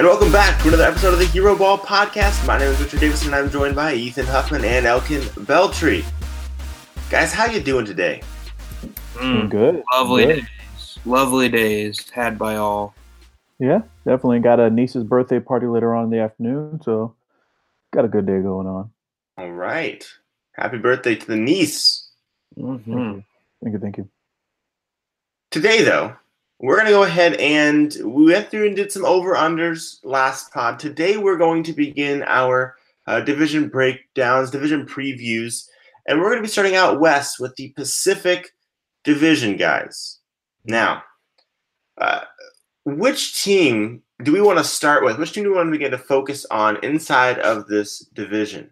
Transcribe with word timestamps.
And 0.00 0.08
welcome 0.08 0.32
back 0.32 0.58
to 0.62 0.68
another 0.68 0.84
episode 0.84 1.12
of 1.12 1.18
the 1.18 1.26
Hero 1.26 1.54
Ball 1.54 1.76
Podcast. 1.76 2.46
My 2.46 2.56
name 2.56 2.68
is 2.68 2.80
Richard 2.80 3.00
Davison, 3.00 3.34
and 3.34 3.36
I'm 3.36 3.50
joined 3.50 3.76
by 3.76 3.92
Ethan 3.92 4.24
Huffman 4.24 4.64
and 4.64 4.86
Elkin 4.86 5.20
Beltry. 5.44 6.06
Guys, 7.10 7.34
how 7.34 7.44
you 7.44 7.60
doing 7.60 7.84
today? 7.84 8.22
Mm, 9.16 9.50
good. 9.50 9.82
Lovely 9.92 10.24
good. 10.24 10.36
days. 10.36 10.98
Lovely 11.04 11.50
days 11.50 12.08
had 12.08 12.38
by 12.38 12.56
all. 12.56 12.94
Yeah, 13.58 13.82
definitely 14.06 14.38
got 14.38 14.58
a 14.58 14.70
niece's 14.70 15.04
birthday 15.04 15.38
party 15.38 15.66
later 15.66 15.94
on 15.94 16.04
in 16.04 16.10
the 16.10 16.20
afternoon, 16.20 16.80
so 16.82 17.14
got 17.92 18.06
a 18.06 18.08
good 18.08 18.24
day 18.24 18.40
going 18.40 18.66
on. 18.66 18.90
All 19.36 19.52
right. 19.52 20.02
Happy 20.52 20.78
birthday 20.78 21.14
to 21.14 21.26
the 21.26 21.36
niece. 21.36 22.08
Mm-hmm. 22.58 23.18
Thank 23.62 23.74
you, 23.74 23.78
thank 23.78 23.98
you. 23.98 24.08
Today, 25.50 25.84
though, 25.84 26.16
we're 26.60 26.76
going 26.76 26.86
to 26.86 26.92
go 26.92 27.04
ahead 27.04 27.34
and 27.34 27.96
we 28.04 28.26
went 28.26 28.50
through 28.50 28.66
and 28.66 28.76
did 28.76 28.92
some 28.92 29.04
over 29.04 29.34
unders 29.34 29.98
last 30.04 30.52
pod. 30.52 30.78
Today, 30.78 31.16
we're 31.16 31.38
going 31.38 31.62
to 31.62 31.72
begin 31.72 32.22
our 32.26 32.76
uh, 33.06 33.20
division 33.20 33.68
breakdowns, 33.68 34.50
division 34.50 34.84
previews, 34.84 35.66
and 36.06 36.18
we're 36.18 36.28
going 36.28 36.38
to 36.38 36.42
be 36.42 36.48
starting 36.48 36.76
out 36.76 37.00
west 37.00 37.40
with 37.40 37.56
the 37.56 37.70
Pacific 37.70 38.50
Division, 39.04 39.56
guys. 39.56 40.18
Now, 40.66 41.02
uh, 41.96 42.24
which 42.84 43.42
team 43.42 44.02
do 44.22 44.30
we 44.30 44.42
want 44.42 44.58
to 44.58 44.64
start 44.64 45.02
with? 45.02 45.18
Which 45.18 45.32
team 45.32 45.44
do 45.44 45.50
we 45.50 45.56
want 45.56 45.68
to 45.68 45.72
begin 45.72 45.92
to 45.92 45.98
focus 45.98 46.44
on 46.50 46.76
inside 46.84 47.38
of 47.38 47.68
this 47.68 48.00
division? 48.12 48.70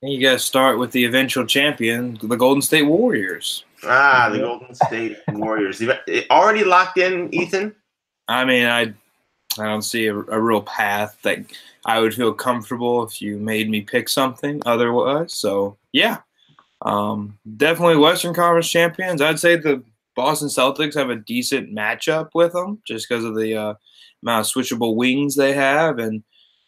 You 0.00 0.22
got 0.22 0.34
to 0.34 0.38
start 0.38 0.78
with 0.78 0.92
the 0.92 1.04
eventual 1.04 1.44
champion, 1.44 2.18
the 2.22 2.36
Golden 2.36 2.62
State 2.62 2.84
Warriors. 2.84 3.64
Ah, 3.84 4.28
the 4.30 4.38
Golden 4.38 4.74
State 4.74 5.18
Warriors. 5.28 5.80
It 5.80 6.30
already 6.30 6.64
locked 6.64 6.98
in, 6.98 7.32
Ethan? 7.32 7.74
I 8.26 8.44
mean, 8.44 8.66
I 8.66 8.92
I 9.58 9.64
don't 9.64 9.82
see 9.82 10.06
a, 10.06 10.14
a, 10.14 10.40
real 10.40 10.62
path 10.62 11.16
that 11.22 11.38
I 11.84 12.00
would 12.00 12.14
feel 12.14 12.32
comfortable 12.32 13.02
if 13.02 13.20
you 13.20 13.38
made 13.38 13.68
me 13.68 13.80
pick 13.80 14.08
something 14.08 14.60
otherwise. 14.66 15.34
So 15.34 15.78
yeah, 15.92 16.18
um, 16.82 17.38
definitely 17.56 17.96
Western 17.96 18.34
Conference 18.34 18.70
champions. 18.70 19.20
I'd 19.20 19.40
say 19.40 19.56
the 19.56 19.82
Boston 20.14 20.48
Celtics 20.48 20.94
have 20.94 21.10
a 21.10 21.16
decent 21.16 21.74
matchup 21.74 22.30
with 22.34 22.52
them 22.52 22.80
just 22.86 23.08
because 23.08 23.24
of 23.24 23.36
the 23.36 23.56
uh, 23.56 23.74
amount 24.22 24.46
of 24.46 24.52
switchable 24.52 24.96
wings 24.96 25.34
they 25.34 25.52
have, 25.52 25.98
and 25.98 26.22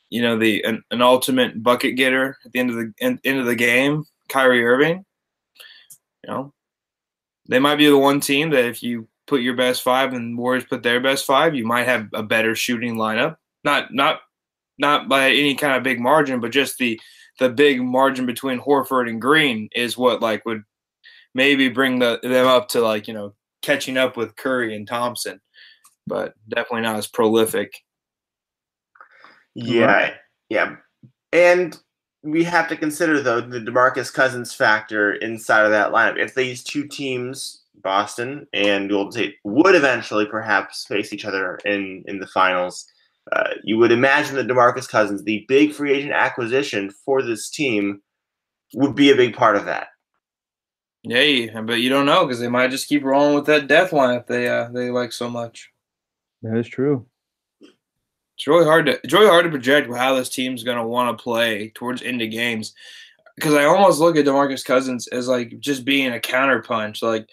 you 0.08 0.22
know 0.22 0.38
the 0.38 0.62
an, 0.64 0.82
an 0.90 1.02
ultimate 1.02 1.62
bucket 1.62 1.96
getter 1.96 2.36
at 2.44 2.52
the 2.52 2.58
end 2.58 2.70
of 2.70 2.76
the 2.76 2.92
end, 3.00 3.20
end 3.24 3.38
of 3.38 3.46
the 3.46 3.56
game, 3.56 4.04
Kyrie 4.28 4.64
Irving. 4.64 5.04
You 6.24 6.30
know, 6.30 6.52
they 7.50 7.58
might 7.58 7.76
be 7.76 7.88
the 7.88 7.98
one 7.98 8.20
team 8.20 8.50
that 8.50 8.64
if 8.64 8.82
you 8.82 9.08
put 9.26 9.42
your 9.42 9.54
best 9.54 9.82
five 9.82 10.12
and 10.12 10.38
Warriors 10.38 10.64
put 10.64 10.82
their 10.82 11.00
best 11.00 11.26
five, 11.26 11.54
you 11.54 11.66
might 11.66 11.86
have 11.86 12.08
a 12.14 12.22
better 12.22 12.54
shooting 12.54 12.94
lineup. 12.94 13.36
Not 13.64 13.92
not 13.92 14.20
not 14.78 15.08
by 15.08 15.30
any 15.30 15.54
kind 15.56 15.76
of 15.76 15.82
big 15.82 16.00
margin, 16.00 16.40
but 16.40 16.52
just 16.52 16.78
the 16.78 16.98
the 17.40 17.50
big 17.50 17.82
margin 17.82 18.24
between 18.24 18.60
Horford 18.60 19.08
and 19.08 19.20
Green 19.20 19.68
is 19.74 19.98
what 19.98 20.22
like 20.22 20.46
would 20.46 20.62
maybe 21.34 21.68
bring 21.68 21.98
the 21.98 22.20
them 22.22 22.46
up 22.46 22.68
to 22.68 22.80
like 22.80 23.08
you 23.08 23.14
know 23.14 23.34
catching 23.62 23.96
up 23.96 24.16
with 24.16 24.36
Curry 24.36 24.74
and 24.76 24.86
Thompson, 24.86 25.40
but 26.06 26.34
definitely 26.48 26.82
not 26.82 26.96
as 26.96 27.08
prolific. 27.08 27.74
Yeah, 29.54 30.14
yeah, 30.48 30.76
and 31.32 31.76
we 32.22 32.44
have 32.44 32.68
to 32.68 32.76
consider 32.76 33.20
though 33.20 33.40
the 33.40 33.60
Demarcus 33.60 34.12
Cousins 34.12 34.52
factor 34.52 35.14
inside 35.14 35.64
of 35.64 35.70
that 35.70 35.92
lineup. 35.92 36.18
If 36.18 36.34
these 36.34 36.62
two 36.62 36.86
teams, 36.86 37.62
Boston 37.82 38.46
and 38.52 38.90
Golden 38.90 39.12
State, 39.12 39.36
would 39.44 39.74
eventually 39.74 40.26
perhaps 40.26 40.84
face 40.86 41.12
each 41.12 41.24
other 41.24 41.56
in 41.64 42.04
in 42.06 42.18
the 42.18 42.26
finals, 42.26 42.86
uh, 43.32 43.50
you 43.62 43.78
would 43.78 43.92
imagine 43.92 44.36
that 44.36 44.48
Demarcus 44.48 44.88
Cousins, 44.88 45.22
the 45.22 45.44
big 45.48 45.72
free 45.72 45.92
agent 45.92 46.12
acquisition 46.12 46.90
for 46.90 47.22
this 47.22 47.48
team, 47.48 48.00
would 48.74 48.94
be 48.94 49.10
a 49.10 49.16
big 49.16 49.34
part 49.34 49.56
of 49.56 49.64
that. 49.64 49.88
Yeah, 51.02 51.62
but 51.62 51.80
you 51.80 51.88
don't 51.88 52.04
know 52.04 52.26
because 52.26 52.40
they 52.40 52.48
might 52.48 52.70
just 52.70 52.88
keep 52.88 53.02
rolling 53.02 53.34
with 53.34 53.46
that 53.46 53.68
death 53.68 53.92
lineup 53.92 54.26
they 54.26 54.48
uh, 54.48 54.68
they 54.72 54.90
like 54.90 55.12
so 55.12 55.30
much. 55.30 55.70
That 56.42 56.58
is 56.58 56.68
true. 56.68 57.06
It's 58.40 58.46
really 58.46 58.64
hard 58.64 58.86
to 58.86 58.98
it's 59.04 59.12
really 59.12 59.28
hard 59.28 59.44
to 59.44 59.50
project 59.50 59.94
how 59.94 60.14
this 60.14 60.30
team's 60.30 60.62
going 60.62 60.78
to 60.78 60.86
want 60.86 61.16
to 61.16 61.22
play 61.22 61.72
towards 61.74 62.00
into 62.00 62.26
games 62.26 62.72
because 63.34 63.52
I 63.52 63.64
almost 63.64 64.00
look 64.00 64.16
at 64.16 64.24
Demarcus 64.24 64.64
Cousins 64.64 65.08
as 65.08 65.28
like 65.28 65.60
just 65.60 65.84
being 65.84 66.14
a 66.14 66.18
counterpunch. 66.18 67.02
Like, 67.02 67.28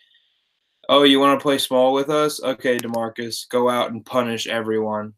oh, 0.89 1.03
you 1.03 1.21
want 1.21 1.39
to 1.39 1.41
play 1.41 1.59
small 1.59 1.93
with 1.93 2.09
us? 2.09 2.43
Okay, 2.43 2.77
Demarcus, 2.77 3.47
go 3.47 3.69
out 3.69 3.91
and 3.91 4.05
punish 4.05 4.47
everyone. 4.47 5.13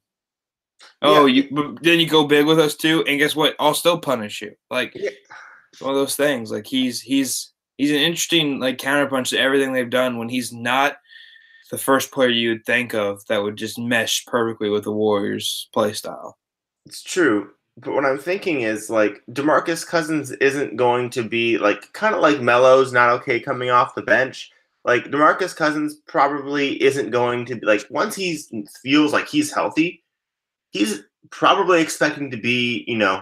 Oh, 1.02 1.26
yeah. 1.26 1.46
you 1.50 1.78
then 1.82 2.00
you 2.00 2.08
go 2.08 2.24
big 2.28 2.46
with 2.46 2.60
us 2.60 2.76
too, 2.76 3.04
and 3.08 3.18
guess 3.18 3.36
what? 3.36 3.56
I'll 3.60 3.74
still 3.74 4.00
punish 4.00 4.44
you. 4.44 4.54
Like 4.70 4.94
yeah. 4.94 5.10
one 5.80 5.96
of 5.96 5.98
those 5.98 6.16
things. 6.16 6.52
Like 6.52 6.68
he's 6.68 7.02
he's 7.02 7.52
he's 7.80 7.90
an 7.90 7.98
interesting 7.98 8.60
like 8.60 8.78
counterpunch 8.78 9.30
to 9.30 9.40
everything 9.40 9.74
they've 9.74 9.90
done 9.90 10.20
when 10.20 10.30
he's 10.30 10.54
not 10.54 10.98
the 11.70 11.78
first 11.78 12.12
player 12.12 12.30
you 12.30 12.50
would 12.50 12.66
think 12.66 12.94
of 12.94 13.26
that 13.28 13.44
would 13.44 13.56
just 13.56 13.78
mesh 13.78 14.26
perfectly 14.26 14.70
with 14.70 14.84
the 14.84 14.92
Warriors 14.92 15.70
play 15.74 15.94
style. 15.94 16.38
It's 16.86 17.04
true. 17.04 17.52
But 17.78 17.94
what 17.94 18.06
I'm 18.06 18.18
thinking 18.18 18.62
is 18.62 18.90
like 18.90 19.22
DeMarcus 19.32 19.86
Cousins 19.86 20.32
isn't 20.32 20.76
going 20.76 21.10
to 21.12 21.24
be 21.24 21.58
like 21.58 21.94
kind 21.94 22.14
of 22.14 22.22
like 22.22 22.42
Melo's 22.42 22.92
not 22.92 23.10
okay 23.12 23.40
coming 23.40 23.70
off 23.70 23.96
the 23.96 24.02
bench. 24.02 24.52
Like 24.84 25.06
DeMarcus 25.06 25.56
Cousins 25.56 25.96
probably 26.08 26.82
isn't 26.82 27.12
going 27.12 27.46
to 27.46 27.56
be 27.56 27.66
like 27.66 27.86
once 27.90 28.16
he 28.16 28.40
feels 28.82 29.14
like 29.14 29.28
he's 29.28 29.54
healthy, 29.54 30.04
he's 30.72 31.04
probably 31.30 31.82
expecting 31.82 32.32
to 32.32 32.38
be, 32.38 32.84
you 32.88 32.98
know, 32.98 33.22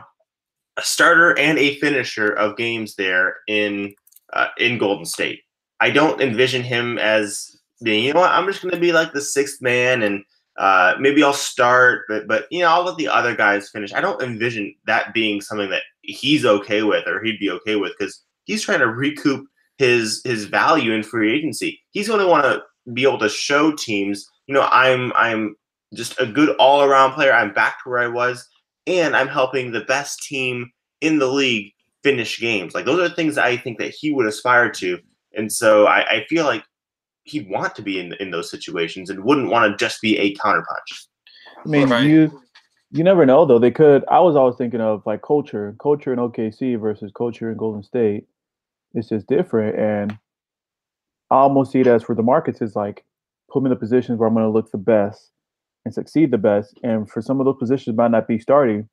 a 0.78 0.82
starter 0.82 1.38
and 1.38 1.58
a 1.58 1.76
finisher 1.80 2.30
of 2.30 2.58
games 2.58 2.96
there 2.96 3.38
in 3.48 3.94
uh, 4.34 4.48
in 4.58 4.78
Golden 4.78 5.06
State. 5.06 5.42
I 5.80 5.90
don't 5.92 6.22
envision 6.22 6.64
him 6.64 6.98
as 6.98 7.57
being, 7.84 8.04
you 8.04 8.14
know 8.14 8.22
what, 8.22 8.32
I'm 8.32 8.48
just 8.48 8.62
going 8.62 8.74
to 8.74 8.80
be 8.80 8.92
like 8.92 9.14
the 9.14 9.22
sixth 9.22 9.62
man 9.62 10.04
and 10.04 10.24
uh, 10.58 10.96
maybe 11.00 11.22
I'll 11.22 11.34
start, 11.34 12.06
but 12.08 12.28
but 12.28 12.48
you 12.50 12.62
know 12.62 12.70
I'll 12.70 12.84
let 12.84 12.98
the 12.98 13.08
other 13.08 13.36
guys 13.36 13.70
finish. 13.70 13.94
I 13.94 14.02
don't 14.02 14.22
envision 14.24 14.74
that 14.88 15.14
being 15.14 15.40
something 15.40 15.70
that 15.70 15.84
he's 16.02 16.46
okay 16.46 16.82
with 16.82 17.08
or 17.08 17.22
he'd 17.22 17.40
be 17.40 17.52
okay 17.52 17.76
with 17.76 17.94
because 17.98 18.24
he's 18.46 18.64
trying 18.64 18.80
to 18.80 18.88
recoup 18.88 19.48
his 19.78 20.22
his 20.24 20.46
value 20.46 20.94
in 20.94 21.04
free 21.04 21.32
agency. 21.32 21.80
He's 21.92 22.08
going 22.08 22.22
to 22.22 22.28
want 22.28 22.46
to 22.46 22.64
be 22.94 23.04
able 23.04 23.20
to 23.20 23.30
show 23.30 23.72
teams, 23.72 24.28
you 24.48 24.54
know, 24.54 24.68
I'm 24.72 25.14
I'm 25.16 25.56
just 25.94 26.20
a 26.20 26.26
good 26.26 26.56
all 26.58 26.84
around 26.84 27.14
player. 27.14 27.34
I'm 27.34 27.54
back 27.54 27.84
to 27.84 27.90
where 27.90 28.00
I 28.00 28.08
was, 28.08 28.48
and 28.86 29.16
I'm 29.16 29.28
helping 29.28 29.72
the 29.72 29.82
best 29.82 30.24
team 30.24 30.72
in 31.02 31.20
the 31.20 31.28
league 31.28 31.74
finish 32.04 32.40
games. 32.40 32.74
Like 32.74 32.86
those 32.86 33.00
are 33.00 33.14
things 33.14 33.38
I 33.38 33.58
think 33.58 33.78
that 33.80 33.94
he 33.94 34.12
would 34.12 34.26
aspire 34.26 34.72
to, 34.72 35.00
and 35.34 35.52
so 35.52 35.86
I, 35.86 36.18
I 36.18 36.26
feel 36.28 36.46
like 36.46 36.64
he'd 37.30 37.50
want 37.50 37.76
to 37.76 37.82
be 37.82 38.00
in 38.00 38.14
in 38.20 38.32
those 38.32 38.50
situations 38.50 39.10
and 39.10 39.24
wouldn't 39.24 39.50
want 39.50 39.72
to 39.72 39.84
just 39.84 40.02
be 40.02 40.18
a 40.18 40.34
counterpunch. 40.36 41.08
I 41.66 41.70
mean, 41.70 41.90
right. 41.90 42.04
you 42.04 42.42
you 42.92 43.04
never 43.04 43.26
know 43.26 43.46
though. 43.46 43.60
They 43.60 43.72
could. 43.72 44.06
I 44.10 44.20
was 44.20 44.36
always 44.36 44.56
thinking 44.56 44.82
of 44.82 45.04
like 45.06 45.22
culture, 45.22 45.76
culture 45.82 46.14
in 46.14 46.20
OKC 46.20 46.80
versus 46.80 47.12
culture 47.16 47.52
in 47.52 47.58
Golden 47.58 47.84
State. 47.84 48.26
It's 48.94 49.10
just 49.10 49.28
different, 49.28 49.78
and 49.78 50.18
I 51.30 51.36
almost 51.36 51.72
see 51.72 51.82
it 51.82 51.88
as 51.88 52.04
for 52.04 52.16
the 52.16 52.24
markets 52.24 52.62
is 52.62 52.76
like 52.76 53.04
put 53.52 53.62
me 53.62 53.68
in 53.68 53.72
the 53.72 53.76
positions 53.76 54.20
where 54.20 54.28
I'm 54.28 54.34
going 54.34 54.46
to 54.46 54.52
look 54.52 54.72
the 54.72 54.78
best 54.78 55.32
and 55.86 55.94
succeed 55.94 56.32
the 56.32 56.38
best. 56.38 56.80
And 56.84 57.10
for 57.10 57.22
some 57.22 57.40
of 57.40 57.46
those 57.46 57.58
positions, 57.60 57.98
might 57.98 58.12
not 58.12 58.28
be 58.28 58.40
starting. 58.40 58.90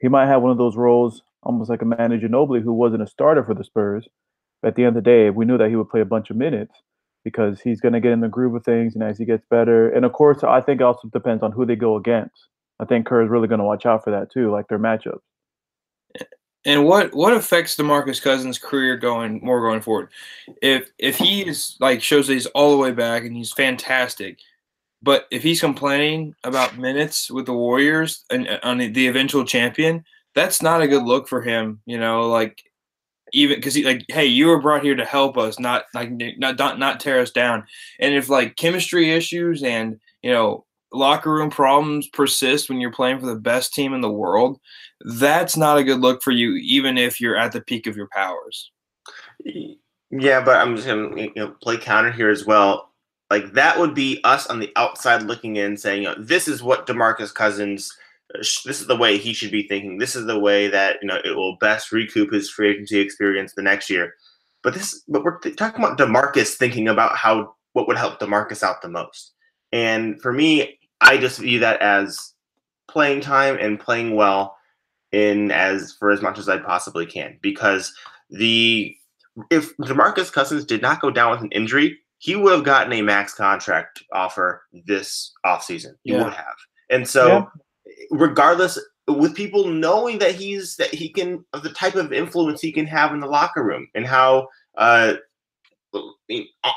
He 0.00 0.08
might 0.08 0.26
have 0.26 0.42
one 0.42 0.50
of 0.50 0.58
those 0.58 0.76
roles, 0.76 1.22
almost 1.42 1.70
like 1.70 1.82
a 1.82 1.84
Manu 1.84 2.20
Ginobili, 2.20 2.62
who 2.62 2.72
wasn't 2.72 3.02
a 3.02 3.06
starter 3.06 3.44
for 3.44 3.54
the 3.54 3.64
Spurs. 3.64 4.08
But 4.62 4.68
at 4.68 4.74
the 4.76 4.84
end 4.84 4.96
of 4.96 5.02
the 5.02 5.10
day, 5.10 5.30
we 5.30 5.44
knew 5.44 5.58
that 5.58 5.68
he 5.68 5.76
would 5.76 5.88
play 5.88 6.00
a 6.00 6.06
bunch 6.06 6.30
of 6.30 6.36
minutes 6.36 6.74
because 7.28 7.60
he's 7.60 7.80
going 7.80 7.92
to 7.92 8.00
get 8.00 8.12
in 8.12 8.20
the 8.20 8.28
groove 8.28 8.54
of 8.54 8.64
things 8.64 8.94
and 8.94 9.02
as 9.02 9.18
he 9.18 9.24
gets 9.24 9.44
better. 9.50 9.90
And 9.90 10.04
of 10.04 10.12
course, 10.12 10.42
I 10.42 10.60
think 10.60 10.80
also 10.80 11.08
depends 11.08 11.42
on 11.42 11.52
who 11.52 11.66
they 11.66 11.76
go 11.76 11.96
against. 11.96 12.48
I 12.80 12.84
think 12.84 13.06
Kerr 13.06 13.22
is 13.22 13.30
really 13.30 13.48
going 13.48 13.58
to 13.58 13.64
watch 13.64 13.86
out 13.86 14.04
for 14.04 14.10
that 14.10 14.32
too, 14.32 14.50
like 14.50 14.68
their 14.68 14.78
matchups. 14.78 15.20
And 16.64 16.84
what 16.84 17.14
what 17.14 17.32
affects 17.32 17.76
Demarcus 17.76 18.20
Cousins' 18.20 18.58
career 18.58 18.96
going 18.96 19.40
more 19.42 19.60
going 19.60 19.80
forward? 19.80 20.10
If 20.60 20.90
if 20.98 21.16
he's 21.16 21.76
like 21.80 22.02
shows 22.02 22.26
that 22.26 22.34
he's 22.34 22.46
all 22.46 22.72
the 22.72 22.76
way 22.76 22.90
back 22.90 23.24
and 23.24 23.34
he's 23.34 23.52
fantastic, 23.52 24.38
but 25.02 25.26
if 25.30 25.42
he's 25.42 25.60
complaining 25.60 26.34
about 26.44 26.76
minutes 26.76 27.30
with 27.30 27.46
the 27.46 27.54
Warriors 27.54 28.24
and 28.30 28.48
uh, 28.48 28.58
on 28.62 28.78
the 28.78 29.06
eventual 29.06 29.44
champion, 29.44 30.04
that's 30.34 30.60
not 30.60 30.82
a 30.82 30.88
good 30.88 31.04
look 31.04 31.28
for 31.28 31.42
him. 31.42 31.80
You 31.86 31.98
know, 31.98 32.28
like 32.28 32.64
even 33.32 33.56
because 33.56 33.74
he 33.74 33.84
like, 33.84 34.04
hey, 34.08 34.26
you 34.26 34.46
were 34.46 34.60
brought 34.60 34.82
here 34.82 34.94
to 34.94 35.04
help 35.04 35.36
us, 35.36 35.58
not 35.58 35.84
like 35.94 36.10
not 36.10 36.58
not 36.58 36.78
not 36.78 37.00
tear 37.00 37.20
us 37.20 37.30
down. 37.30 37.64
And 37.98 38.14
if 38.14 38.28
like 38.28 38.56
chemistry 38.56 39.10
issues 39.10 39.62
and 39.62 39.98
you 40.22 40.32
know 40.32 40.64
locker 40.92 41.32
room 41.32 41.50
problems 41.50 42.08
persist 42.08 42.68
when 42.68 42.80
you're 42.80 42.92
playing 42.92 43.20
for 43.20 43.26
the 43.26 43.34
best 43.34 43.74
team 43.74 43.92
in 43.92 44.00
the 44.00 44.10
world, 44.10 44.58
that's 45.00 45.56
not 45.56 45.78
a 45.78 45.84
good 45.84 46.00
look 46.00 46.22
for 46.22 46.30
you, 46.30 46.54
even 46.56 46.98
if 46.98 47.20
you're 47.20 47.36
at 47.36 47.52
the 47.52 47.60
peak 47.60 47.86
of 47.86 47.96
your 47.96 48.08
powers. 48.12 48.70
Yeah, 50.10 50.40
but 50.40 50.56
I'm 50.56 50.76
just 50.76 50.88
gonna 50.88 51.20
you 51.20 51.32
know, 51.36 51.50
play 51.62 51.76
counter 51.76 52.12
here 52.12 52.30
as 52.30 52.46
well. 52.46 52.92
Like 53.30 53.52
that 53.52 53.78
would 53.78 53.94
be 53.94 54.20
us 54.24 54.46
on 54.46 54.58
the 54.58 54.72
outside 54.76 55.22
looking 55.24 55.56
in, 55.56 55.76
saying, 55.76 56.02
you 56.02 56.08
know, 56.08 56.16
"This 56.18 56.48
is 56.48 56.62
what 56.62 56.86
Demarcus 56.86 57.32
Cousins 57.34 57.94
this 58.34 58.66
is 58.66 58.86
the 58.86 58.96
way 58.96 59.16
he 59.16 59.32
should 59.32 59.50
be 59.50 59.66
thinking. 59.66 59.98
This 59.98 60.14
is 60.14 60.26
the 60.26 60.38
way 60.38 60.68
that 60.68 60.96
you 61.00 61.08
know 61.08 61.18
it 61.24 61.36
will 61.36 61.56
best 61.56 61.92
recoup 61.92 62.32
his 62.32 62.50
free 62.50 62.70
agency 62.70 62.98
experience 62.98 63.54
the 63.54 63.62
next 63.62 63.88
year. 63.88 64.14
But 64.62 64.74
this, 64.74 65.02
but 65.08 65.24
we're 65.24 65.38
talking 65.38 65.82
about 65.82 65.98
Demarcus 65.98 66.54
thinking 66.54 66.88
about 66.88 67.16
how 67.16 67.54
what 67.72 67.86
would 67.86 67.96
help 67.96 68.20
Demarcus 68.20 68.62
out 68.62 68.82
the 68.82 68.88
most. 68.88 69.32
And 69.72 70.20
for 70.20 70.32
me, 70.32 70.78
I 71.00 71.16
just 71.18 71.38
view 71.38 71.60
that 71.60 71.80
as 71.80 72.34
playing 72.88 73.20
time 73.20 73.56
and 73.60 73.78
playing 73.78 74.16
well 74.16 74.56
in 75.12 75.50
as 75.50 75.94
for 75.98 76.10
as 76.10 76.20
much 76.20 76.38
as 76.38 76.48
I 76.48 76.58
possibly 76.58 77.06
can 77.06 77.38
because 77.40 77.92
the 78.30 78.94
if 79.50 79.76
Demarcus 79.78 80.32
Cousins 80.32 80.64
did 80.64 80.82
not 80.82 81.00
go 81.00 81.10
down 81.10 81.30
with 81.30 81.40
an 81.40 81.52
injury, 81.52 81.98
he 82.18 82.34
would 82.34 82.52
have 82.52 82.64
gotten 82.64 82.92
a 82.92 83.02
max 83.02 83.34
contract 83.34 84.02
offer 84.12 84.62
this 84.84 85.32
offseason. 85.46 85.92
He 86.02 86.12
yeah. 86.12 86.24
would 86.24 86.34
have. 86.34 86.56
And 86.90 87.08
so 87.08 87.28
yeah. 87.28 87.44
Regardless 88.10 88.78
with 89.08 89.34
people 89.34 89.66
knowing 89.66 90.18
that 90.18 90.34
he's 90.34 90.76
that 90.76 90.92
he 90.92 91.08
can 91.08 91.44
of 91.52 91.62
the 91.62 91.70
type 91.70 91.94
of 91.94 92.12
influence 92.12 92.60
he 92.60 92.72
can 92.72 92.86
have 92.86 93.12
in 93.12 93.20
the 93.20 93.26
locker 93.26 93.64
room 93.64 93.88
and 93.94 94.06
how 94.06 94.48
uh 94.76 95.14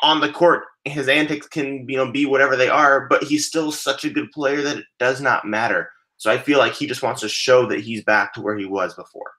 on 0.02 0.22
the 0.22 0.32
court 0.32 0.64
his 0.86 1.08
antics 1.08 1.48
can 1.48 1.88
you 1.90 1.98
know 1.98 2.12
be 2.12 2.26
whatever 2.26 2.56
they 2.56 2.70
are 2.70 3.08
but 3.08 3.24
he's 3.24 3.46
still 3.46 3.72
such 3.72 4.06
a 4.06 4.10
good 4.10 4.32
player 4.32 4.62
that 4.62 4.78
it 4.78 4.86
does 5.00 5.22
not 5.22 5.46
matter. 5.46 5.90
So 6.18 6.32
i 6.32 6.38
feel 6.38 6.60
like 6.60 6.74
he 6.74 6.88
just 6.88 7.04
wants 7.04 7.22
to 7.22 7.30
show 7.30 7.66
that 7.68 7.82
he's 7.82 8.04
back 8.04 8.34
to 8.34 8.42
where 8.42 8.58
he 8.58 8.66
was 8.66 8.94
before. 8.94 9.32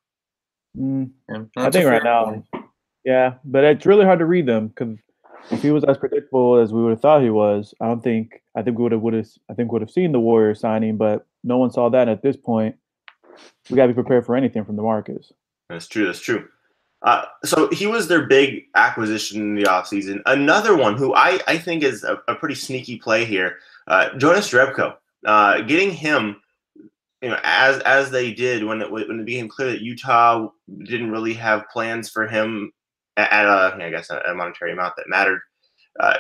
Mm, 0.77 1.11
i 1.57 1.71
think 1.71 1.87
right 1.87 2.03
now 2.03 2.25
point. 2.25 2.47
yeah 3.05 3.35
but 3.45 3.65
it's 3.65 3.87
really 3.87 4.05
hard 4.05 4.19
to 4.21 4.25
read 4.25 4.47
them 4.47 4.69
because 4.69 4.97
if 5.51 5.63
he 5.63 5.71
was 5.71 5.85
as 5.85 5.99
predictable 5.99 6.57
as 6.57 6.73
we 6.73 6.83
would 6.83 6.91
have 6.91 7.01
thought 7.01 7.23
he 7.23 7.31
was 7.31 7.75
i 7.81 7.87
don't 7.87 8.03
think 8.03 8.43
i 8.55 8.63
think 8.63 8.79
we 8.79 8.83
would 8.83 8.93
have 8.93 9.01
would 9.01 9.15
have 9.15 9.29
i 9.51 9.55
think 9.55 9.73
would 9.73 9.83
have 9.83 9.91
seen 9.91 10.13
the 10.13 10.21
warrior 10.21 10.55
signing 10.55 10.97
but 10.97 11.27
no 11.45 11.59
one 11.59 11.71
saw 11.71 11.89
that 11.89 12.09
at 12.09 12.23
this 12.23 12.37
point 12.37 12.77
we 13.71 13.77
got 13.77 13.87
to 13.87 13.89
be 13.89 13.95
prepared 13.95 14.27
for 14.27 14.37
anything 14.37 14.65
from 14.65 14.77
Demarcus. 14.77 15.33
That's 15.69 15.89
true. 15.89 16.07
That's 16.07 16.21
true. 16.21 16.49
Uh, 17.03 17.25
so 17.45 17.69
he 17.71 17.87
was 17.87 18.07
their 18.07 18.27
big 18.27 18.65
acquisition 18.77 19.41
in 19.41 19.55
the 19.55 19.65
offseason. 19.65 20.21
Another 20.27 20.77
one 20.77 20.97
who 20.97 21.15
I, 21.15 21.41
I 21.49 21.59
think 21.59 21.83
is 21.83 22.05
a, 22.05 22.21
a 22.29 22.35
pretty 22.35 22.55
sneaky 22.55 22.99
play 22.99 23.25
here, 23.25 23.59
uh, 23.89 24.17
Jonas 24.19 24.51
Jerebko. 24.51 24.97
Uh, 25.27 25.61
getting 25.63 25.91
him, 25.91 26.41
you 27.21 27.31
know, 27.31 27.39
as 27.43 27.79
as 27.81 28.11
they 28.11 28.33
did 28.33 28.65
when 28.65 28.81
it 28.81 28.91
when 28.91 29.21
it 29.21 29.27
became 29.27 29.49
clear 29.49 29.71
that 29.71 29.81
Utah 29.81 30.49
didn't 30.85 31.11
really 31.11 31.35
have 31.35 31.69
plans 31.73 32.09
for 32.09 32.27
him 32.27 32.73
at, 33.17 33.47
a 33.47 33.77
I 33.83 33.91
guess 33.91 34.11
a, 34.11 34.35
monetary 34.35 34.73
amount 34.73 34.97
that 34.97 35.09
mattered. 35.09 35.41
Uh, 36.01 36.17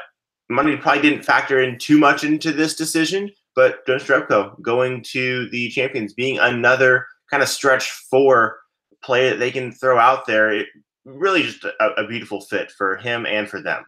money 0.48 0.76
probably 0.76 1.02
didn't 1.02 1.24
factor 1.24 1.62
in 1.62 1.78
too 1.78 1.98
much 1.98 2.24
into 2.24 2.52
this 2.52 2.74
decision, 2.74 3.30
but 3.54 3.86
Jonas 3.86 4.04
Jerebko 4.04 4.60
going 4.60 5.02
to 5.10 5.48
the 5.50 5.70
champions, 5.70 6.12
being 6.12 6.38
another 6.38 7.06
kind 7.30 7.42
of 7.42 7.48
stretch 7.48 7.90
four 8.10 8.58
play 9.02 9.30
that 9.30 9.38
they 9.38 9.50
can 9.50 9.72
throw 9.72 9.98
out 9.98 10.26
there, 10.26 10.50
it 10.52 10.68
really 11.04 11.42
just 11.42 11.64
a, 11.64 11.86
a 11.96 12.06
beautiful 12.06 12.40
fit 12.40 12.70
for 12.70 12.96
him 12.96 13.26
and 13.26 13.48
for 13.48 13.60
them. 13.60 13.84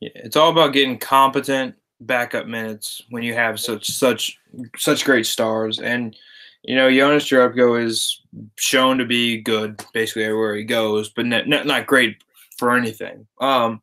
Yeah, 0.00 0.10
it's 0.14 0.36
all 0.36 0.50
about 0.50 0.72
getting 0.72 0.98
competent 0.98 1.74
backup 2.00 2.46
minutes 2.46 3.02
when 3.10 3.22
you 3.22 3.34
have 3.34 3.58
such 3.58 3.90
such 3.90 4.38
such 4.76 5.04
great 5.04 5.26
stars. 5.26 5.80
And 5.80 6.16
you 6.62 6.74
know, 6.74 6.90
Jonas 6.94 7.24
Jerebko 7.24 7.82
is 7.82 8.22
shown 8.56 8.98
to 8.98 9.04
be 9.04 9.40
good 9.40 9.82
basically 9.92 10.24
everywhere 10.24 10.56
he 10.56 10.64
goes, 10.64 11.08
but 11.10 11.26
not, 11.26 11.46
not 11.46 11.86
great 11.86 12.22
for 12.58 12.76
anything. 12.76 13.26
Um, 13.40 13.80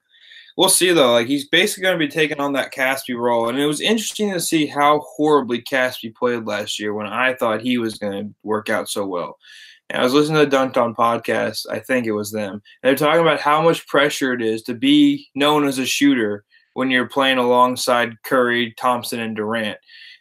we'll 0.58 0.70
see 0.70 0.92
though. 0.92 1.14
Like 1.14 1.28
he's 1.28 1.48
basically 1.48 1.84
going 1.84 1.98
to 1.98 2.06
be 2.06 2.12
taking 2.12 2.40
on 2.40 2.54
that 2.54 2.74
Casspi 2.74 3.18
role, 3.18 3.50
and 3.50 3.58
it 3.58 3.66
was 3.66 3.82
interesting 3.82 4.32
to 4.34 4.40
see 4.40 4.66
how 4.66 5.00
horribly 5.00 5.62
Casspi 5.62 6.14
played 6.14 6.46
last 6.46 6.80
year 6.80 6.94
when 6.94 7.08
I 7.08 7.34
thought 7.34 7.62
he 7.62 7.78
was 7.78 7.98
going 7.98 8.28
to 8.28 8.34
work 8.44 8.70
out 8.70 8.90
so 8.90 9.06
well. 9.06 9.38
And 9.90 10.02
I 10.02 10.04
was 10.04 10.14
listening 10.14 10.40
to 10.40 10.46
the 10.46 10.52
Dunc'd 10.52 10.78
On 10.78 10.96
podcast. 10.96 11.68
I 11.70 11.80
think 11.80 12.08
it 12.08 12.12
was 12.12 12.32
them. 12.32 12.62
they're 12.82 12.96
talking 12.96 13.22
about 13.22 13.40
how 13.40 13.62
much 13.62 13.88
pressure 13.88 14.34
it 14.34 14.42
is 14.42 14.64
to 14.64 14.74
be 14.74 15.28
known 15.36 15.68
as 15.68 15.78
a 15.78 15.86
shooter 15.86 16.44
when 16.74 16.90
you're 16.90 17.08
playing 17.08 17.38
alongside 17.38 18.22
Curry, 18.24 18.74
Thompson, 18.78 19.20
and 19.20 19.36
Durant. 19.36 19.78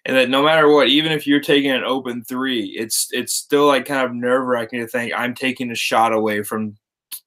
And 0.06 0.16
that 0.16 0.28
no 0.28 0.42
matter 0.42 0.68
what, 0.68 0.88
even 0.88 1.12
if 1.12 1.26
you're 1.26 1.40
taking 1.40 1.70
an 1.70 1.84
open 1.84 2.24
three, 2.24 2.76
it's 2.78 3.08
it's 3.12 3.32
still 3.32 3.66
like 3.66 3.86
kind 3.86 4.04
of 4.04 4.14
nerve 4.14 4.44
wracking 4.44 4.80
to 4.80 4.86
think 4.86 5.12
I'm 5.16 5.34
taking 5.34 5.70
a 5.70 5.74
shot 5.74 6.12
away 6.12 6.42
from 6.42 6.76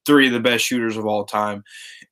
three 0.05 0.27
of 0.27 0.33
the 0.33 0.39
best 0.39 0.63
shooters 0.63 0.95
of 0.95 1.05
all 1.05 1.25
time. 1.25 1.63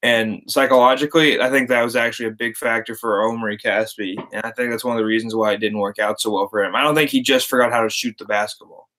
And 0.02 0.42
psychologically, 0.48 1.40
I 1.40 1.50
think 1.50 1.70
that 1.70 1.84
was 1.84 1.96
actually 1.96 2.28
a 2.28 2.32
big 2.32 2.58
factor 2.58 2.96
for 2.96 3.28
Omri 3.28 3.58
Casspi. 3.58 4.16
And 4.34 4.46
I 4.46 4.52
think 4.52 4.70
that's 4.70 4.84
one 4.84 4.96
of 4.96 5.00
the 5.00 5.06
reasons 5.06 5.34
why 5.34 5.54
it 5.54 5.60
didn't 5.60 5.80
work 5.80 6.00
out 6.00 6.20
so 6.20 6.32
well 6.32 6.48
for 6.48 6.64
him. 6.64 6.76
I 6.76 6.84
don't 6.84 6.96
think 6.96 7.10
he 7.10 7.22
just 7.22 7.48
forgot 7.48 7.72
how 7.72 7.82
to 7.82 7.90
shoot 7.90 8.16
the 8.18 8.26
basketball. 8.26 8.90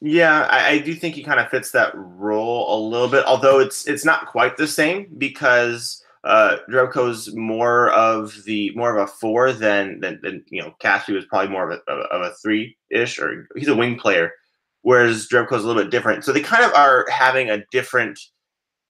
Yeah, 0.00 0.46
I, 0.48 0.68
I 0.68 0.78
do 0.78 0.94
think 0.94 1.16
he 1.16 1.24
kind 1.24 1.40
of 1.40 1.48
fits 1.48 1.72
that 1.72 1.92
role 1.94 2.72
a 2.72 2.78
little 2.78 3.08
bit, 3.08 3.24
although 3.24 3.58
it's 3.58 3.88
it's 3.88 4.04
not 4.04 4.26
quite 4.26 4.56
the 4.56 4.68
same 4.68 5.08
because 5.18 6.04
uh 6.24 6.56
Jerebko's 6.70 7.34
more 7.34 7.90
of 7.90 8.42
the 8.44 8.72
more 8.74 8.96
of 8.96 9.08
a 9.08 9.10
four 9.10 9.52
than 9.52 10.00
than, 10.00 10.20
than 10.22 10.44
you 10.50 10.62
know 10.62 10.74
Casspi 10.82 11.14
was 11.14 11.24
probably 11.26 11.50
more 11.50 11.70
of 11.70 11.80
a 11.88 11.90
of 11.90 12.22
a 12.22 12.34
three 12.42 12.76
ish 12.90 13.18
or 13.18 13.48
he's 13.56 13.68
a 13.68 13.76
wing 13.76 13.98
player, 13.98 14.32
whereas 14.82 15.28
Jerebko's 15.28 15.64
a 15.64 15.66
little 15.66 15.82
bit 15.82 15.90
different. 15.90 16.24
So 16.24 16.32
they 16.32 16.40
kind 16.40 16.64
of 16.64 16.72
are 16.74 17.06
having 17.10 17.50
a 17.50 17.64
different 17.70 18.18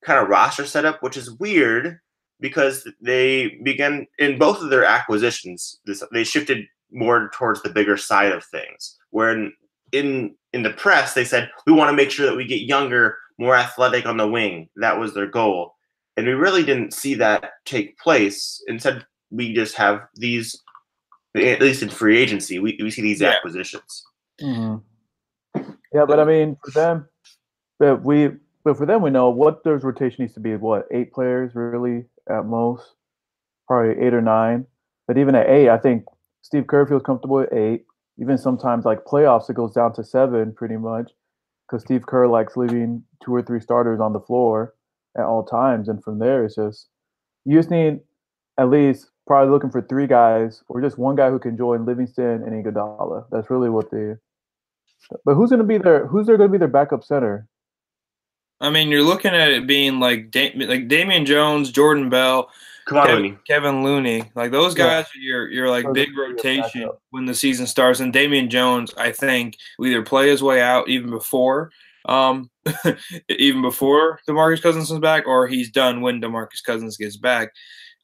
kind 0.04 0.20
of 0.20 0.28
roster 0.28 0.64
setup, 0.64 1.02
which 1.02 1.16
is 1.16 1.32
weird 1.32 1.98
because 2.40 2.88
they 3.00 3.58
began 3.64 4.06
in 4.18 4.38
both 4.38 4.62
of 4.62 4.70
their 4.70 4.84
acquisitions. 4.84 5.80
This, 5.86 6.02
they 6.12 6.24
shifted 6.24 6.66
more 6.90 7.30
towards 7.34 7.62
the 7.62 7.70
bigger 7.70 7.96
side 7.96 8.32
of 8.32 8.44
things. 8.44 8.96
Where 9.10 9.32
in, 9.32 9.52
in 9.92 10.34
in 10.52 10.62
the 10.62 10.70
press 10.70 11.14
they 11.14 11.24
said 11.24 11.50
we 11.66 11.72
want 11.72 11.90
to 11.90 11.96
make 11.96 12.10
sure 12.10 12.26
that 12.26 12.36
we 12.36 12.46
get 12.46 12.62
younger, 12.62 13.16
more 13.38 13.54
athletic 13.54 14.06
on 14.06 14.16
the 14.16 14.28
wing. 14.28 14.68
That 14.76 14.98
was 14.98 15.14
their 15.14 15.26
goal, 15.26 15.74
and 16.18 16.26
we 16.26 16.32
really 16.32 16.64
didn't 16.64 16.92
see 16.92 17.14
that 17.14 17.52
take 17.64 17.96
place. 17.96 18.60
Instead, 18.66 19.06
we 19.30 19.54
just 19.54 19.76
have 19.76 20.00
these, 20.16 20.60
at 21.36 21.60
least 21.60 21.80
in 21.80 21.88
free 21.88 22.18
agency, 22.18 22.58
we, 22.58 22.76
we 22.82 22.90
see 22.90 23.02
these 23.02 23.20
yeah. 23.20 23.28
acquisitions. 23.28 24.04
Mm-hmm. 24.42 25.60
Yeah, 25.94 26.04
but 26.06 26.18
I 26.18 26.24
mean, 26.24 26.56
for 26.64 26.72
them, 26.72 27.08
but 27.78 28.02
we 28.02 28.30
but 28.64 28.76
for 28.76 28.84
them, 28.84 29.00
we 29.00 29.10
know 29.10 29.30
what 29.30 29.62
their 29.62 29.78
rotation 29.78 30.24
needs 30.24 30.34
to 30.34 30.40
be. 30.40 30.56
What 30.56 30.88
eight 30.90 31.12
players 31.12 31.52
really 31.54 32.04
at 32.28 32.44
most, 32.44 32.84
probably 33.68 34.04
eight 34.04 34.12
or 34.12 34.20
nine. 34.20 34.66
But 35.06 35.18
even 35.18 35.36
at 35.36 35.48
eight, 35.48 35.68
I 35.68 35.78
think 35.78 36.04
Steve 36.42 36.66
Kerr 36.66 36.84
feels 36.86 37.02
comfortable 37.04 37.40
at 37.40 37.52
eight. 37.52 37.84
Even 38.20 38.36
sometimes 38.36 38.84
like 38.84 39.04
playoffs, 39.04 39.48
it 39.48 39.54
goes 39.54 39.72
down 39.72 39.94
to 39.94 40.02
seven 40.02 40.52
pretty 40.52 40.76
much 40.76 41.12
because 41.66 41.82
Steve 41.82 42.06
Kerr 42.06 42.26
likes 42.26 42.56
leaving 42.56 43.04
two 43.24 43.32
or 43.32 43.40
three 43.40 43.60
starters 43.60 44.00
on 44.00 44.12
the 44.12 44.20
floor 44.20 44.74
at 45.18 45.24
all 45.24 45.44
times. 45.44 45.88
And 45.88 46.02
from 46.02 46.18
there, 46.18 46.44
it's 46.44 46.56
just 46.56 46.88
you 47.44 47.56
just 47.58 47.70
need 47.70 48.00
at 48.58 48.70
least 48.70 49.10
probably 49.26 49.50
looking 49.50 49.70
for 49.70 49.82
three 49.82 50.06
guys 50.06 50.62
or 50.68 50.80
just 50.80 50.98
one 50.98 51.16
guy 51.16 51.30
who 51.30 51.38
can 51.38 51.56
join 51.56 51.84
Livingston 51.84 52.42
and 52.42 52.64
Iguodala. 52.64 53.26
That's 53.30 53.50
really 53.50 53.70
what 53.70 53.90
they. 53.90 54.14
But 55.24 55.34
who's 55.34 55.50
going 55.50 55.60
to 55.60 55.66
be 55.66 55.78
their 55.78 56.06
who's 56.06 56.26
there 56.26 56.36
going 56.36 56.48
to 56.48 56.52
be 56.52 56.58
their 56.58 56.68
backup 56.68 57.04
center? 57.04 57.46
I 58.60 58.70
mean, 58.70 58.88
you're 58.88 59.04
looking 59.04 59.34
at 59.34 59.52
it 59.52 59.66
being 59.66 60.00
like 60.00 60.30
da- 60.30 60.54
like 60.56 60.88
Damian 60.88 61.24
Jones, 61.24 61.70
Jordan 61.70 62.08
Bell, 62.08 62.50
Kevin, 62.88 63.14
Looney. 63.14 63.38
Kevin 63.46 63.82
Looney. 63.84 64.24
Like 64.34 64.50
those 64.50 64.74
guys 64.74 65.06
yeah. 65.14 65.20
are 65.20 65.22
your 65.22 65.50
your 65.50 65.70
like 65.70 65.92
big 65.92 66.16
rotation 66.16 66.90
when 67.10 67.26
the 67.26 67.34
season 67.34 67.66
starts. 67.66 68.00
And 68.00 68.12
Damian 68.12 68.50
Jones, 68.50 68.92
I 68.96 69.12
think, 69.12 69.56
will 69.78 69.86
either 69.86 70.02
play 70.02 70.28
his 70.28 70.42
way 70.42 70.60
out 70.60 70.88
even 70.88 71.10
before 71.10 71.70
um 72.06 72.50
even 73.28 73.62
before 73.62 74.20
DeMarcus 74.28 74.62
Cousins 74.62 74.90
is 74.90 74.98
back, 74.98 75.26
or 75.26 75.46
he's 75.46 75.70
done 75.70 76.00
when 76.00 76.20
DeMarcus 76.20 76.62
Cousins 76.64 76.96
gets 76.96 77.16
back. 77.16 77.50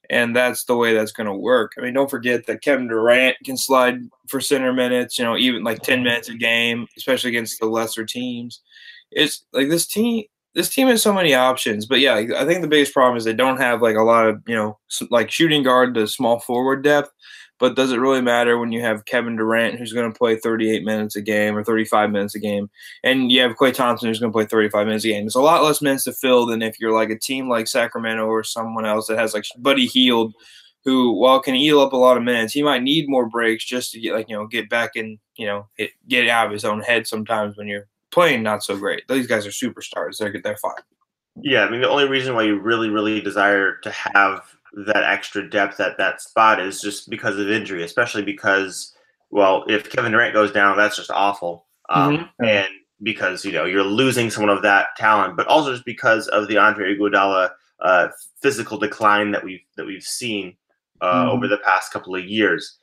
And 0.09 0.35
that's 0.35 0.65
the 0.65 0.77
way 0.77 0.93
that's 0.93 1.11
going 1.11 1.25
to 1.25 1.33
work. 1.33 1.71
I 1.77 1.81
mean, 1.81 1.95
don't 1.95 2.11
forget 2.11 2.45
that 2.45 2.61
Kevin 2.61 2.87
Durant 2.87 3.37
can 3.43 3.57
slide 3.57 4.01
for 4.27 4.39
center 4.39 4.71
minutes, 4.71 5.17
you 5.17 5.25
know, 5.25 5.35
even 5.35 5.63
like 5.63 5.81
10 5.81 6.03
minutes 6.03 6.29
a 6.29 6.35
game, 6.35 6.85
especially 6.95 7.31
against 7.31 7.59
the 7.59 7.65
lesser 7.65 8.05
teams. 8.05 8.61
It's 9.11 9.45
like 9.51 9.69
this 9.69 9.87
team, 9.87 10.25
this 10.53 10.69
team 10.69 10.87
has 10.87 11.01
so 11.01 11.11
many 11.11 11.33
options, 11.33 11.85
but 11.85 11.99
yeah, 11.99 12.15
I 12.15 12.45
think 12.45 12.61
the 12.61 12.67
biggest 12.67 12.93
problem 12.93 13.17
is 13.17 13.25
they 13.25 13.33
don't 13.33 13.57
have 13.57 13.81
like 13.81 13.97
a 13.97 14.03
lot 14.03 14.27
of 14.27 14.41
you 14.47 14.55
know 14.55 14.79
like 15.09 15.29
shooting 15.29 15.63
guard 15.63 15.93
to 15.95 16.07
small 16.07 16.39
forward 16.39 16.83
depth. 16.83 17.11
But 17.57 17.75
does 17.75 17.91
it 17.91 17.99
really 17.99 18.21
matter 18.21 18.57
when 18.57 18.71
you 18.71 18.81
have 18.81 19.05
Kevin 19.05 19.37
Durant 19.37 19.79
who's 19.79 19.93
going 19.93 20.11
to 20.11 20.17
play 20.17 20.35
38 20.35 20.83
minutes 20.83 21.15
a 21.15 21.21
game 21.21 21.57
or 21.57 21.63
35 21.63 22.11
minutes 22.11 22.35
a 22.35 22.39
game, 22.39 22.69
and 23.03 23.31
you 23.31 23.41
have 23.41 23.55
Klay 23.55 23.73
Thompson 23.73 24.09
who's 24.09 24.19
going 24.19 24.31
to 24.31 24.35
play 24.35 24.45
35 24.45 24.87
minutes 24.87 25.05
a 25.05 25.09
game? 25.09 25.25
It's 25.25 25.35
a 25.35 25.41
lot 25.41 25.63
less 25.63 25.81
minutes 25.81 26.03
to 26.05 26.13
fill 26.13 26.45
than 26.45 26.61
if 26.61 26.79
you're 26.79 26.93
like 26.93 27.09
a 27.09 27.17
team 27.17 27.49
like 27.49 27.67
Sacramento 27.67 28.25
or 28.25 28.43
someone 28.43 28.85
else 28.85 29.07
that 29.07 29.17
has 29.17 29.33
like 29.33 29.45
Buddy 29.57 29.85
Hield, 29.85 30.33
who 30.83 31.13
while 31.13 31.39
can 31.39 31.55
eat 31.55 31.73
up 31.73 31.93
a 31.93 31.97
lot 31.97 32.17
of 32.17 32.23
minutes, 32.23 32.53
he 32.53 32.61
might 32.61 32.83
need 32.83 33.09
more 33.09 33.27
breaks 33.27 33.65
just 33.65 33.91
to 33.91 33.99
get 33.99 34.13
like 34.13 34.29
you 34.29 34.35
know 34.35 34.47
get 34.47 34.69
back 34.69 34.91
and 34.95 35.17
you 35.35 35.47
know 35.47 35.67
get 36.07 36.27
out 36.27 36.47
of 36.47 36.51
his 36.51 36.65
own 36.65 36.81
head 36.81 37.07
sometimes 37.07 37.57
when 37.57 37.67
you're 37.67 37.87
playing 38.11 38.43
not 38.43 38.63
so 38.63 38.77
great. 38.77 39.03
These 39.07 39.27
guys 39.27 39.45
are 39.45 39.49
superstars. 39.49 40.17
They're 40.17 40.35
they're 40.43 40.57
fine. 40.57 40.73
Yeah, 41.35 41.65
I 41.65 41.69
mean 41.69 41.81
the 41.81 41.89
only 41.89 42.07
reason 42.07 42.35
why 42.35 42.43
you 42.43 42.59
really 42.59 42.89
really 42.89 43.19
desire 43.19 43.77
to 43.77 43.91
have 43.91 44.54
that 44.85 45.03
extra 45.03 45.49
depth 45.49 45.79
at 45.79 45.97
that 45.97 46.21
spot 46.21 46.59
is 46.59 46.81
just 46.81 47.09
because 47.09 47.37
of 47.39 47.49
injury, 47.49 47.83
especially 47.83 48.23
because 48.23 48.91
well, 49.31 49.65
if 49.67 49.89
Kevin 49.89 50.11
Durant 50.11 50.33
goes 50.33 50.51
down, 50.51 50.77
that's 50.77 50.95
just 50.95 51.09
awful. 51.11 51.65
Um, 51.89 52.17
Mhm. 52.17 52.29
And 52.47 52.67
because 53.03 53.43
you 53.43 53.51
know 53.51 53.65
you're 53.65 53.83
losing 53.83 54.29
someone 54.29 54.55
of 54.55 54.61
that 54.63 54.95
talent, 54.97 55.35
but 55.35 55.47
also 55.47 55.71
just 55.73 55.85
because 55.85 56.27
of 56.29 56.47
the 56.47 56.57
Andre 56.57 56.95
Iguodala 56.95 57.51
uh, 57.81 58.07
physical 58.41 58.77
decline 58.77 59.31
that 59.31 59.43
we've 59.43 59.63
that 59.75 59.85
we've 59.85 60.03
seen 60.03 60.55
uh, 61.01 61.25
Mhm. 61.25 61.29
over 61.31 61.47
the 61.47 61.57
past 61.57 61.91
couple 61.91 62.15
of 62.15 62.23
years. 62.25 62.79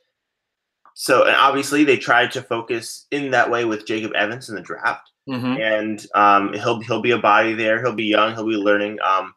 So, 0.93 1.23
and 1.25 1.35
obviously, 1.35 1.83
they 1.83 1.97
tried 1.97 2.31
to 2.33 2.41
focus 2.43 3.07
in 3.09 3.31
that 3.31 3.49
way 3.49 3.65
with 3.65 3.87
Jacob 3.87 4.13
Evans 4.13 4.49
in 4.49 4.55
the 4.55 4.61
draft 4.61 5.09
hmm 5.27 5.55
and 5.57 6.05
um, 6.15 6.53
he'll 6.53 6.81
he'll 6.81 7.01
be 7.01 7.11
a 7.11 7.17
body 7.17 7.53
there. 7.53 7.81
He'll 7.81 7.95
be 7.95 8.03
young. 8.05 8.33
He'll 8.33 8.45
be 8.47 8.55
learning. 8.57 8.99
Um, 9.01 9.33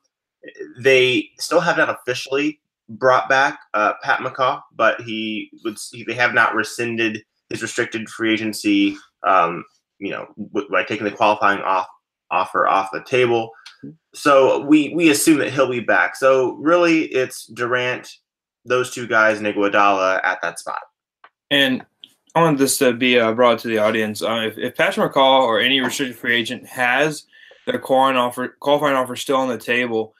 they 0.78 1.30
still 1.38 1.60
have 1.60 1.76
not 1.76 1.90
officially 1.90 2.60
brought 2.88 3.28
back 3.28 3.58
uh, 3.74 3.94
Pat 4.02 4.20
McCaw, 4.20 4.62
but 4.74 5.00
he 5.00 5.50
would. 5.64 5.76
He, 5.92 6.04
they 6.04 6.14
have 6.14 6.34
not 6.34 6.54
rescinded 6.54 7.22
his 7.50 7.62
restricted 7.62 8.08
free 8.08 8.32
agency. 8.32 8.96
Um, 9.22 9.64
you 9.98 10.10
know, 10.10 10.26
by 10.70 10.84
taking 10.84 11.04
the 11.04 11.10
qualifying 11.10 11.60
off 11.60 11.86
offer 12.30 12.66
off 12.66 12.90
the 12.92 13.02
table. 13.04 13.50
So 14.14 14.60
we 14.64 14.94
we 14.94 15.10
assume 15.10 15.38
that 15.38 15.52
he'll 15.52 15.70
be 15.70 15.80
back. 15.80 16.16
So 16.16 16.54
really, 16.54 17.04
it's 17.04 17.46
Durant, 17.46 18.10
those 18.64 18.90
two 18.90 19.06
guys, 19.06 19.38
and 19.38 19.46
Iguodala 19.46 20.20
at 20.24 20.40
that 20.42 20.58
spot. 20.58 20.80
And 21.50 21.84
I 22.34 22.42
want 22.42 22.58
this 22.58 22.78
to 22.78 22.92
be 22.92 23.18
uh, 23.18 23.32
brought 23.32 23.60
to 23.60 23.68
the 23.68 23.78
audience. 23.78 24.22
Um, 24.22 24.44
if, 24.44 24.58
if 24.58 24.76
Patrick 24.76 25.12
McCaw 25.12 25.42
or 25.42 25.60
any 25.60 25.80
restricted 25.80 26.18
free 26.18 26.34
agent 26.34 26.66
has 26.66 27.24
their 27.66 27.78
qualifying 27.78 28.16
offer, 28.16 28.56
qualifying 28.60 28.96
offer 28.96 29.16
still 29.16 29.36
on 29.36 29.48
the 29.48 29.58
table, 29.58 30.14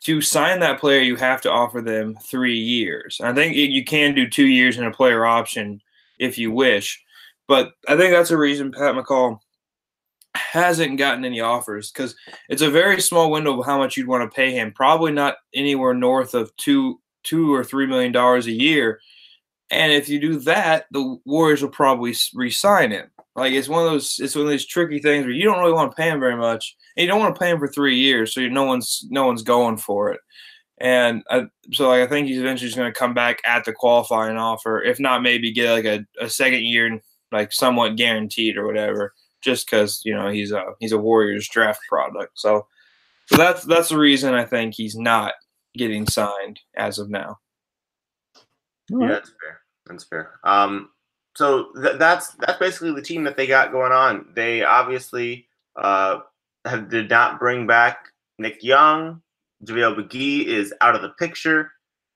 to 0.00 0.20
sign 0.20 0.60
that 0.60 0.80
player, 0.80 1.00
you 1.00 1.16
have 1.16 1.40
to 1.42 1.50
offer 1.50 1.80
them 1.80 2.16
three 2.22 2.56
years. 2.56 3.20
I 3.22 3.32
think 3.32 3.54
you 3.54 3.84
can 3.84 4.14
do 4.14 4.28
two 4.28 4.46
years 4.46 4.78
in 4.78 4.84
a 4.84 4.90
player 4.90 5.26
option 5.26 5.82
if 6.18 6.38
you 6.38 6.50
wish, 6.50 7.02
but 7.46 7.72
I 7.88 7.96
think 7.96 8.12
that's 8.12 8.30
a 8.30 8.38
reason 8.38 8.72
Pat 8.72 8.94
McCaw 8.94 9.38
hasn't 10.34 10.98
gotten 10.98 11.24
any 11.24 11.40
offers 11.40 11.90
because 11.90 12.14
it's 12.48 12.62
a 12.62 12.70
very 12.70 13.00
small 13.00 13.30
window 13.30 13.58
of 13.58 13.66
how 13.66 13.78
much 13.78 13.96
you'd 13.96 14.06
want 14.06 14.22
to 14.22 14.34
pay 14.34 14.52
him. 14.52 14.72
Probably 14.72 15.12
not 15.12 15.36
anywhere 15.54 15.94
north 15.94 16.34
of 16.34 16.54
two, 16.56 17.00
two 17.24 17.52
or 17.52 17.64
three 17.64 17.86
million 17.86 18.12
dollars 18.12 18.46
a 18.46 18.52
year. 18.52 19.00
And 19.70 19.92
if 19.92 20.08
you 20.08 20.20
do 20.20 20.38
that, 20.40 20.86
the 20.90 21.18
Warriors 21.24 21.62
will 21.62 21.70
probably 21.70 22.14
re-sign 22.34 22.90
him. 22.90 23.10
Like 23.36 23.52
it's 23.52 23.68
one 23.68 23.84
of 23.84 23.90
those, 23.90 24.18
it's 24.18 24.34
one 24.34 24.44
of 24.44 24.50
those 24.50 24.66
tricky 24.66 24.98
things 24.98 25.24
where 25.24 25.34
you 25.34 25.44
don't 25.44 25.60
really 25.60 25.72
want 25.72 25.92
to 25.92 25.96
pay 25.96 26.08
him 26.08 26.20
very 26.20 26.36
much, 26.36 26.76
and 26.96 27.02
you 27.02 27.08
don't 27.08 27.20
want 27.20 27.34
to 27.34 27.38
pay 27.38 27.50
him 27.50 27.58
for 27.58 27.68
three 27.68 27.96
years, 27.96 28.34
so 28.34 28.40
you, 28.40 28.50
no 28.50 28.64
one's 28.64 29.06
no 29.10 29.26
one's 29.26 29.42
going 29.42 29.76
for 29.76 30.10
it. 30.10 30.20
And 30.80 31.22
I, 31.30 31.44
so, 31.72 31.88
like, 31.88 32.02
I 32.02 32.06
think 32.06 32.26
he's 32.26 32.38
eventually 32.38 32.68
just 32.68 32.78
going 32.78 32.90
to 32.90 32.98
come 32.98 33.12
back 33.12 33.40
at 33.44 33.66
the 33.66 33.72
qualifying 33.72 34.38
offer, 34.38 34.82
if 34.82 34.98
not 34.98 35.22
maybe 35.22 35.52
get 35.52 35.72
like 35.72 35.84
a, 35.84 36.06
a 36.24 36.30
second 36.30 36.62
year, 36.62 36.98
like 37.30 37.52
somewhat 37.52 37.96
guaranteed 37.96 38.56
or 38.56 38.66
whatever, 38.66 39.12
just 39.42 39.66
because 39.66 40.00
you 40.04 40.14
know 40.14 40.28
he's 40.28 40.52
a 40.52 40.64
he's 40.80 40.92
a 40.92 40.98
Warriors 40.98 41.48
draft 41.48 41.80
product. 41.88 42.32
So, 42.34 42.66
so 43.26 43.36
that's 43.36 43.64
that's 43.64 43.90
the 43.90 43.98
reason 43.98 44.34
I 44.34 44.44
think 44.44 44.74
he's 44.74 44.96
not 44.96 45.34
getting 45.76 46.06
signed 46.06 46.60
as 46.76 46.98
of 46.98 47.10
now. 47.10 47.38
Yeah, 48.88 49.08
that's 49.08 49.30
fair. 49.40 49.60
That's 49.86 50.04
fair. 50.04 50.40
Um, 50.44 50.88
so 51.34 51.68
th- 51.80 51.98
that's 51.98 52.28
that's 52.34 52.58
basically 52.58 52.92
the 52.92 53.02
team 53.02 53.24
that 53.24 53.36
they 53.36 53.46
got 53.46 53.72
going 53.72 53.92
on. 53.92 54.26
They 54.34 54.62
obviously 54.64 55.46
uh, 55.76 56.20
have, 56.64 56.90
did 56.90 57.08
not 57.10 57.38
bring 57.38 57.66
back 57.66 58.06
Nick 58.38 58.62
Young. 58.62 59.22
JaVale 59.64 59.96
McGee 60.08 60.46
is 60.46 60.72
out 60.80 60.94
of 60.96 61.02
the 61.02 61.10
picture, 61.10 61.70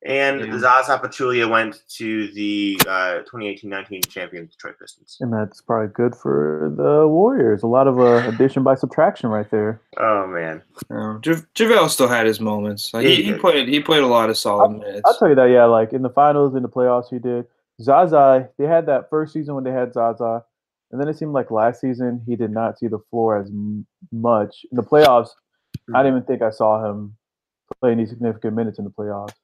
and 0.07 0.41
Yeah. 0.41 0.59
Zaza 0.59 0.99
Pachulia 0.99 1.49
went 1.49 1.83
to 1.97 2.29
the 2.33 2.79
uh, 2.89 3.21
2018-19 3.31 4.09
champion 4.09 4.47
Detroit 4.47 4.77
Pistons. 4.81 5.19
And 5.21 5.31
that's 5.31 5.61
probably 5.61 5.89
good 5.93 6.15
for 6.17 6.73
the 6.75 7.07
Warriors. 7.07 7.63
A 7.63 7.67
lot 7.67 7.87
of 7.87 8.01
uh, 8.01 8.27
addition 8.35 8.63
by 8.63 8.75
subtraction 8.77 9.29
right 9.29 9.51
there. 9.51 9.79
Oh 9.99 10.27
man, 10.27 10.63
Um, 10.91 11.21
Ja- 11.25 11.35
JaVale 11.55 11.91
still 11.91 12.09
had 12.09 12.25
his 12.27 12.41
moments. 12.41 12.95
Like 12.95 13.07
he, 13.07 13.17
He 13.17 13.23
he 13.25 13.33
played 13.35 13.69
he 13.69 13.81
played 13.81 14.03
a 14.03 14.07
lot 14.07 14.31
of 14.31 14.39
solid 14.39 14.71
minutes. 14.79 15.03
I'll 15.05 15.17
tell 15.19 15.29
you 15.29 15.35
that, 15.35 15.51
yeah, 15.51 15.65
like 15.67 15.93
in 15.93 16.01
the 16.03 16.11
finals, 16.11 16.55
in 16.55 16.63
the 16.63 16.69
playoffs, 16.71 17.11
he 17.11 17.19
did. 17.19 17.45
Zaza, 17.81 18.49
they 18.59 18.67
had 18.67 18.87
that 18.87 19.11
first 19.11 19.33
season 19.33 19.55
when 19.55 19.65
they 19.65 19.73
had 19.73 19.93
Zaza, 19.93 20.45
and 20.91 21.01
then 21.01 21.09
it 21.09 21.19
seemed 21.19 21.33
like 21.33 21.51
last 21.51 21.81
season 21.81 22.23
he 22.27 22.37
did 22.37 22.51
not 22.51 22.79
see 22.79 22.87
the 22.87 23.01
floor 23.11 23.39
as 23.39 23.49
m- 23.49 23.87
much. 24.13 24.65
In 24.71 24.77
the 24.77 24.83
playoffs, 24.83 25.31
I 25.93 26.03
didn't 26.03 26.19
even 26.19 26.27
think 26.27 26.43
I 26.43 26.51
saw 26.51 26.89
him 26.89 27.17
play 27.81 27.93
any 27.93 28.07
significant 28.07 28.55
minutes 28.55 28.79
in 28.79 28.85
the 28.85 28.91
playoffs. 28.91 29.35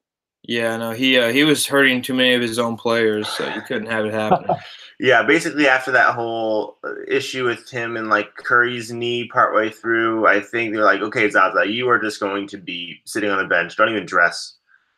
Yeah, 0.43 0.77
no, 0.79 0.93
he 0.93 1.19
uh, 1.19 1.33
he 1.33 1.45
was 1.45 1.67
hurting 1.67 2.03
too 2.03 2.15
many 2.15 2.33
of 2.35 2.41
his 2.41 2.59
own 2.59 2.77
players, 2.77 3.29
so 3.29 3.47
you 3.55 3.61
couldn't 3.63 3.91
have 3.91 4.07
it 4.07 4.15
happen. 4.15 4.57
yeah. 5.01 5.23
Basically, 5.23 5.69
after 5.69 5.91
that 5.93 6.15
whole 6.15 6.79
uh, 6.83 6.95
issue 7.07 7.45
with 7.45 7.69
him 7.69 7.97
and 7.97 8.09
like 8.09 8.35
Curry's 8.37 8.91
knee 8.91 9.29
partway 9.29 9.69
through, 9.69 10.27
I 10.27 10.41
think 10.41 10.73
they're 10.73 10.85
like, 10.85 11.03
okay, 11.03 11.29
Zaza, 11.29 11.69
you 11.69 11.89
are 11.91 11.99
just 11.99 12.21
going 12.21 12.47
to 12.49 12.57
be 12.57 13.01
sitting 13.05 13.29
on 13.29 13.39
the 13.39 13.49
bench. 13.49 13.77
Don't 13.77 13.91
even 13.91 14.07
dress. 14.07 14.55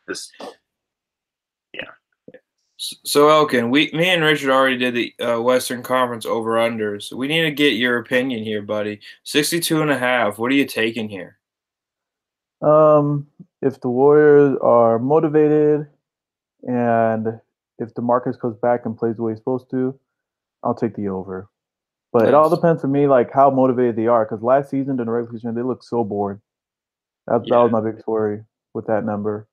Just 0.07 0.31
so 3.03 3.29
Elkin, 3.29 3.69
we 3.69 3.89
me 3.93 4.09
and 4.09 4.23
Richard 4.23 4.51
already 4.51 4.77
did 4.77 4.95
the 4.95 5.25
uh, 5.25 5.41
Western 5.41 5.83
Conference 5.83 6.25
over 6.25 6.51
unders. 6.51 7.11
We 7.11 7.27
need 7.27 7.43
to 7.43 7.51
get 7.51 7.73
your 7.73 7.97
opinion 7.97 8.43
here, 8.43 8.61
buddy. 8.61 8.99
62 9.23 9.81
and 9.81 9.91
a 9.91 9.97
half. 9.97 10.37
What 10.37 10.51
are 10.51 10.55
you 10.55 10.65
taking 10.65 11.09
here? 11.09 11.37
Um, 12.61 13.27
if 13.61 13.79
the 13.81 13.89
Warriors 13.89 14.57
are 14.61 14.99
motivated 14.99 15.87
and 16.63 17.39
if 17.79 17.93
DeMarcus 17.93 18.39
goes 18.39 18.55
back 18.57 18.85
and 18.85 18.97
plays 18.97 19.17
the 19.17 19.23
way 19.23 19.33
he's 19.33 19.39
supposed 19.39 19.69
to, 19.71 19.97
I'll 20.63 20.75
take 20.75 20.95
the 20.95 21.09
over. 21.09 21.49
But 22.11 22.27
it 22.27 22.33
all 22.33 22.49
depends 22.49 22.81
for 22.81 22.87
me, 22.87 23.07
like 23.07 23.33
how 23.33 23.49
motivated 23.49 23.95
they 23.95 24.07
are. 24.07 24.23
Because 24.23 24.43
last 24.43 24.69
season 24.69 24.97
during 24.97 25.07
the 25.07 25.11
regular 25.11 25.37
season, 25.37 25.55
they 25.55 25.63
looked 25.63 25.83
so 25.83 26.03
bored. 26.03 26.41
That, 27.27 27.43
that 27.49 27.57
was 27.57 27.71
my 27.71 27.81
biggest 27.81 28.07
worry 28.07 28.43
with 28.73 28.85
that 28.87 29.03
number. 29.03 29.47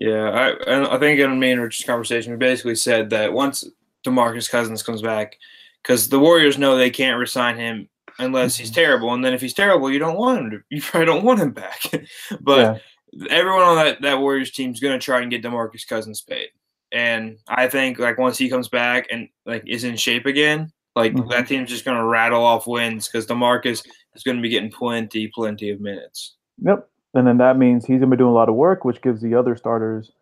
Yeah, 0.00 0.30
I 0.30 0.48
and 0.70 0.86
I 0.86 0.98
think 0.98 1.18
in 1.18 1.38
me 1.40 1.50
and 1.52 1.60
Richard's 1.60 1.86
conversation, 1.86 2.32
we 2.32 2.38
basically 2.38 2.76
said 2.76 3.10
that 3.10 3.32
once 3.32 3.64
DeMarcus 4.06 4.48
Cousins 4.50 4.82
comes 4.82 5.02
back, 5.02 5.36
because 5.82 6.08
the 6.08 6.20
Warriors 6.20 6.56
know 6.58 6.76
they 6.76 6.90
can't 6.90 7.18
resign 7.18 7.56
him 7.56 7.88
unless 8.20 8.56
he's 8.56 8.70
Mhm. 8.70 8.74
terrible, 8.74 9.12
and 9.14 9.24
then 9.24 9.34
if 9.34 9.40
he's 9.40 9.54
terrible, 9.54 9.90
you 9.90 9.98
don't 9.98 10.16
want 10.16 10.38
him. 10.38 10.50
To, 10.50 10.58
you 10.70 10.80
probably 10.82 11.06
don't 11.06 11.24
want 11.24 11.40
him 11.40 11.50
back. 11.52 11.80
but 12.40 12.80
yeah, 13.12 13.26
everyone 13.30 13.62
on 13.62 13.76
that, 13.76 14.00
that 14.02 14.20
Warriors 14.20 14.52
team 14.52 14.70
is 14.72 14.80
going 14.80 14.98
to 14.98 15.04
try 15.04 15.20
and 15.20 15.30
get 15.30 15.42
DeMarcus 15.42 15.86
Cousins 15.88 16.20
paid. 16.20 16.48
And 16.92 17.38
I 17.48 17.68
think 17.68 17.98
like 17.98 18.18
once 18.18 18.38
he 18.38 18.48
comes 18.48 18.68
back 18.68 19.08
and 19.10 19.28
like 19.46 19.62
is 19.66 19.84
in 19.84 19.96
shape 19.96 20.26
again, 20.26 20.72
like 20.94 21.12
Mhm. 21.12 21.28
that 21.30 21.46
team's 21.48 21.70
just 21.70 21.84
going 21.84 21.96
to 21.98 22.04
rattle 22.04 22.42
off 22.44 22.66
wins 22.66 23.06
because 23.08 23.26
DeMarcus 23.26 23.84
is 24.14 24.22
going 24.24 24.36
to 24.36 24.42
be 24.42 24.48
getting 24.48 24.70
plenty, 24.70 25.28
plenty 25.34 25.70
of 25.70 25.80
minutes. 25.80 26.36
yep. 26.64 26.88
And 27.14 27.26
then 27.26 27.38
that 27.38 27.56
means 27.56 27.84
he's 27.86 28.00
gonna 28.00 28.10
be 28.10 28.16
doing 28.16 28.30
a 28.30 28.34
lot 28.34 28.48
of 28.48 28.54
work, 28.54 28.84
which 28.84 29.00
gives 29.02 29.20
the 29.22 29.34
other 29.34 29.56
starters 29.56 30.12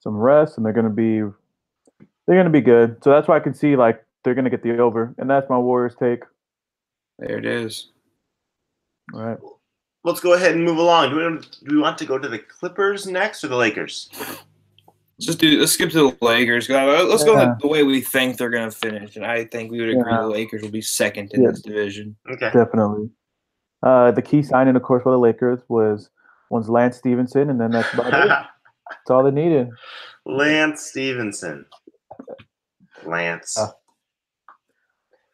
some 0.00 0.16
rest, 0.16 0.56
and 0.56 0.64
they're 0.66 0.72
gonna 0.72 0.90
be 0.90 1.20
they're 2.26 2.36
gonna 2.36 2.50
be 2.50 2.60
good. 2.60 3.02
So 3.02 3.10
that's 3.10 3.26
why 3.28 3.36
I 3.36 3.40
can 3.40 3.54
see 3.54 3.76
like 3.76 4.04
they're 4.24 4.34
gonna 4.34 4.50
get 4.50 4.62
the 4.62 4.78
over, 4.78 5.14
and 5.18 5.28
that's 5.30 5.48
my 5.48 5.58
Warriors 5.58 5.94
take. 5.98 6.22
There 7.18 7.38
it 7.38 7.46
is. 7.46 7.90
All 9.14 9.22
right. 9.22 9.38
let's 10.04 10.20
go 10.20 10.34
ahead 10.34 10.52
and 10.54 10.64
move 10.64 10.78
along. 10.78 11.10
Do 11.10 11.16
we, 11.16 11.38
do 11.68 11.76
we 11.76 11.80
want 11.80 11.96
to 11.98 12.04
go 12.06 12.18
to 12.18 12.28
the 12.28 12.38
Clippers 12.38 13.06
next 13.06 13.42
or 13.42 13.48
the 13.48 13.56
Lakers? 13.56 14.08
Let's 14.12 15.26
just 15.26 15.38
do. 15.38 15.58
Let's 15.58 15.72
skip 15.72 15.90
to 15.90 16.10
the 16.10 16.24
Lakers. 16.24 16.68
Uh, 16.68 17.06
Let's 17.08 17.24
go 17.24 17.34
Yeah. 17.36 17.54
the 17.60 17.66
way 17.68 17.82
we 17.84 18.00
think 18.02 18.36
they're 18.36 18.50
going 18.50 18.68
to 18.70 18.76
finish, 18.76 19.16
and 19.16 19.24
I 19.24 19.44
think 19.46 19.70
we 19.72 19.80
would 19.80 19.88
agree 19.88 20.10
Yeah. 20.12 20.20
the 20.22 20.26
Lakers 20.28 20.62
will 20.62 20.70
be 20.70 20.82
second 20.82 21.32
in 21.32 21.42
Yeah. 21.42 21.50
this 21.50 21.62
division. 21.62 22.16
Okay. 22.30 22.50
Definitely. 22.52 23.10
Uh, 23.82 24.10
the 24.10 24.22
key 24.22 24.42
signing, 24.42 24.76
of 24.76 24.82
course, 24.82 25.02
for 25.04 25.10
the 25.12 25.18
Lakers 25.18 25.60
was 25.68 26.10
one's 26.50 26.68
Lance 26.68 26.96
Stephenson, 26.98 27.50
and 27.50 27.60
then 27.60 27.70
that's 27.70 27.92
about 27.94 28.06
it. 28.14 28.28
That's 28.88 29.10
all 29.10 29.24
they 29.24 29.32
needed. 29.32 29.68
Lance 30.24 30.82
Stephenson. 30.82 31.66
Lance. 33.04 33.58
Uh, 33.58 33.68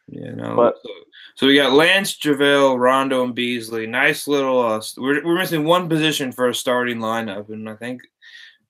Yeah, 0.09 0.31
no. 0.35 0.57
But- 0.57 0.77
so, 0.83 0.91
so 1.35 1.47
we 1.47 1.57
got 1.57 1.73
Lance, 1.73 2.19
JaVale, 2.19 2.79
Rondo, 2.79 3.23
and 3.25 3.35
Beasley. 3.35 3.87
Nice 3.87 4.27
little. 4.29 4.61
Uh, 4.61 4.83
we're 4.97 5.25
we're 5.25 5.37
missing 5.39 5.65
one 5.65 5.89
position 5.89 6.33
for 6.33 6.49
a 6.49 6.55
starting 6.55 6.99
lineup, 6.99 7.49
and 7.51 7.69
I 7.69 7.75
think, 7.77 8.03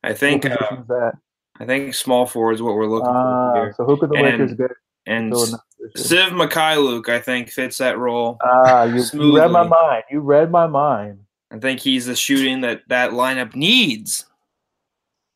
I 0.05 0.13
think, 0.15 0.47
uh, 0.47 0.57
that? 0.89 1.13
I 1.61 1.65
think 1.65 1.95
small 1.95 2.27
forward 2.27 2.55
is 2.55 2.63
what 2.63 2.75
we're 2.75 2.87
looking 2.87 3.07
for 3.07 3.17
Ah, 3.17 3.55
here. 3.55 3.75
so 3.77 3.85
who 3.85 3.97
could 3.97 4.11
the 4.11 4.17
And- 4.17 4.27
Lakers 4.39 4.55
get? 4.55 4.71
And 5.07 5.33
fill 5.33 5.43
in 5.43 5.49
S- 5.49 5.51
that 5.53 5.93
position? 5.95 6.29
Svi 6.31 6.49
Mykhailiuk, 6.49 7.09
I 7.09 7.19
think, 7.19 7.51
fits 7.51 7.79
that 7.79 7.99
role. 7.99 8.39
Ah, 8.45 8.85
you, 8.85 9.03
you 9.15 9.37
read 9.37 9.51
my 9.51 9.67
mind. 9.67 10.05
You 10.13 10.21
read 10.21 10.51
my 10.53 10.69
mind, 10.69 11.19
I 11.53 11.59
think 11.59 11.81
he's 11.81 12.07
the 12.07 12.17
shooting 12.17 12.63
that 12.63 12.83
that 12.89 13.11
lineup 13.11 13.55
needs. 13.55 14.25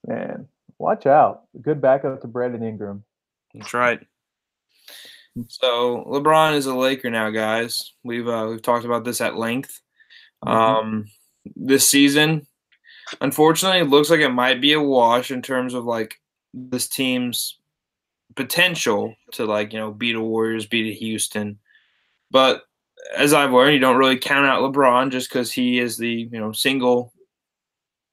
man. 0.07 0.49
Watch 0.79 1.07
out. 1.07 1.45
Good 1.63 1.81
backup 1.81 2.21
to 2.21 2.27
Brandon 2.27 2.63
Ingram. 2.63 3.05
That's 3.55 3.73
right. 3.73 4.01
So 5.49 6.05
LeBron 6.07 6.55
is 6.55 6.67
a 6.67 6.75
Laker 6.75 7.11
now, 7.11 7.31
guys. 7.31 7.93
We've 8.03 8.27
uh, 8.29 8.47
we've 8.51 8.63
talked 8.63 8.85
about 8.85 9.05
this 9.05 9.21
at 9.21 9.37
length. 9.37 9.81
Mhm. 10.45 10.51
Um, 10.53 11.05
this 11.55 11.89
season, 11.89 12.47
unfortunately, 13.21 13.81
it 13.81 13.89
looks 13.89 14.11
like 14.11 14.21
it 14.21 14.31
might 14.31 14.61
be 14.61 14.73
a 14.75 14.81
wash 14.81 15.31
in 15.31 15.41
terms 15.43 15.73
of 15.75 15.85
like 15.85 16.21
this 16.53 16.89
team's 16.89 17.59
potential 18.35 19.15
to 19.33 19.45
like 19.47 19.73
you 19.73 19.79
know 19.79 19.93
beat 19.93 20.15
a 20.17 20.21
Warriors, 20.21 20.67
beat 20.67 20.91
a 20.91 20.99
Houston, 20.99 21.59
but 22.31 22.63
as 23.15 23.33
I've 23.33 23.53
learned, 23.53 23.75
you 23.75 23.81
don't 23.81 23.97
really 23.97 24.19
count 24.19 24.47
out 24.47 24.63
LeBron 24.63 25.11
just 25.11 25.29
because 25.29 25.53
he 25.53 25.79
is 25.79 25.97
the 25.97 26.29
you 26.31 26.41
know 26.41 26.53
single 26.53 27.13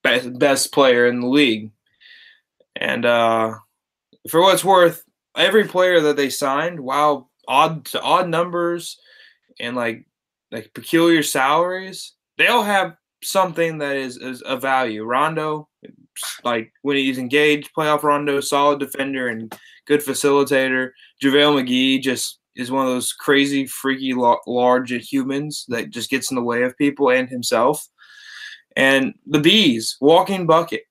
best 0.04 0.38
best 0.38 0.72
player 0.72 1.08
in 1.08 1.20
the 1.20 1.28
league. 1.28 1.72
And 2.76 3.06
uh, 3.06 3.56
for 4.30 4.42
what 4.42 4.54
it's 4.56 4.66
worth, 4.66 5.04
every 5.38 5.66
player 5.66 6.02
that 6.02 6.18
they 6.18 6.30
signed, 6.30 6.80
while 6.80 7.30
odd 7.48 7.86
to 7.86 8.02
odd 8.02 8.30
numbers 8.30 9.00
and 9.60 9.76
like 9.76 10.06
like 10.52 10.74
peculiar 10.74 11.24
salaries, 11.24 12.14
they 12.38 12.48
all 12.48 12.64
have 12.64 12.96
something 13.24 13.80
that 13.80 13.96
is, 13.96 14.18
is 14.18 14.42
of 14.42 14.62
value. 14.62 15.04
Rondo, 15.04 15.68
like 16.44 16.72
when 16.82 16.98
he's 16.98 17.18
engaged, 17.18 17.72
playoff 17.76 18.04
Rondo, 18.04 18.40
solid 18.40 18.80
defender 18.80 19.28
and 19.28 19.56
good 19.88 20.02
facilitator. 20.02 20.92
JaVale 21.22 21.64
McGee 21.64 22.02
just 22.02 22.40
is 22.56 22.72
one 22.72 22.86
of 22.86 22.92
those 22.92 23.14
crazy, 23.14 23.66
freaky, 23.66 24.14
large 24.14 24.92
humans 24.92 25.66
that 25.70 25.90
just 25.90 26.10
gets 26.10 26.32
in 26.32 26.36
the 26.36 26.44
way 26.44 26.64
of 26.64 26.78
people 26.78 27.10
and 27.10 27.30
himself. 27.30 27.88
And 28.76 29.14
the 29.26 29.40
bees, 29.40 29.98
walking 30.02 30.46
bucket. 30.46 30.84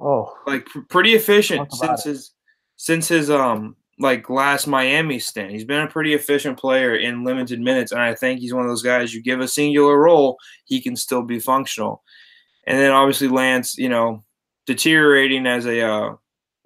Oh, 0.00 0.36
like 0.46 0.66
pr- 0.66 0.80
pretty 0.88 1.14
efficient 1.14 1.72
since 1.72 2.06
it. 2.06 2.10
his 2.10 2.32
since 2.76 3.08
his 3.08 3.30
um 3.30 3.76
like 3.98 4.30
last 4.30 4.66
Miami 4.66 5.18
stint. 5.18 5.50
He's 5.50 5.64
been 5.64 5.82
a 5.82 5.88
pretty 5.88 6.14
efficient 6.14 6.58
player 6.58 6.94
in 6.94 7.24
limited 7.24 7.60
minutes, 7.60 7.92
and 7.92 8.00
I 8.00 8.14
think 8.14 8.40
he's 8.40 8.54
one 8.54 8.62
of 8.62 8.68
those 8.68 8.82
guys. 8.82 9.12
You 9.12 9.22
give 9.22 9.40
a 9.40 9.48
singular 9.48 9.98
role, 9.98 10.38
he 10.64 10.80
can 10.80 10.94
still 10.96 11.22
be 11.22 11.40
functional. 11.40 12.02
And 12.66 12.78
then 12.78 12.92
obviously 12.92 13.28
Lance, 13.28 13.76
you 13.76 13.88
know, 13.88 14.24
deteriorating 14.66 15.46
as 15.46 15.66
a 15.66 15.80
uh, 15.80 16.14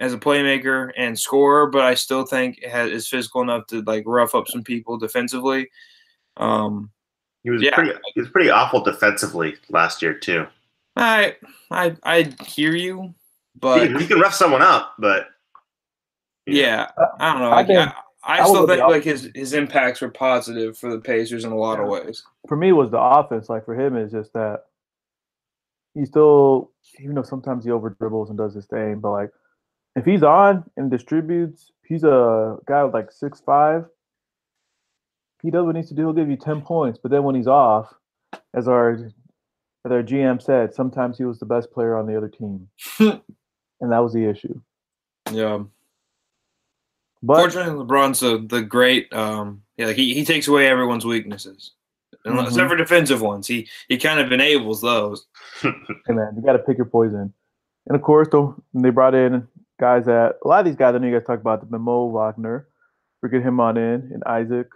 as 0.02 0.12
a 0.12 0.18
playmaker 0.18 0.90
and 0.96 1.16
scorer, 1.16 1.68
but 1.68 1.82
I 1.82 1.94
still 1.94 2.26
think 2.26 2.60
has, 2.64 2.90
is 2.90 3.08
physical 3.08 3.40
enough 3.40 3.68
to 3.68 3.82
like 3.82 4.02
rough 4.04 4.34
up 4.34 4.48
some 4.48 4.64
people 4.64 4.98
defensively. 4.98 5.70
Um, 6.36 6.90
he 7.44 7.50
was 7.50 7.62
yeah. 7.62 7.72
pretty 7.72 7.92
he 8.12 8.20
was 8.20 8.28
pretty 8.28 8.50
awful 8.50 8.82
defensively 8.82 9.54
last 9.70 10.02
year 10.02 10.12
too. 10.12 10.46
I 10.96 11.36
I 11.70 11.94
I 12.02 12.34
hear 12.44 12.74
you, 12.74 13.14
but 13.58 13.88
he, 13.88 13.96
he 13.98 14.06
can 14.08 14.18
rough 14.18 14.34
someone 14.34 14.60
up, 14.60 14.94
but 14.98 15.28
yeah, 16.46 16.90
I 17.20 17.32
don't 17.32 17.42
know. 17.42 17.50
Like, 17.50 17.64
I, 17.64 17.68
think, 17.68 17.94
I, 18.24 18.38
I 18.40 18.44
still 18.44 18.66
think 18.66 18.80
like 18.80 19.04
his 19.04 19.30
his 19.36 19.52
impacts 19.52 20.00
were 20.00 20.10
positive 20.10 20.76
for 20.76 20.90
the 20.90 21.00
Pacers 21.00 21.44
in 21.44 21.52
a 21.52 21.56
lot 21.56 21.78
yeah. 21.78 21.84
of 21.84 21.90
ways. 21.90 22.24
For 22.48 22.56
me, 22.56 22.72
was 22.72 22.90
the 22.90 23.00
offense. 23.00 23.48
Like 23.48 23.64
for 23.64 23.78
him, 23.78 23.96
is 23.96 24.10
just 24.10 24.32
that 24.32 24.64
he 25.94 26.04
still, 26.06 26.72
even 26.98 27.14
though 27.14 27.22
sometimes 27.22 27.64
he 27.64 27.70
over 27.70 27.90
dribbles 27.90 28.30
and 28.30 28.38
does 28.38 28.54
his 28.54 28.66
thing, 28.66 28.98
but 28.98 29.12
like 29.12 29.30
if 29.96 30.04
he's 30.04 30.22
on 30.22 30.64
and 30.76 30.90
distributes, 30.90 31.72
he's 31.86 32.04
a 32.04 32.56
guy 32.66 32.84
with 32.84 32.94
like 32.94 33.12
six 33.12 33.40
five. 33.40 33.84
He 35.42 35.50
does 35.50 35.64
what 35.64 35.74
he 35.74 35.80
needs 35.80 35.88
to 35.88 35.94
do. 35.94 36.02
He'll 36.02 36.12
give 36.12 36.30
you 36.30 36.36
ten 36.36 36.62
points. 36.62 36.98
But 37.02 37.10
then 37.10 37.24
when 37.24 37.34
he's 37.34 37.46
off, 37.46 37.92
as 38.54 38.68
our 38.68 38.92
as 39.84 39.92
our 39.92 40.02
GM 40.02 40.40
said, 40.40 40.74
sometimes 40.74 41.18
he 41.18 41.24
was 41.24 41.38
the 41.38 41.46
best 41.46 41.72
player 41.72 41.96
on 41.96 42.06
the 42.06 42.16
other 42.16 42.28
team, 42.28 42.68
and 43.00 43.92
that 43.92 43.98
was 43.98 44.12
the 44.12 44.24
issue. 44.24 44.60
Yeah. 45.30 45.64
But 47.24 47.38
fortunately, 47.38 47.84
LeBron's 47.84 48.20
the, 48.20 48.44
the 48.48 48.62
great. 48.62 49.12
Um, 49.12 49.62
yeah, 49.76 49.92
he, 49.92 50.14
he 50.14 50.24
takes 50.24 50.48
away 50.48 50.66
everyone's 50.68 51.04
weaknesses, 51.04 51.72
mm-hmm. 52.26 52.38
except 52.46 52.68
for 52.68 52.76
defensive 52.76 53.20
ones. 53.20 53.46
He 53.46 53.68
he 53.88 53.98
kind 53.98 54.20
of 54.20 54.32
enables 54.32 54.80
those. 54.80 55.26
hey 55.62 55.70
man, 56.08 56.34
you 56.36 56.42
got 56.42 56.54
to 56.54 56.58
pick 56.58 56.78
your 56.78 56.86
poison. 56.86 57.32
And 57.86 57.96
of 57.96 58.02
course, 58.02 58.28
though, 58.30 58.56
they 58.74 58.90
brought 58.90 59.14
in 59.14 59.46
guys 59.78 60.06
that 60.06 60.36
a 60.44 60.48
lot 60.48 60.60
of 60.60 60.66
these 60.66 60.76
guys 60.76 60.94
I 60.94 60.98
know 60.98 61.06
you 61.06 61.18
guys 61.18 61.26
talk 61.26 61.40
about 61.40 61.68
the 61.70 61.78
Mo 61.78 62.06
Wagner. 62.06 62.68
We 63.22 63.28
get 63.28 63.42
him 63.42 63.60
on 63.60 63.76
in 63.76 64.10
and 64.12 64.22
Isaac. 64.24 64.68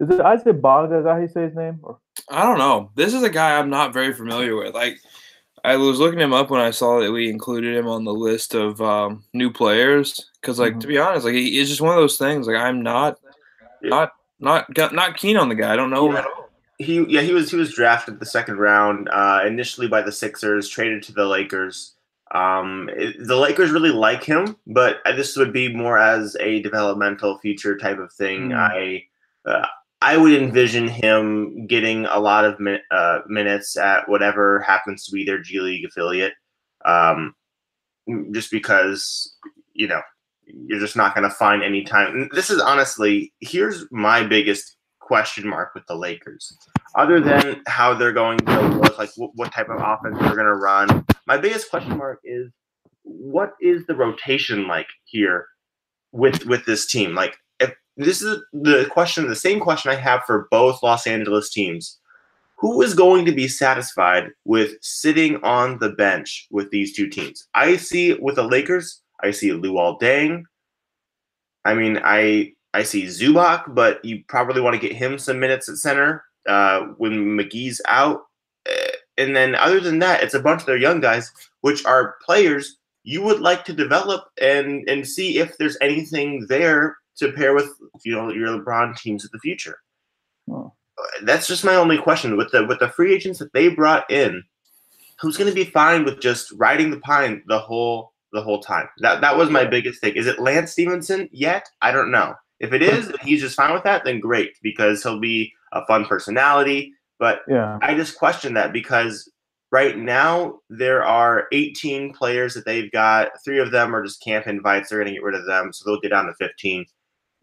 Is 0.00 0.10
it 0.10 0.20
Isaac 0.20 0.60
Bonga? 0.60 0.98
Is 0.98 1.04
that 1.04 1.12
how 1.12 1.20
you 1.20 1.28
say 1.28 1.42
his 1.42 1.54
name? 1.54 1.80
Or? 1.82 1.98
I 2.28 2.42
don't 2.42 2.58
know. 2.58 2.90
This 2.94 3.14
is 3.14 3.22
a 3.22 3.30
guy 3.30 3.58
I'm 3.58 3.70
not 3.70 3.92
very 3.92 4.12
familiar 4.12 4.56
with. 4.56 4.74
Like 4.74 4.98
I 5.64 5.76
was 5.76 5.98
looking 5.98 6.20
him 6.20 6.32
up 6.32 6.50
when 6.50 6.60
I 6.60 6.70
saw 6.70 7.00
that 7.00 7.12
we 7.12 7.30
included 7.30 7.76
him 7.76 7.86
on 7.86 8.04
the 8.04 8.12
list 8.12 8.54
of 8.54 8.80
um, 8.80 9.24
new 9.32 9.50
players. 9.50 10.28
Because 10.40 10.58
like 10.58 10.72
mm-hmm. 10.72 10.80
to 10.80 10.86
be 10.86 10.98
honest, 10.98 11.24
like 11.24 11.34
he, 11.34 11.60
it's 11.60 11.70
just 11.70 11.80
one 11.80 11.94
of 11.94 12.00
those 12.00 12.18
things. 12.18 12.46
Like 12.46 12.56
I'm 12.56 12.82
not, 12.82 13.18
not, 13.82 14.12
not, 14.40 14.76
not 14.76 15.16
keen 15.16 15.36
on 15.36 15.48
the 15.48 15.54
guy. 15.54 15.72
I 15.72 15.76
don't 15.76 15.90
know 15.90 16.12
yeah. 16.12 16.24
He 16.78 17.04
yeah 17.08 17.20
he 17.20 17.32
was 17.32 17.50
he 17.50 17.56
was 17.56 17.72
drafted 17.72 18.18
the 18.18 18.26
second 18.26 18.58
round 18.58 19.08
uh, 19.10 19.42
initially 19.46 19.86
by 19.86 20.02
the 20.02 20.10
Sixers, 20.10 20.68
traded 20.68 21.02
to 21.04 21.12
the 21.12 21.26
Lakers. 21.26 21.94
Um, 22.32 22.88
it, 22.94 23.16
the 23.26 23.36
Lakers 23.36 23.70
really 23.70 23.90
like 23.90 24.24
him, 24.24 24.56
but 24.66 24.98
this 25.04 25.36
would 25.36 25.52
be 25.52 25.74
more 25.74 25.98
as 25.98 26.36
a 26.40 26.62
developmental 26.62 27.38
future 27.38 27.76
type 27.76 27.98
of 27.98 28.12
thing. 28.12 28.50
Mm. 28.50 28.56
I 28.56 29.04
uh, 29.50 29.66
I 30.00 30.16
would 30.16 30.32
envision 30.32 30.88
him 30.88 31.66
getting 31.66 32.06
a 32.06 32.18
lot 32.18 32.44
of 32.44 32.58
min- 32.58 32.80
uh, 32.90 33.20
minutes 33.28 33.76
at 33.76 34.08
whatever 34.08 34.60
happens 34.60 35.04
to 35.04 35.12
be 35.12 35.24
their 35.24 35.38
G 35.38 35.60
League 35.60 35.84
affiliate, 35.84 36.32
um, 36.84 37.34
just 38.32 38.50
because 38.50 39.36
you 39.74 39.86
know 39.86 40.00
you're 40.44 40.80
just 40.80 40.96
not 40.96 41.14
going 41.14 41.28
to 41.28 41.34
find 41.34 41.62
any 41.62 41.84
time. 41.84 42.30
This 42.32 42.50
is 42.50 42.60
honestly 42.60 43.32
here's 43.40 43.84
my 43.92 44.24
biggest 44.24 44.76
question 45.12 45.46
mark 45.46 45.74
with 45.74 45.86
the 45.88 45.94
Lakers. 45.94 46.56
Other 46.94 47.20
than 47.20 47.60
how 47.66 47.92
they're 47.92 48.14
going 48.14 48.38
to 48.38 48.60
look, 48.68 48.96
like 48.96 49.10
what, 49.16 49.30
what 49.34 49.52
type 49.52 49.68
of 49.68 49.78
offense 49.78 50.16
they're 50.18 50.34
going 50.34 50.46
to 50.46 50.54
run, 50.54 51.04
my 51.26 51.36
biggest 51.36 51.68
question 51.68 51.98
mark 51.98 52.18
is 52.24 52.50
what 53.02 53.52
is 53.60 53.84
the 53.84 53.94
rotation 53.94 54.66
like 54.66 54.86
here 55.04 55.48
with 56.12 56.46
with 56.46 56.64
this 56.64 56.86
team? 56.86 57.14
Like, 57.14 57.36
if 57.60 57.74
this 57.98 58.22
is 58.22 58.42
the 58.54 58.88
question, 58.90 59.28
the 59.28 59.36
same 59.36 59.60
question 59.60 59.90
I 59.90 59.96
have 59.96 60.22
for 60.26 60.48
both 60.50 60.82
Los 60.82 61.06
Angeles 61.06 61.50
teams. 61.50 61.98
Who 62.56 62.80
is 62.80 62.94
going 62.94 63.26
to 63.26 63.32
be 63.32 63.48
satisfied 63.48 64.30
with 64.46 64.76
sitting 64.80 65.36
on 65.44 65.78
the 65.78 65.90
bench 65.90 66.46
with 66.50 66.70
these 66.70 66.96
two 66.96 67.08
teams? 67.08 67.48
I 67.54 67.76
see 67.76 68.14
with 68.14 68.36
the 68.36 68.44
Lakers, 68.44 69.02
I 69.20 69.32
see 69.32 69.50
Luol 69.50 70.00
Deng. 70.00 70.44
I 71.66 71.74
mean, 71.74 72.00
I 72.02 72.54
I 72.74 72.82
see 72.82 73.04
Zubac, 73.04 73.74
but 73.74 74.04
you 74.04 74.24
probably 74.28 74.60
want 74.62 74.80
to 74.80 74.88
get 74.88 74.96
him 74.96 75.18
some 75.18 75.38
minutes 75.38 75.68
at 75.68 75.76
center 75.76 76.24
uh, 76.48 76.80
when 76.96 77.36
McGee's 77.36 77.80
out. 77.86 78.22
Eh, 78.66 78.90
and 79.18 79.36
then 79.36 79.54
other 79.54 79.80
than 79.80 79.98
that, 79.98 80.22
it's 80.22 80.34
a 80.34 80.40
bunch 80.40 80.62
of 80.62 80.66
their 80.66 80.78
young 80.78 81.00
guys, 81.00 81.30
which 81.60 81.84
are 81.84 82.16
players 82.24 82.78
you 83.04 83.22
would 83.22 83.40
like 83.40 83.64
to 83.64 83.72
develop 83.72 84.24
and 84.40 84.88
and 84.88 85.06
see 85.06 85.38
if 85.38 85.58
there's 85.58 85.76
anything 85.80 86.46
there 86.48 86.96
to 87.16 87.32
pair 87.32 87.54
with 87.54 87.68
you 88.04 88.14
know 88.14 88.30
your 88.30 88.48
LeBron 88.48 88.96
teams 88.96 89.24
of 89.24 89.30
the 89.32 89.38
future. 89.38 89.78
Oh. 90.50 90.72
That's 91.22 91.46
just 91.46 91.64
my 91.64 91.74
only 91.74 91.98
question 91.98 92.36
with 92.36 92.50
the 92.52 92.64
with 92.64 92.78
the 92.78 92.88
free 92.88 93.14
agents 93.14 93.38
that 93.40 93.52
they 93.52 93.68
brought 93.68 94.10
in. 94.10 94.42
Who's 95.20 95.36
going 95.36 95.50
to 95.50 95.54
be 95.54 95.64
fine 95.64 96.04
with 96.04 96.20
just 96.20 96.50
riding 96.52 96.90
the 96.90 97.00
pine 97.00 97.42
the 97.46 97.58
whole 97.58 98.12
the 98.32 98.42
whole 98.42 98.60
time? 98.60 98.88
That 98.98 99.20
that 99.20 99.36
was 99.36 99.50
my 99.50 99.64
biggest 99.64 100.00
thing. 100.00 100.14
Is 100.14 100.26
it 100.26 100.38
Lance 100.38 100.72
Stephenson 100.72 101.28
yet? 101.32 101.68
I 101.80 101.92
don't 101.92 102.10
know. 102.10 102.34
If 102.62 102.72
it 102.72 102.82
is, 102.82 103.08
and 103.08 103.20
he's 103.20 103.40
just 103.40 103.56
fine 103.56 103.74
with 103.74 103.82
that, 103.82 104.04
then 104.04 104.20
great 104.20 104.56
because 104.62 105.02
he'll 105.02 105.20
be 105.20 105.52
a 105.72 105.84
fun 105.86 106.06
personality. 106.06 106.94
But 107.18 107.42
yeah. 107.48 107.78
I 107.82 107.94
just 107.94 108.16
question 108.16 108.54
that 108.54 108.72
because 108.72 109.30
right 109.70 109.98
now 109.98 110.60
there 110.70 111.04
are 111.04 111.48
18 111.52 112.14
players 112.14 112.54
that 112.54 112.64
they've 112.64 112.90
got. 112.92 113.30
Three 113.44 113.58
of 113.58 113.72
them 113.72 113.94
are 113.94 114.04
just 114.04 114.22
camp 114.22 114.46
invites. 114.46 114.88
They're 114.88 114.98
going 114.98 115.08
to 115.08 115.14
get 115.14 115.24
rid 115.24 115.34
of 115.34 115.46
them, 115.46 115.72
so 115.72 115.84
they'll 115.84 116.00
get 116.00 116.10
down 116.10 116.26
to 116.26 116.34
15. 116.34 116.86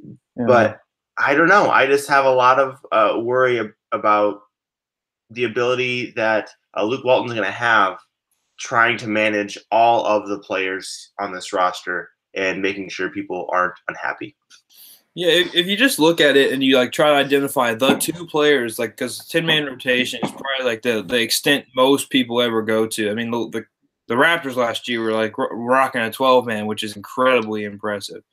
Yeah. 0.03 0.45
But 0.47 0.79
I 1.17 1.35
don't 1.35 1.49
know. 1.49 1.69
I 1.69 1.85
just 1.85 2.07
have 2.07 2.25
a 2.25 2.31
lot 2.31 2.59
of 2.59 2.77
uh, 2.91 3.19
worry 3.19 3.59
ab- 3.59 3.73
about 3.91 4.39
the 5.29 5.43
ability 5.43 6.11
that 6.11 6.49
uh, 6.77 6.83
Luke 6.83 7.03
Walton's 7.03 7.33
going 7.33 7.45
to 7.45 7.51
have 7.51 7.99
trying 8.57 8.97
to 8.97 9.07
manage 9.07 9.57
all 9.71 10.05
of 10.05 10.27
the 10.27 10.39
players 10.39 11.11
on 11.19 11.31
this 11.33 11.53
roster 11.53 12.09
and 12.35 12.61
making 12.61 12.89
sure 12.89 13.09
people 13.09 13.49
aren't 13.51 13.75
unhappy. 13.87 14.35
Yeah, 15.19 15.31
if, 15.31 15.53
if, 15.53 15.67
you 15.67 15.75
just 15.75 15.99
look 15.99 16.21
at 16.21 16.37
it 16.37 16.53
and 16.53 16.63
you 16.63 16.77
like 16.77 16.93
try 16.93 17.09
to 17.09 17.15
identify 17.15 17.73
the 17.73 17.95
two 17.95 18.25
players, 18.25 18.79
like 18.79 18.91
because 18.91 19.17
ten 19.27 19.45
man 19.45 19.65
rotation 19.65 20.21
is 20.23 20.31
probably 20.31 20.63
like 20.63 20.81
the 20.81 21.03
the 21.03 21.19
extent 21.19 21.65
most 21.75 22.09
people 22.09 22.41
ever 22.41 22.61
go 22.61 22.87
to. 22.87 23.11
I 23.11 23.13
mean, 23.15 23.29
the 23.29 23.49
the, 23.49 23.65
the 24.07 24.15
Raptors 24.15 24.55
last 24.55 24.87
year 24.87 25.01
were 25.01 25.11
like 25.11 25.33
rocking 25.37 25.99
a 25.99 26.09
twelve 26.09 26.45
man, 26.45 26.67
which 26.67 26.83
is 26.83 26.95
incredibly 26.95 27.65
impressive. 27.65 28.23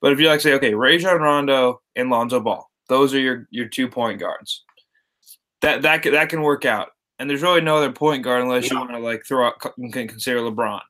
But 0.00 0.12
if 0.12 0.20
you 0.20 0.28
like 0.28 0.40
say, 0.40 0.52
okay, 0.52 0.74
Rajon 0.74 1.20
Rondo 1.20 1.82
and 1.96 2.08
Lonzo 2.08 2.38
Ball, 2.38 2.70
those 2.88 3.12
are 3.14 3.20
your 3.20 3.48
your 3.50 3.66
two 3.66 3.88
point 3.88 4.20
guards. 4.20 4.62
That 5.62 5.82
that 5.82 6.04
that 6.04 6.28
can 6.28 6.42
work 6.42 6.64
out. 6.64 6.90
And 7.18 7.28
there's 7.28 7.42
really 7.42 7.62
no 7.62 7.78
other 7.78 7.90
point 7.90 8.22
guard 8.22 8.42
unless 8.42 8.68
yeah. 8.68 8.74
you 8.74 8.78
want 8.78 8.92
to 8.92 9.00
like 9.00 9.26
throw 9.26 9.48
out 9.48 9.58
consider 9.58 10.38
LeBron. 10.38 10.82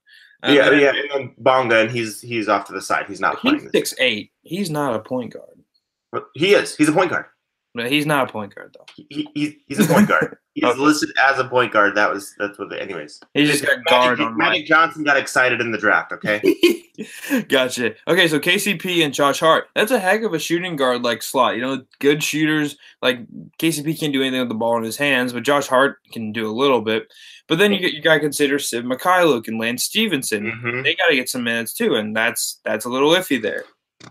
Um, 0.44 0.54
yeah, 0.54 0.70
yeah, 0.72 0.90
and 0.90 1.10
then 1.12 1.34
Bonga, 1.38 1.80
and 1.80 1.90
he's 1.90 2.20
he's 2.20 2.48
off 2.48 2.66
to 2.66 2.72
the 2.72 2.82
side. 2.82 3.06
He's 3.06 3.20
not. 3.20 3.38
He's 3.40 3.70
six 3.70 3.94
eight. 3.98 4.32
He's 4.42 4.70
not 4.70 4.96
a 4.96 4.98
point 4.98 5.34
guard. 5.34 6.26
He 6.34 6.54
is. 6.54 6.76
He's 6.76 6.88
a 6.88 6.92
point 6.92 7.10
guard. 7.10 7.26
But 7.74 7.90
he's 7.90 8.04
not 8.04 8.28
a 8.28 8.32
point 8.32 8.54
guard 8.54 8.74
though. 8.78 8.84
He, 9.08 9.26
he, 9.34 9.56
he's 9.66 9.78
a 9.78 9.86
point 9.92 10.08
guard. 10.08 10.36
He's 10.54 10.64
Okay. 10.64 10.78
listed 10.80 11.08
as 11.18 11.38
a 11.38 11.44
point 11.46 11.72
guard. 11.72 11.94
That 11.94 12.12
was 12.12 12.34
that's 12.38 12.58
what. 12.58 12.68
The, 12.68 12.78
anyways, 12.78 13.22
He 13.32 13.46
just 13.46 13.64
got 13.64 13.82
guard 13.86 14.18
Magic, 14.18 14.26
on. 14.32 14.36
Magic 14.36 14.66
Johnson 14.66 15.02
got 15.02 15.16
excited 15.16 15.62
in 15.62 15.72
the 15.72 15.78
draft. 15.78 16.12
Okay, 16.12 16.42
gotcha. 17.48 17.94
Okay, 18.06 18.28
so 18.28 18.38
KCP 18.38 19.02
and 19.02 19.14
Josh 19.14 19.40
Hart. 19.40 19.68
That's 19.74 19.90
a 19.92 19.98
heck 19.98 20.22
of 20.24 20.34
a 20.34 20.38
shooting 20.38 20.76
guard 20.76 21.02
like 21.02 21.22
slot. 21.22 21.54
You 21.54 21.62
know, 21.62 21.82
good 22.00 22.22
shooters. 22.22 22.76
Like 23.00 23.20
KCP 23.58 23.98
can't 23.98 24.12
do 24.12 24.20
anything 24.20 24.40
with 24.40 24.50
the 24.50 24.54
ball 24.54 24.76
in 24.76 24.82
his 24.84 24.98
hands, 24.98 25.32
but 25.32 25.42
Josh 25.42 25.66
Hart 25.68 25.96
can 26.12 26.32
do 26.32 26.46
a 26.46 26.52
little 26.52 26.82
bit. 26.82 27.10
But 27.48 27.56
then 27.58 27.72
you 27.72 27.78
get 27.78 27.94
you 27.94 28.02
got 28.02 28.14
to 28.14 28.20
consider 28.20 28.58
Svi 28.58 28.82
Mykhailiuk 28.84 29.48
and 29.48 29.58
Lance 29.58 29.84
Stephenson. 29.84 30.44
Mhm. 30.62 30.84
They 30.84 30.94
got 30.94 31.06
to 31.08 31.16
get 31.16 31.30
some 31.30 31.44
minutes 31.44 31.72
too, 31.72 31.94
and 31.94 32.14
that's 32.14 32.60
that's 32.62 32.84
a 32.84 32.90
little 32.90 33.12
iffy 33.12 33.40
there. 33.40 33.64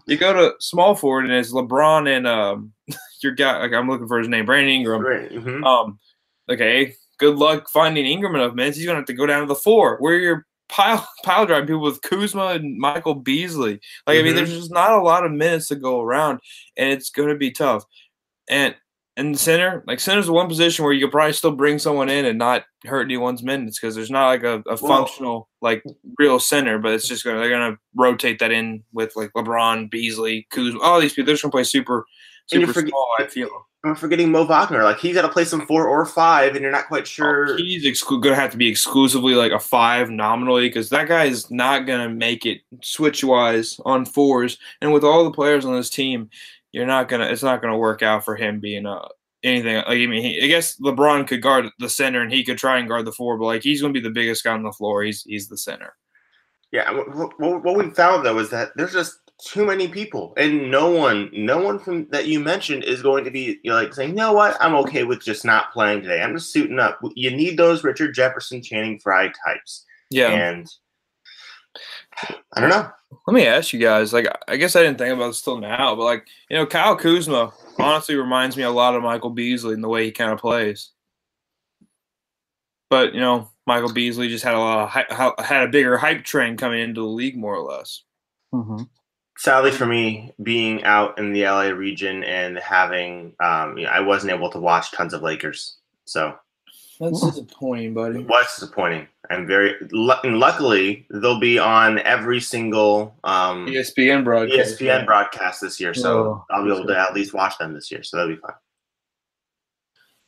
You 0.07 0.17
go 0.17 0.33
to 0.33 0.53
small 0.59 0.95
forward 0.95 1.25
and 1.25 1.33
it's 1.35 1.53
LeBron 1.53 2.09
and 2.09 2.25
um 2.25 2.71
your 3.23 3.33
guy. 3.33 3.57
Like 3.59 3.73
I'm 3.73 3.89
looking 3.89 4.07
for 4.07 4.19
his 4.19 4.27
name, 4.27 4.45
Brandon 4.45 4.73
Ingram. 4.73 5.01
Right, 5.01 5.31
mhm. 5.31 5.63
Um, 5.65 5.99
okay, 6.49 6.93
good 7.17 7.35
luck 7.37 7.69
finding 7.69 8.05
Ingram 8.05 8.35
enough 8.35 8.53
minutes. 8.53 8.77
He's 8.77 8.85
gonna 8.85 8.99
have 8.99 9.05
to 9.05 9.13
go 9.13 9.25
down 9.25 9.41
to 9.41 9.47
the 9.47 9.55
four. 9.55 9.97
Where 9.99 10.15
you're 10.17 10.45
pile 10.69 11.07
pile 11.23 11.45
driving 11.45 11.67
people 11.67 11.81
with 11.81 12.01
Kuzma 12.01 12.47
and 12.47 12.77
Michael 12.77 13.15
Beasley. 13.15 13.79
Like 14.07 14.17
I 14.19 14.21
mean, 14.21 14.33
Mhm. 14.33 14.35
there's 14.35 14.53
just 14.53 14.71
not 14.71 14.91
a 14.93 15.01
lot 15.01 15.25
of 15.25 15.31
minutes 15.31 15.67
to 15.67 15.75
go 15.75 16.01
around, 16.01 16.39
and 16.77 16.89
it's 16.91 17.09
gonna 17.09 17.35
be 17.35 17.51
tough. 17.51 17.83
And 18.49 18.75
and 19.17 19.37
center, 19.37 19.83
like 19.87 19.99
center's 19.99 20.27
the 20.27 20.31
one 20.31 20.47
position 20.47 20.85
where 20.85 20.93
you 20.93 21.05
could 21.05 21.11
probably 21.11 21.33
still 21.33 21.51
bring 21.51 21.77
someone 21.77 22.07
in 22.07 22.23
and 22.23 22.39
not 22.39 22.63
hurt 22.85 23.03
anyone's 23.03 23.43
minutes 23.43 23.77
because 23.77 23.93
there's 23.93 24.09
not 24.09 24.27
like 24.27 24.43
a, 24.43 24.63
a 24.69 24.77
functional 24.77 25.49
like 25.61 25.83
real 26.17 26.39
center, 26.39 26.79
but 26.79 26.93
it's 26.93 27.09
just 27.09 27.25
gonna 27.25 27.39
they're 27.41 27.49
gonna 27.49 27.77
rotate 27.93 28.39
that 28.39 28.51
in 28.53 28.83
with 28.93 29.13
like 29.17 29.29
LeBron, 29.35 29.91
Beasley, 29.91 30.47
Kuzma, 30.49 30.79
all 30.79 31.01
these 31.01 31.11
people. 31.13 31.25
They're 31.25 31.33
just 31.33 31.43
gonna 31.43 31.51
play 31.51 31.65
super 31.65 32.05
And 32.51 32.61
you 32.61 32.67
super 32.67 32.79
forget- 32.79 32.89
small. 32.89 33.07
I 33.19 33.25
feel. 33.27 33.49
I'm 33.83 33.95
forgetting 33.95 34.31
Mo 34.31 34.45
Wagner. 34.45 34.83
Like 34.83 34.99
he's 34.99 35.15
got 35.15 35.23
to 35.23 35.29
play 35.29 35.43
some 35.43 35.65
four 35.65 35.87
or 35.87 36.05
five, 36.05 36.53
and 36.53 36.61
you're 36.61 36.71
not 36.71 36.87
quite 36.87 37.01
oh, 37.01 37.05
sure. 37.05 37.53
Oh, 37.53 37.57
he's 37.57 37.83
exclu- 37.83 38.21
going 38.21 38.35
to 38.35 38.39
have 38.39 38.51
to 38.51 38.57
be 38.57 38.67
exclusively 38.67 39.33
like 39.33 39.51
a 39.51 39.59
five 39.59 40.09
nominally 40.11 40.67
because 40.69 40.89
that 40.89 41.07
guy 41.07 41.25
is 41.25 41.49
not 41.49 41.87
going 41.87 42.07
to 42.07 42.13
make 42.13 42.45
it 42.45 42.61
switch 42.83 43.23
wise 43.23 43.79
on 43.83 44.05
fours. 44.05 44.59
And 44.81 44.93
with 44.93 45.03
all 45.03 45.23
the 45.23 45.31
players 45.31 45.65
on 45.65 45.75
this 45.75 45.89
team, 45.89 46.29
you're 46.71 46.85
not 46.85 47.09
gonna. 47.09 47.25
It's 47.25 47.41
not 47.41 47.61
going 47.61 47.73
to 47.73 47.77
work 47.77 48.03
out 48.03 48.23
for 48.23 48.35
him 48.35 48.59
being 48.59 48.85
a 48.85 49.01
anything. 49.43 49.77
Like 49.77 49.87
I 49.87 50.05
mean, 50.05 50.21
he, 50.21 50.43
I 50.43 50.47
guess 50.47 50.77
LeBron 50.77 51.27
could 51.27 51.41
guard 51.41 51.65
the 51.79 51.89
center 51.89 52.21
and 52.21 52.31
he 52.31 52.43
could 52.43 52.59
try 52.59 52.77
and 52.77 52.87
guard 52.87 53.05
the 53.05 53.11
four, 53.11 53.37
but 53.37 53.45
like 53.45 53.63
he's 53.63 53.81
going 53.81 53.93
to 53.93 53.99
be 53.99 54.03
the 54.07 54.13
biggest 54.13 54.43
guy 54.43 54.53
on 54.53 54.63
the 54.63 54.71
floor. 54.71 55.01
He's 55.03 55.23
he's 55.23 55.47
the 55.47 55.57
center. 55.57 55.95
Yeah, 56.71 56.89
what, 56.91 57.37
what 57.39 57.75
we 57.75 57.89
found 57.89 58.25
though 58.25 58.39
is 58.39 58.49
that 58.51 58.71
there's 58.75 58.93
just 58.93 59.19
too 59.43 59.65
many 59.65 59.87
people, 59.87 60.33
and 60.37 60.69
no 60.69 60.89
one, 60.91 61.29
no 61.33 61.57
one 61.61 61.79
from 61.79 62.07
that 62.11 62.27
you 62.27 62.39
mentioned 62.39 62.83
is 62.83 63.01
going 63.01 63.23
to 63.23 63.31
be 63.31 63.59
you 63.63 63.71
know, 63.71 63.75
like 63.75 63.93
saying, 63.93 64.09
you 64.11 64.15
know 64.15 64.33
what, 64.33 64.55
I'm 64.59 64.75
okay 64.75 65.03
with 65.03 65.21
just 65.23 65.43
not 65.45 65.71
playing 65.73 66.01
today. 66.03 66.21
I'm 66.21 66.35
just 66.35 66.53
suiting 66.53 66.79
up. 66.79 66.99
You 67.15 67.31
need 67.31 67.57
those 67.57 67.83
Richard 67.83 68.13
Jefferson, 68.13 68.61
Channing 68.61 68.99
Frye 68.99 69.31
types, 69.45 69.85
Yeah. 70.09 70.29
and 70.29 70.67
I 72.53 72.61
don't 72.61 72.69
know. 72.69 72.89
Let 73.27 73.33
me 73.33 73.45
ask 73.45 73.73
you 73.73 73.79
guys. 73.79 74.13
Like, 74.13 74.27
I 74.47 74.57
guess 74.57 74.75
I 74.75 74.83
didn't 74.83 74.97
think 74.97 75.13
about 75.13 75.27
this 75.27 75.41
till 75.41 75.59
now, 75.59 75.95
but 75.95 76.03
like, 76.03 76.27
you 76.49 76.57
know, 76.57 76.65
Kyle 76.65 76.95
Kuzma 76.95 77.51
honestly 77.79 78.15
reminds 78.15 78.55
me 78.57 78.63
a 78.63 78.69
lot 78.71 78.95
of 78.95 79.03
Michael 79.03 79.29
Beasley 79.29 79.73
in 79.73 79.81
the 79.81 79.89
way 79.89 80.05
he 80.05 80.11
kind 80.11 80.31
of 80.31 80.39
plays. 80.39 80.91
But 82.89 83.13
you 83.13 83.21
know, 83.21 83.49
Michael 83.65 83.93
Beasley 83.93 84.27
just 84.27 84.43
had 84.43 84.53
a 84.53 84.59
lot 84.59 84.83
of 84.83 84.89
hy- 84.89 85.33
had 85.43 85.63
a 85.63 85.71
bigger 85.71 85.97
hype 85.97 86.23
train 86.25 86.57
coming 86.57 86.81
into 86.81 87.01
the 87.01 87.07
league, 87.07 87.37
more 87.37 87.55
or 87.55 87.63
less. 87.71 88.03
hmm 88.51 88.83
Sadly 89.41 89.71
for 89.71 89.87
me, 89.87 90.31
being 90.43 90.83
out 90.83 91.17
in 91.17 91.33
the 91.33 91.45
LA 91.45 91.69
region 91.69 92.23
and 92.25 92.59
having, 92.59 93.33
um, 93.39 93.75
you 93.75 93.85
know, 93.85 93.89
I 93.89 93.99
wasn't 93.99 94.31
able 94.31 94.51
to 94.51 94.59
watch 94.59 94.91
tons 94.91 95.15
of 95.15 95.23
Lakers, 95.23 95.77
so 96.05 96.35
That's 96.99 97.19
disappointing, 97.25 97.95
buddy. 97.95 98.19
it 98.19 98.27
was 98.27 98.45
disappointing. 98.53 99.07
I'm 99.31 99.47
very, 99.47 99.73
and 99.79 100.37
luckily 100.39 101.07
they'll 101.09 101.39
be 101.39 101.57
on 101.57 101.97
every 101.97 102.39
single 102.39 103.15
um, 103.23 103.65
ESPN 103.65 104.23
broadcast. 104.23 104.79
ESPN 104.79 105.07
broadcast 105.07 105.59
this 105.59 105.79
year, 105.79 105.95
so 105.95 106.19
Oh, 106.19 106.45
I'll 106.51 106.63
be 106.63 106.71
able 106.71 106.85
to 106.85 106.95
at 106.95 107.15
least 107.15 107.33
watch 107.33 107.57
them 107.57 107.73
this 107.73 107.89
year. 107.89 108.03
So 108.03 108.17
that'll 108.17 108.35
be 108.35 108.39
fun. 108.39 108.53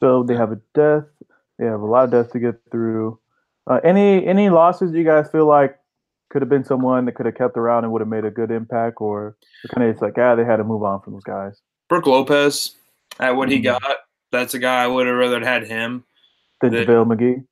So 0.01 0.23
they 0.23 0.35
have 0.35 0.51
a 0.53 0.59
death. 0.73 1.05
They 1.59 1.65
have 1.67 1.81
a 1.81 1.85
lot 1.85 2.05
of 2.05 2.09
deaths 2.09 2.31
to 2.31 2.39
get 2.39 2.55
through. 2.71 3.19
Uh, 3.67 3.79
any 3.83 4.25
any 4.25 4.49
losses 4.49 4.91
you 4.91 5.03
guys 5.03 5.29
feel 5.29 5.45
like 5.45 5.77
could 6.33 6.41
have 6.41 6.49
been 6.49 6.65
someone 6.65 7.05
that 7.05 7.13
could 7.13 7.25
have 7.27 7.35
kept 7.35 7.55
around 7.57 7.83
and 7.85 7.93
would 7.93 8.01
have 8.01 8.09
made 8.09 8.25
a 8.25 8.31
good 8.31 8.51
impact, 8.51 8.97
or 8.99 9.37
kind 9.73 9.87
of 9.87 9.93
it's 9.93 10.01
like 10.01 10.17
ah 10.17 10.35
they 10.35 10.43
had 10.43 10.57
to 10.57 10.63
move 10.65 10.83
on 10.83 10.99
from 11.01 11.13
those 11.13 11.23
guys. 11.23 11.61
Brook 11.87 12.07
Lopez, 12.07 12.75
at 13.19 13.35
what 13.35 13.49
he 13.49 13.59
Mhm. 13.59 13.63
got, 13.63 13.97
that's 14.31 14.53
a 14.55 14.59
guy 14.59 14.83
I 14.83 14.87
would 14.87 15.05
have 15.07 15.15
rather 15.15 15.39
had 15.45 15.65
him. 15.67 16.03
than, 16.61 16.71
The- 16.71 16.85
JaVale 16.85 17.05
McGee. 17.07 17.45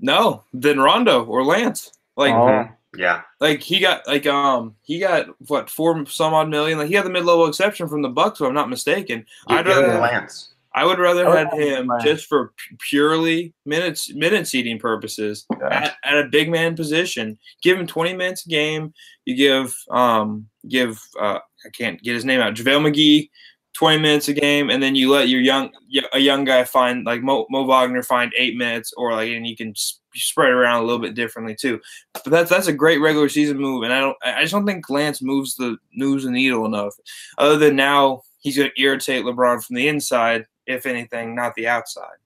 No, 0.00 0.44
than 0.54 0.80
Rondo 0.80 1.24
or 1.24 1.44
Lance. 1.44 1.92
Like, 2.16 2.34
Oh. 2.34 2.68
Yeah, 2.96 3.22
like 3.38 3.60
he 3.60 3.78
got 3.78 4.04
like 4.08 4.26
um 4.26 4.74
he 4.82 4.98
got 4.98 5.26
what 5.48 5.70
four 5.70 6.04
some 6.06 6.34
odd 6.34 6.48
million. 6.48 6.76
Like 6.76 6.88
he 6.88 6.94
had 6.94 7.04
the 7.06 7.10
mid 7.10 7.24
level 7.24 7.46
exception 7.46 7.86
from 7.86 8.02
the 8.02 8.08
Bucks, 8.08 8.40
if 8.40 8.46
I'm 8.48 8.52
not 8.54 8.68
mistaken. 8.68 9.24
I'd 9.46 9.64
Give 9.66 9.76
him 9.76 9.82
rather 9.84 10.00
Lance. 10.00 10.54
I 10.74 10.84
would 10.84 10.98
rather 10.98 11.28
I 11.28 11.38
have 11.40 11.52
him 11.52 11.90
just 12.02 12.26
for 12.26 12.52
purely 12.78 13.52
minutes 13.66 14.12
minute 14.14 14.46
seating 14.46 14.78
purposes 14.78 15.46
Yeah. 15.60 15.68
at, 15.68 15.96
at 16.04 16.18
a 16.24 16.28
big 16.28 16.48
man 16.50 16.76
position. 16.76 17.38
Give 17.62 17.78
him 17.78 17.86
20 17.86 18.14
minutes 18.14 18.46
a 18.46 18.48
game. 18.48 18.92
You 19.24 19.34
give 19.36 19.74
um 19.90 20.46
give 20.68 21.00
uh 21.20 21.38
I 21.66 21.68
can't 21.76 22.00
get 22.02 22.14
his 22.14 22.24
name 22.24 22.40
out. 22.40 22.54
JaVale 22.54 22.90
McGee 22.92 23.28
20 23.74 23.98
minutes 23.98 24.28
a 24.28 24.32
game, 24.32 24.68
and 24.68 24.82
then 24.82 24.96
you 24.96 25.08
let 25.10 25.28
your 25.28 25.40
young 25.40 25.70
a 26.12 26.18
young 26.18 26.44
guy 26.44 26.64
find 26.64 27.06
like 27.06 27.22
Mo, 27.22 27.46
Mo 27.50 27.64
Wagner 27.64 28.02
find 28.02 28.32
eight 28.36 28.56
minutes, 28.56 28.92
or 28.96 29.12
like 29.12 29.30
and 29.30 29.46
you 29.46 29.56
can 29.56 29.74
spread 30.14 30.50
around 30.50 30.82
a 30.82 30.84
little 30.84 30.98
bit 30.98 31.14
differently 31.14 31.54
too. 31.54 31.80
But 32.12 32.24
that's 32.26 32.50
that's 32.50 32.66
a 32.66 32.72
great 32.72 32.98
regular 33.00 33.28
season 33.28 33.58
move, 33.58 33.84
and 33.84 33.92
I 33.92 34.00
don't 34.00 34.16
I 34.24 34.40
just 34.42 34.52
don't 34.52 34.66
think 34.66 34.90
Lance 34.90 35.22
moves 35.22 35.54
the 35.54 35.76
moves 35.94 36.24
the 36.24 36.30
needle 36.32 36.66
enough. 36.66 36.94
Other 37.38 37.56
than 37.58 37.76
now 37.76 38.22
he's 38.40 38.56
going 38.56 38.70
to 38.74 38.82
irritate 38.82 39.24
LeBron 39.24 39.64
from 39.64 39.76
the 39.76 39.86
inside, 39.86 40.46
if 40.70 40.86
anything, 40.86 41.34
not 41.34 41.54
the 41.54 41.68
outside. 41.68 42.16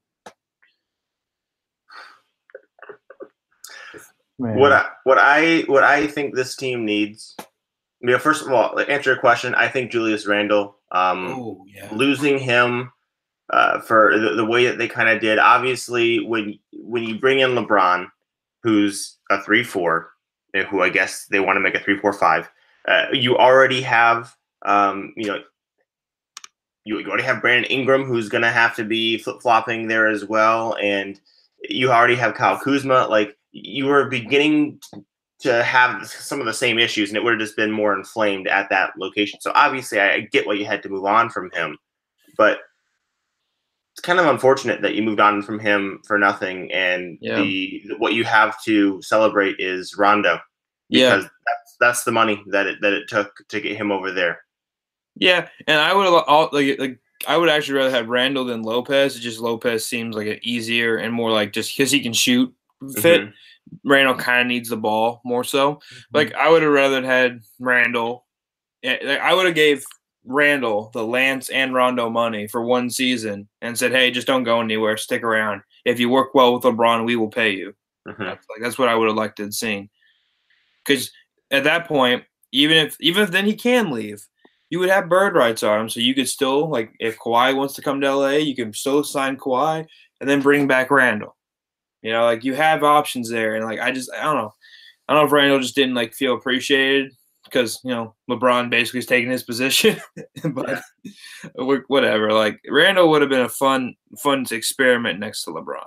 Man. 4.39 4.59
What 4.59 4.73
I, 4.73 4.89
what 5.05 5.19
I 5.19 5.61
what 5.67 5.85
I 5.85 6.09
think 6.09 6.35
this 6.35 6.57
team 6.57 6.85
needs. 6.85 7.37
You 8.01 8.11
know, 8.11 8.19
first 8.19 8.45
of 8.45 8.53
all, 8.53 8.75
to 8.77 8.89
answer 8.91 9.11
your 9.13 9.21
question. 9.21 9.55
I 9.55 9.69
think 9.69 9.93
Julius 9.93 10.27
Randle. 10.27 10.77
Um, 10.91 11.27
Oh 11.29 11.65
yeah, 11.73 11.89
losing 11.93 12.39
him 12.39 12.93
uh, 13.51 13.81
for 13.81 14.19
the, 14.19 14.35
the 14.35 14.45
way 14.45 14.67
that 14.67 14.77
they 14.77 14.89
kind 14.89 15.09
of 15.09 15.21
did. 15.21 15.39
Obviously, 15.39 16.25
when 16.25 16.59
when 16.73 17.05
you 17.05 17.19
bring 17.19 17.39
in 17.39 17.51
LeBron, 17.51 18.09
who's 18.63 19.19
a 19.31 19.41
three 19.43 19.63
four, 19.63 20.11
who 20.69 20.83
I 20.83 20.89
guess 20.89 21.27
they 21.27 21.41
want 21.41 21.57
to 21.57 21.61
make 21.61 21.77
a 21.77 21.81
three 21.81 21.99
four 21.99 22.13
five, 22.13 22.51
uh, 22.89 23.07
you 23.13 23.39
already 23.39 23.83
have 23.83 24.35
um, 24.65 25.13
you 25.17 25.29
know. 25.29 25.39
You, 26.85 27.03
already 27.07 27.23
have 27.25 27.41
Brandon 27.41 27.71
Ingram, 27.71 28.05
who's 28.05 28.29
going 28.29 28.43
to 28.43 28.51
have 28.51 28.77
to 28.77 28.85
be 28.85 29.19
flip 29.19 29.41
flopping 29.41 29.89
there 29.89 30.07
as 30.07 30.25
well, 30.25 30.77
and 30.81 31.19
you 31.69 31.91
already 31.91 32.17
have 32.17 32.35
Kyle 32.35 32.59
Kuzma. 32.59 33.07
Like 33.09 33.37
you 33.53 33.87
were 33.87 34.09
beginning 34.09 34.81
to 35.41 35.63
have 35.63 36.07
some 36.07 36.41
of 36.41 36.47
the 36.47 36.55
same 36.55 36.79
issues, 36.79 37.09
and 37.11 37.17
it 37.17 37.25
would 37.25 37.33
have 37.33 37.41
just 37.41 37.57
been 37.57 37.71
more 37.71 37.95
inflamed 37.95 38.49
at 38.49 38.69
that 38.71 38.93
location. 38.99 39.41
So 39.41 39.53
obviously, 39.55 40.01
I, 40.01 40.21
get 40.21 40.47
why 40.47 40.55
you 40.55 40.67
had 40.67 40.83
to 40.83 40.89
move 40.89 41.05
on 41.05 41.31
from 41.31 41.51
him, 41.53 41.79
but 42.37 42.59
it's 43.93 44.01
kind 44.01 44.19
of 44.19 44.27
unfortunate 44.27 44.83
that 44.83 44.95
you 44.95 45.03
moved 45.03 45.21
on 45.21 45.43
from 45.43 45.59
him 45.59 46.01
for 46.07 46.19
nothing, 46.19 46.71
and 46.73 47.17
Yeah. 47.21 47.37
the 47.37 47.83
what 47.99 48.15
you 48.15 48.25
have 48.25 48.63
to 48.65 49.01
celebrate 49.03 49.57
is 49.59 49.97
Rondo 49.97 50.39
yeah, 50.89 51.17
because 51.17 51.25
that's 51.25 51.77
that's 51.81 52.05
the 52.05 52.13
money 52.13 52.43
that 52.49 52.67
it 52.67 52.79
that 52.83 52.93
it 52.93 53.09
took 53.09 53.33
to 53.49 53.61
get 53.61 53.77
him 53.77 53.91
over 53.93 54.13
there. 54.13 54.44
Yeah. 55.17 55.49
And 55.67 55.79
I 55.79 55.93
would 55.95 56.07
al- 56.07 56.49
like 56.53 56.79
like 56.79 56.99
I 57.27 57.37
would 57.37 57.49
actually 57.49 57.79
rather 57.79 57.91
have 57.91 58.09
Randle 58.09 58.45
than 58.45 58.63
Lopez. 58.63 59.15
It's 59.15 59.25
just 59.25 59.41
Lopez 59.41 59.87
seems 59.87 60.17
like 60.17 60.27
an 60.27 60.39
easier 60.43 60.97
and 60.97 61.13
more 61.13 61.31
like 61.31 61.53
just 61.53 61.77
because 61.77 61.91
he 61.91 62.01
can 62.01 62.13
shoot 62.13 62.53
fit. 63.01 63.23
Mhm. 63.23 63.33
Randle 63.85 64.15
kind 64.17 64.43
of 64.43 64.47
needs 64.49 64.69
the 64.69 64.77
ball 64.77 65.21
more 65.25 65.45
so. 65.45 65.81
Like 66.13 66.35
I 66.35 66.51
would 66.51 66.63
have 66.63 66.73
rather 66.73 67.03
had 67.05 67.41
Randle. 67.59 68.27
eh, 68.83 68.99
like, 69.03 69.21
I 69.21 69.33
would 69.35 69.47
have 69.47 69.55
gave 69.55 69.85
Randle 70.27 70.91
the 70.93 71.05
Lance 71.05 71.49
and 71.51 71.75
Rondo 71.75 72.11
money 72.11 72.47
for 72.49 72.65
one 72.65 72.91
season 72.91 73.49
and 73.63 73.79
said, 73.79 73.93
"Hey, 73.93 74.11
just 74.11 74.27
don't 74.27 74.45
go 74.45 74.61
anywhere. 74.61 74.97
Stick 74.99 75.23
around. 75.23 75.63
If 75.85 75.99
you 76.01 76.09
work 76.11 76.35
well 76.35 76.55
with 76.55 76.63
LeBron, 76.65 77.05
we 77.07 77.17
will 77.17 77.29
pay 77.31 77.51
you." 77.51 77.75
Mhm. 78.09 78.19
That's, 78.19 78.47
like 78.51 78.63
that's 78.63 78.79
what 78.79 78.89
I 78.91 78.95
would 78.95 79.09
have 79.09 79.17
liked 79.17 79.37
to 79.39 79.45
have 79.45 79.55
seen. 79.55 79.89
Because 80.85 81.11
at 81.51 81.65
that 81.65 81.87
point, 81.89 82.25
even 82.53 82.77
if 82.77 82.97
even 83.01 83.23
if 83.23 83.31
then 83.31 83.47
he 83.47 83.55
can 83.55 83.91
leave, 83.91 84.27
you 84.75 84.81
would 84.81 84.91
have 84.91 85.09
bird 85.09 85.37
rights 85.37 85.63
on 85.63 85.83
him, 85.83 85.89
so 85.89 86.01
you 86.01 86.17
could 86.17 86.29
still 86.29 86.69
like 86.69 86.93
if 86.99 87.17
Kawhi 87.17 87.55
wants 87.55 87.75
to 87.75 87.83
come 87.83 88.01
to 88.01 88.13
LA, 88.13 88.31
you 88.31 88.57
can 88.57 88.73
still 88.73 89.05
sign 89.05 89.37
Kawhi 89.37 89.87
and 90.21 90.29
then 90.29 90.43
bring 90.43 90.67
back 90.67 90.91
Randle. 90.91 91.37
You 92.03 92.11
know, 92.11 92.25
like 92.25 92.43
you 92.43 92.55
have 92.55 92.83
options 92.83 93.31
there, 93.31 93.55
and 93.55 93.65
like 93.65 93.79
I 93.79 93.93
just 93.93 94.11
I 94.13 94.25
don't 94.25 94.35
know, 94.35 94.53
I 95.07 95.13
don't 95.13 95.23
know 95.23 95.27
if 95.27 95.33
Randle 95.33 95.61
just 95.61 95.77
didn't 95.77 95.95
like 95.95 96.13
feel 96.13 96.35
appreciated 96.35 97.13
because 97.45 97.79
you 97.85 97.93
know 97.93 98.17
LeBron 98.29 98.69
basically 98.69 98.99
is 98.99 99.07
taking 99.07 99.31
his 99.31 99.45
position. 99.45 100.01
but 100.45 100.83
yeah. 101.05 101.13
whatever. 101.87 102.33
Like 102.33 102.59
Randle 102.69 103.09
would 103.11 103.23
have 103.23 103.31
been 103.31 103.43
a 103.43 103.49
fun 103.49 103.95
fun 104.19 104.45
experiment 104.51 105.21
next 105.21 105.45
to 105.45 105.53
LeBron. 105.53 105.87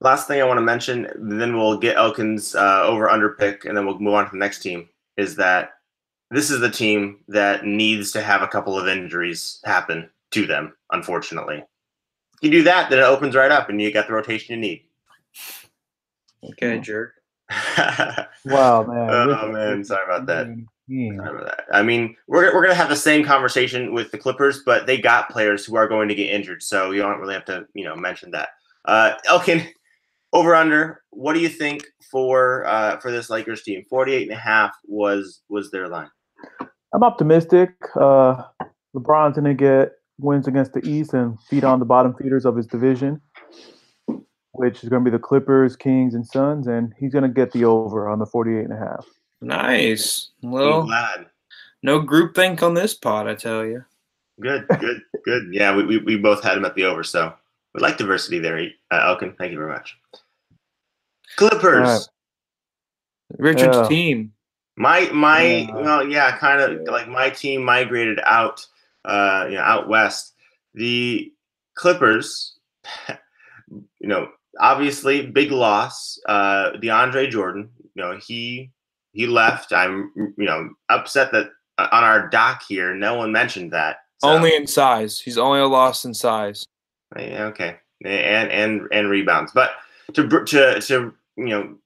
Last 0.00 0.28
thing 0.28 0.40
I 0.40 0.46
want 0.46 0.56
to 0.56 0.62
mention, 0.62 1.08
then 1.14 1.58
we'll 1.58 1.76
get 1.76 1.98
Elkin's 1.98 2.54
uh, 2.54 2.84
over 2.84 3.10
under 3.10 3.34
pick, 3.34 3.66
and 3.66 3.76
then 3.76 3.84
we'll 3.84 3.98
move 3.98 4.14
on 4.14 4.24
to 4.24 4.30
the 4.30 4.38
next 4.38 4.60
team. 4.60 4.88
Is 5.18 5.36
that 5.36 5.72
this 6.32 6.50
is 6.50 6.60
the 6.60 6.70
team 6.70 7.18
that 7.28 7.64
needs 7.64 8.10
to 8.12 8.22
have 8.22 8.42
a 8.42 8.48
couple 8.48 8.78
of 8.78 8.88
injuries 8.88 9.60
happen 9.64 10.08
to 10.30 10.46
them, 10.46 10.74
unfortunately. 10.90 11.58
If 11.58 12.42
you 12.42 12.50
do 12.50 12.62
that, 12.64 12.90
then 12.90 12.98
it 12.98 13.02
opens 13.02 13.36
right 13.36 13.52
up 13.52 13.68
and 13.68 13.80
you 13.80 13.92
got 13.92 14.06
the 14.06 14.14
rotation 14.14 14.54
you 14.54 14.60
need. 14.60 14.84
Okay, 16.52 16.78
jerk. 16.80 17.14
wow, 18.46 18.82
man. 18.84 19.10
oh, 19.10 19.52
man. 19.52 19.84
Sorry 19.84 20.04
about 20.04 20.26
that. 20.26 20.46
Sorry 20.88 21.16
about 21.16 21.44
that. 21.44 21.64
I 21.72 21.82
mean, 21.82 22.16
we're, 22.26 22.46
we're 22.46 22.62
going 22.62 22.70
to 22.70 22.74
have 22.74 22.88
the 22.88 22.96
same 22.96 23.24
conversation 23.24 23.92
with 23.92 24.10
the 24.10 24.18
Clippers, 24.18 24.62
but 24.64 24.86
they 24.86 24.98
got 24.98 25.30
players 25.30 25.64
who 25.64 25.76
are 25.76 25.86
going 25.86 26.08
to 26.08 26.14
get 26.14 26.30
injured. 26.30 26.62
So 26.62 26.90
you 26.90 27.02
don't 27.02 27.20
really 27.20 27.34
have 27.34 27.44
to, 27.44 27.66
you 27.74 27.84
know, 27.84 27.94
mention 27.94 28.30
that. 28.32 28.48
Uh, 28.86 29.14
Elkin, 29.28 29.68
over 30.32 30.54
under, 30.54 31.02
what 31.10 31.34
do 31.34 31.40
you 31.40 31.48
think 31.48 31.84
for 32.10 32.66
uh, 32.66 32.98
for 32.98 33.10
this 33.10 33.30
Lakers 33.30 33.62
team? 33.62 33.84
48 33.88 34.22
and 34.22 34.32
a 34.32 34.40
half 34.40 34.74
was 34.84 35.42
was 35.48 35.70
their 35.70 35.88
line. 35.88 36.10
I'm 36.94 37.02
optimistic. 37.02 37.70
Uh, 37.96 38.42
LeBron's 38.94 39.36
going 39.36 39.44
to 39.44 39.54
get 39.54 39.92
wins 40.18 40.46
against 40.46 40.72
the 40.72 40.86
East 40.86 41.14
and 41.14 41.38
feed 41.48 41.64
on 41.64 41.78
the 41.78 41.84
bottom 41.84 42.14
feeders 42.14 42.44
of 42.44 42.56
his 42.56 42.66
division, 42.66 43.20
which 44.52 44.82
is 44.82 44.88
going 44.88 45.04
to 45.04 45.10
be 45.10 45.14
the 45.14 45.22
Clippers, 45.22 45.76
Kings, 45.76 46.14
and 46.14 46.26
Suns, 46.26 46.66
and 46.66 46.92
he's 46.98 47.12
going 47.12 47.22
to 47.22 47.28
get 47.28 47.52
the 47.52 47.64
over 47.64 48.08
on 48.08 48.18
the 48.18 48.26
48 48.26 48.64
and 48.64 48.72
a 48.72 48.76
half. 48.76 49.06
Nice. 49.40 50.30
Well, 50.42 50.88
no 51.82 52.00
group 52.00 52.34
think 52.34 52.62
on 52.62 52.74
this 52.74 52.94
pod, 52.94 53.26
I 53.26 53.34
tell 53.34 53.64
you. 53.64 53.84
Good, 54.40 54.66
good, 54.80 55.02
good. 55.24 55.48
Yeah, 55.50 55.74
we, 55.74 55.84
we, 55.84 55.98
we 55.98 56.16
both 56.16 56.42
had 56.42 56.56
him 56.56 56.64
at 56.64 56.74
the 56.74 56.84
over, 56.84 57.02
so 57.02 57.34
we 57.74 57.80
like 57.80 57.96
diversity 57.96 58.38
there, 58.38 58.58
uh, 58.90 59.08
Elkin. 59.08 59.34
Thank 59.36 59.52
you 59.52 59.58
very 59.58 59.70
much. 59.70 59.96
Clippers. 61.36 61.88
Right. 61.88 62.00
Richard's 63.38 63.76
yeah. 63.76 63.88
team. 63.88 64.32
My 64.76 65.10
my 65.12 65.42
yeah. 65.42 65.74
well 65.74 66.08
yeah, 66.08 66.36
kind 66.38 66.60
of 66.60 66.86
like 66.86 67.08
my 67.08 67.30
team 67.30 67.62
migrated 67.62 68.20
out 68.24 68.66
uh 69.04 69.46
you 69.48 69.56
know 69.56 69.62
out 69.62 69.88
west. 69.88 70.34
The 70.74 71.32
Clippers, 71.74 72.56
you 73.68 74.08
know, 74.08 74.28
obviously 74.58 75.26
big 75.26 75.50
loss. 75.50 76.18
Uh 76.26 76.72
DeAndre 76.72 77.30
Jordan, 77.30 77.70
you 77.94 78.02
know, 78.02 78.18
he 78.18 78.70
he 79.12 79.26
left. 79.26 79.72
I'm 79.72 80.10
you 80.16 80.46
know 80.46 80.70
upset 80.88 81.32
that 81.32 81.50
uh, 81.78 81.88
on 81.92 82.04
our 82.04 82.28
doc 82.28 82.62
here 82.66 82.94
no 82.94 83.14
one 83.14 83.32
mentioned 83.32 83.72
that. 83.72 83.98
So. 84.22 84.28
Only 84.28 84.54
in 84.54 84.66
size. 84.66 85.20
He's 85.20 85.36
only 85.36 85.60
a 85.60 85.66
loss 85.66 86.04
in 86.04 86.14
size. 86.14 86.64
Okay. 87.16 87.76
And 88.04 88.50
and 88.50 88.88
and 88.90 89.10
rebounds. 89.10 89.52
But 89.52 89.72
to 90.14 90.44
to 90.44 90.80
to 90.80 91.14
you 91.36 91.46
know 91.46 91.76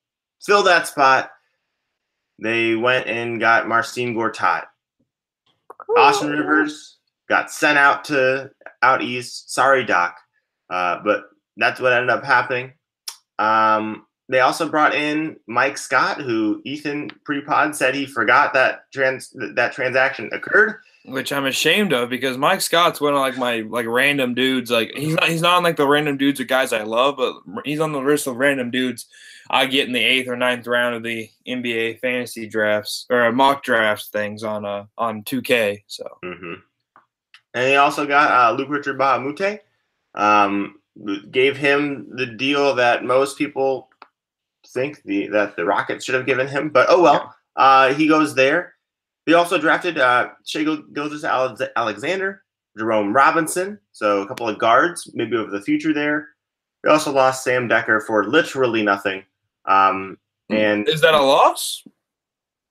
fill 0.40 0.62
that 0.64 0.86
spot 0.86 1.30
they 2.38 2.74
went 2.74 3.06
and 3.06 3.40
got 3.40 3.68
Marcin 3.68 4.14
Gortat. 4.14 4.64
Austin 5.96 6.30
Rivers 6.30 6.96
got 7.28 7.50
sent 7.50 7.78
out 7.78 8.04
to 8.06 8.50
out 8.82 9.02
east. 9.02 9.52
Sorry, 9.52 9.84
Doc, 9.84 10.16
uh, 10.70 11.00
but 11.04 11.24
that's 11.56 11.80
what 11.80 11.92
ended 11.92 12.10
up 12.10 12.24
happening. 12.24 12.72
Um, 13.38 14.06
they 14.28 14.40
also 14.40 14.68
brought 14.68 14.94
in 14.94 15.36
Mike 15.46 15.78
Scott, 15.78 16.20
who 16.20 16.60
Ethan 16.64 17.10
Prepod 17.24 17.74
said 17.74 17.94
he 17.94 18.06
forgot 18.06 18.52
that 18.54 18.90
trans 18.92 19.34
that 19.54 19.72
transaction 19.72 20.28
occurred. 20.32 20.76
Which 21.04 21.32
I'm 21.32 21.46
ashamed 21.46 21.92
of 21.92 22.10
because 22.10 22.36
Mike 22.36 22.60
Scott's 22.60 23.00
one 23.00 23.14
of 23.14 23.20
like 23.20 23.38
my 23.38 23.60
like 23.60 23.86
random 23.86 24.34
dudes. 24.34 24.70
Like 24.70 24.90
he's 24.96 25.14
not 25.14 25.28
he's 25.28 25.42
not 25.42 25.58
on 25.58 25.62
like 25.62 25.76
the 25.76 25.86
random 25.86 26.16
dudes 26.16 26.40
of 26.40 26.48
guys 26.48 26.72
I 26.72 26.82
love, 26.82 27.16
but 27.16 27.36
he's 27.64 27.80
on 27.80 27.92
the 27.92 28.00
list 28.00 28.26
of 28.26 28.36
random 28.36 28.70
dudes 28.70 29.06
I 29.50 29.66
get 29.66 29.86
in 29.86 29.92
the 29.92 30.02
eighth 30.02 30.28
or 30.28 30.36
ninth 30.36 30.66
round 30.66 30.94
of 30.94 31.02
the 31.02 31.28
NBA 31.46 32.00
fantasy 32.00 32.48
drafts 32.48 33.06
or 33.10 33.30
mock 33.32 33.62
drafts 33.62 34.08
things 34.08 34.42
on 34.42 34.64
uh 34.64 34.86
on 34.98 35.22
2K. 35.22 35.82
So, 35.86 36.04
mm-hmm. 36.24 36.54
and 37.54 37.64
they 37.64 37.76
also 37.76 38.06
got 38.06 38.30
uh, 38.30 38.56
Luke 38.56 38.68
Richard 38.70 39.00
a 39.00 39.68
Um, 40.14 40.80
gave 41.30 41.56
him 41.56 42.08
the 42.16 42.26
deal 42.26 42.74
that 42.74 43.04
most 43.04 43.36
people 43.36 43.88
think 44.68 45.02
the 45.04 45.28
that 45.28 45.56
the 45.56 45.64
Rockets 45.64 46.04
should 46.04 46.14
have 46.14 46.26
given 46.26 46.48
him, 46.48 46.70
but 46.70 46.86
oh 46.88 47.02
well. 47.02 47.34
Uh, 47.56 47.94
he 47.94 48.06
goes 48.06 48.34
there. 48.34 48.74
They 49.24 49.32
also 49.32 49.58
drafted 49.58 49.98
uh, 49.98 50.30
Shai 50.44 50.62
Gilgeous-Alexander, 50.62 52.42
Jerome 52.78 53.12
Robinson, 53.12 53.80
so 53.92 54.22
a 54.22 54.28
couple 54.28 54.48
of 54.48 54.58
guards, 54.58 55.10
maybe 55.14 55.36
over 55.36 55.50
the 55.50 55.62
future 55.62 55.92
there. 55.92 56.28
We 56.84 56.90
also 56.90 57.12
lost 57.12 57.42
Sam 57.42 57.68
Dekker 57.68 58.02
for 58.06 58.28
literally 58.28 58.82
nothing. 58.82 59.24
Um, 59.66 60.18
and 60.48 60.88
is 60.88 61.00
that 61.00 61.14
a 61.14 61.22
loss? 61.22 61.82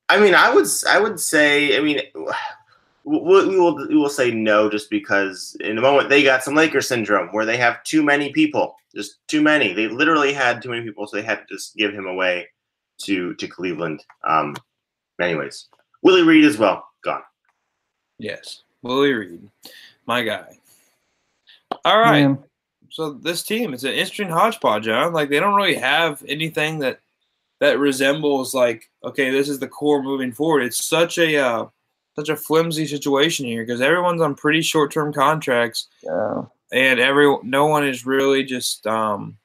I 0.08 0.20
mean, 0.20 0.36
I 0.36 0.54
would 0.54 0.68
I 0.88 1.00
would 1.00 1.20
say 1.20 1.78
I 1.78 1.82
mean 1.82 2.00
we 3.04 3.20
will 3.58 3.88
we 3.88 3.96
will 3.96 4.10
say 4.10 4.32
no 4.32 4.70
just 4.70 4.90
because 4.90 5.58
in 5.60 5.76
the 5.76 5.82
moment 5.82 6.10
they 6.10 6.24
got 6.24 6.44
some 6.44 6.56
Laker 6.56 6.82
syndrome 6.82 7.30
where 7.30 7.46
they 7.46 7.58
have 7.58 7.84
too 7.84 8.04
many 8.04 8.32
people, 8.32 8.76
just 8.96 9.18
too 9.28 9.42
many. 9.42 9.74
They 9.74 9.88
literally 9.88 10.34
had 10.34 10.62
too 10.62 10.70
many 10.70 10.84
people, 10.84 11.08
so 11.08 11.18
they 11.18 11.24
had 11.24 11.40
to 11.48 11.56
just 11.56 11.76
give 11.76 11.94
him 11.94 12.06
away 12.06 12.48
to 13.04 13.34
to 13.36 13.48
Cleveland. 13.48 14.04
Um, 14.24 14.56
anyways, 15.20 15.68
Willie 16.02 16.24
Reed 16.24 16.46
as 16.46 16.58
well 16.58 16.88
gone. 17.04 17.24
Yes, 18.18 18.64
Willie 18.82 19.14
Reed, 19.14 19.50
my 20.06 20.22
guy. 20.24 20.58
All 21.84 22.00
right 22.00 22.38
so 22.90 23.14
this 23.14 23.44
team 23.44 23.74
is 23.74 23.84
an 23.84 23.94
interesting 23.94 24.30
hodgepodge, 24.30 24.84
John. 24.86 25.14
Like 25.14 25.30
they 25.30 25.40
don't 25.40 25.56
really 25.56 25.76
have 25.76 26.24
anything 26.28 26.80
that 26.80 27.00
that 27.60 27.80
resembles 27.80 28.54
like 28.54 28.90
okay, 29.04 29.32
this 29.32 29.50
is 29.50 29.60
the 29.60 29.68
core 29.68 30.04
moving 30.04 30.32
forward. 30.32 30.64
It's 30.64 30.84
such 30.84 31.18
a 31.18 31.38
uh, 31.38 31.68
such 32.16 32.30
a 32.30 32.36
flimsy 32.36 32.88
situation 32.88 33.46
here 33.46 33.66
because 33.66 33.82
everyone's 33.82 34.22
on 34.22 34.36
pretty 34.36 34.62
short 34.62 34.92
term 34.92 35.14
contracts. 35.14 35.88
Yeah. 36.02 36.44
And 36.72 37.00
every 37.00 37.36
no 37.44 37.68
one 37.68 37.86
is 37.88 38.06
really 38.06 38.44
just 38.44 38.86
um 38.88 39.38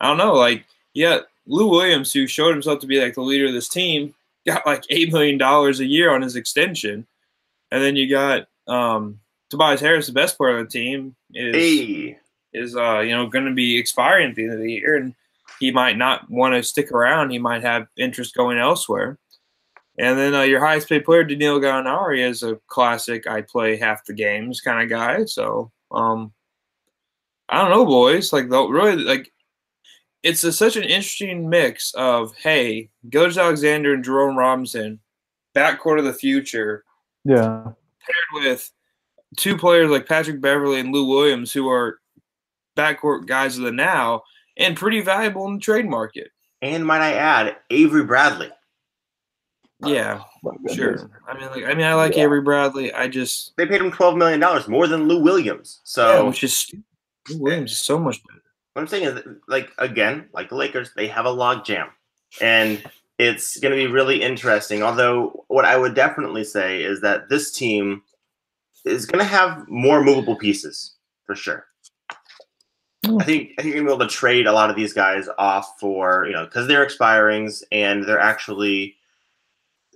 I 0.00 0.08
don't 0.08 0.18
know, 0.18 0.34
like 0.34 0.64
yeah, 0.94 1.20
Lou 1.46 1.68
Williams, 1.68 2.12
who 2.12 2.26
showed 2.26 2.52
himself 2.52 2.80
to 2.80 2.86
be 2.86 3.00
like 3.00 3.14
the 3.14 3.22
leader 3.22 3.46
of 3.46 3.52
this 3.52 3.68
team, 3.68 4.14
got 4.46 4.66
like 4.66 4.84
eight 4.90 5.12
million 5.12 5.38
dollars 5.38 5.80
a 5.80 5.86
year 5.86 6.12
on 6.12 6.22
his 6.22 6.36
extension. 6.36 7.06
And 7.70 7.82
then 7.82 7.96
you 7.96 8.08
got 8.08 8.48
um 8.66 9.20
Tobias 9.54 9.80
Harris, 9.80 10.08
the 10.08 10.12
best 10.12 10.36
player 10.36 10.58
on 10.58 10.64
the 10.64 10.70
team, 10.70 11.14
is 11.32 11.54
hey. 11.54 12.18
is 12.52 12.76
uh, 12.76 12.98
you 12.98 13.12
know 13.12 13.28
going 13.28 13.44
to 13.44 13.52
be 13.52 13.78
expiring 13.78 14.30
at 14.30 14.34
the 14.34 14.42
end 14.42 14.52
of 14.52 14.58
the 14.58 14.72
year, 14.72 14.96
and 14.96 15.14
he 15.60 15.70
might 15.70 15.96
not 15.96 16.28
want 16.28 16.54
to 16.54 16.62
stick 16.64 16.90
around. 16.90 17.30
He 17.30 17.38
might 17.38 17.62
have 17.62 17.86
interest 17.96 18.34
going 18.34 18.58
elsewhere. 18.58 19.16
And 19.96 20.18
then 20.18 20.34
uh, 20.34 20.42
your 20.42 20.58
highest 20.58 20.88
paid 20.88 21.04
player, 21.04 21.22
Danilo 21.22 21.60
Gallinari, 21.60 22.18
is 22.18 22.42
a 22.42 22.58
classic. 22.66 23.28
I 23.28 23.42
play 23.42 23.76
half 23.76 24.04
the 24.04 24.12
games 24.12 24.60
kind 24.60 24.82
of 24.82 24.90
guy. 24.90 25.24
So 25.26 25.70
um, 25.92 26.32
I 27.48 27.60
don't 27.60 27.70
know, 27.70 27.86
boys. 27.86 28.32
Like 28.32 28.50
really, 28.50 28.96
like 28.96 29.32
it's 30.24 30.42
a, 30.42 30.52
such 30.52 30.74
an 30.74 30.82
interesting 30.82 31.48
mix 31.48 31.94
of 31.94 32.34
hey, 32.34 32.90
Gilgeous-Alexander 33.08 33.94
and 33.94 34.02
Jerome 34.02 34.36
Robinson, 34.36 34.98
backcourt 35.54 36.00
of 36.00 36.06
the 36.06 36.12
future. 36.12 36.82
Yeah. 37.24 37.62
Paired 37.62 38.44
with 38.44 38.70
two 39.36 39.56
players 39.56 39.90
like 39.90 40.08
Patrick 40.08 40.40
Beverley 40.40 40.80
and 40.80 40.92
Lou 40.92 41.06
Williams, 41.06 41.52
who 41.52 41.68
are 41.68 42.00
backcourt 42.76 43.26
guys 43.26 43.56
of 43.56 43.64
the 43.64 43.72
now 43.72 44.22
and 44.56 44.76
pretty 44.76 45.00
valuable 45.00 45.46
in 45.46 45.54
the 45.54 45.60
trade 45.60 45.86
market. 45.86 46.28
And 46.62 46.86
might 46.86 47.00
I 47.00 47.14
add, 47.14 47.56
Avery 47.70 48.04
Bradley. 48.04 48.50
Oh, 49.82 49.88
yeah, 49.88 50.22
sure. 50.72 51.10
I 51.28 51.34
mean, 51.38 51.50
like, 51.50 51.64
I 51.64 51.74
mean, 51.74 51.84
I 51.84 51.94
like 51.94 52.16
yeah. 52.16 52.22
Avery 52.22 52.40
Bradley. 52.40 52.92
I 52.92 53.06
just 53.06 53.54
they 53.56 53.66
paid 53.66 53.80
him 53.82 53.90
twelve 53.90 54.16
million 54.16 54.40
dollars 54.40 54.66
more 54.66 54.86
than 54.86 55.08
Lou 55.08 55.20
Williams. 55.20 55.80
So 55.84 56.08
yeah, 56.08 56.22
which 56.22 56.42
is 56.42 56.72
Lou 57.28 57.38
Williams 57.38 57.72
is 57.72 57.80
so 57.80 57.98
much 57.98 58.22
better. 58.24 58.40
What 58.72 58.82
I'm 58.82 58.88
saying 58.88 59.04
is, 59.04 59.20
like, 59.46 59.70
again, 59.78 60.28
like 60.32 60.48
the 60.48 60.54
Lakers, 60.54 60.90
they 60.96 61.06
have 61.08 61.26
a 61.26 61.30
log 61.30 61.64
jam, 61.64 61.88
and 62.40 62.82
it's 63.18 63.58
going 63.58 63.70
to 63.72 63.76
be 63.76 63.92
really 63.92 64.22
interesting. 64.22 64.82
Although, 64.82 65.44
what 65.48 65.64
I 65.64 65.76
would 65.76 65.94
definitely 65.94 66.44
say 66.44 66.82
is 66.82 67.00
that 67.02 67.28
this 67.28 67.52
team 67.52 68.02
is 68.84 69.06
going 69.06 69.24
to 69.24 69.30
have 69.30 69.68
more 69.68 70.02
movable 70.02 70.36
pieces 70.36 70.94
for 71.24 71.34
sure. 71.34 71.66
Hmm. 73.04 73.20
I 73.20 73.24
think 73.24 73.50
I 73.58 73.62
think 73.62 73.74
you're 73.74 73.84
gonna 73.84 73.96
be 73.96 74.02
able 74.02 74.08
to 74.08 74.14
trade 74.14 74.46
a 74.46 74.52
lot 74.52 74.70
of 74.70 74.76
these 74.76 74.92
guys 74.92 75.28
off 75.38 75.78
for 75.78 76.26
you 76.26 76.32
know 76.32 76.44
because 76.44 76.66
they're 76.66 76.86
expirings 76.86 77.62
and 77.70 78.04
they're 78.04 78.20
actually 78.20 78.96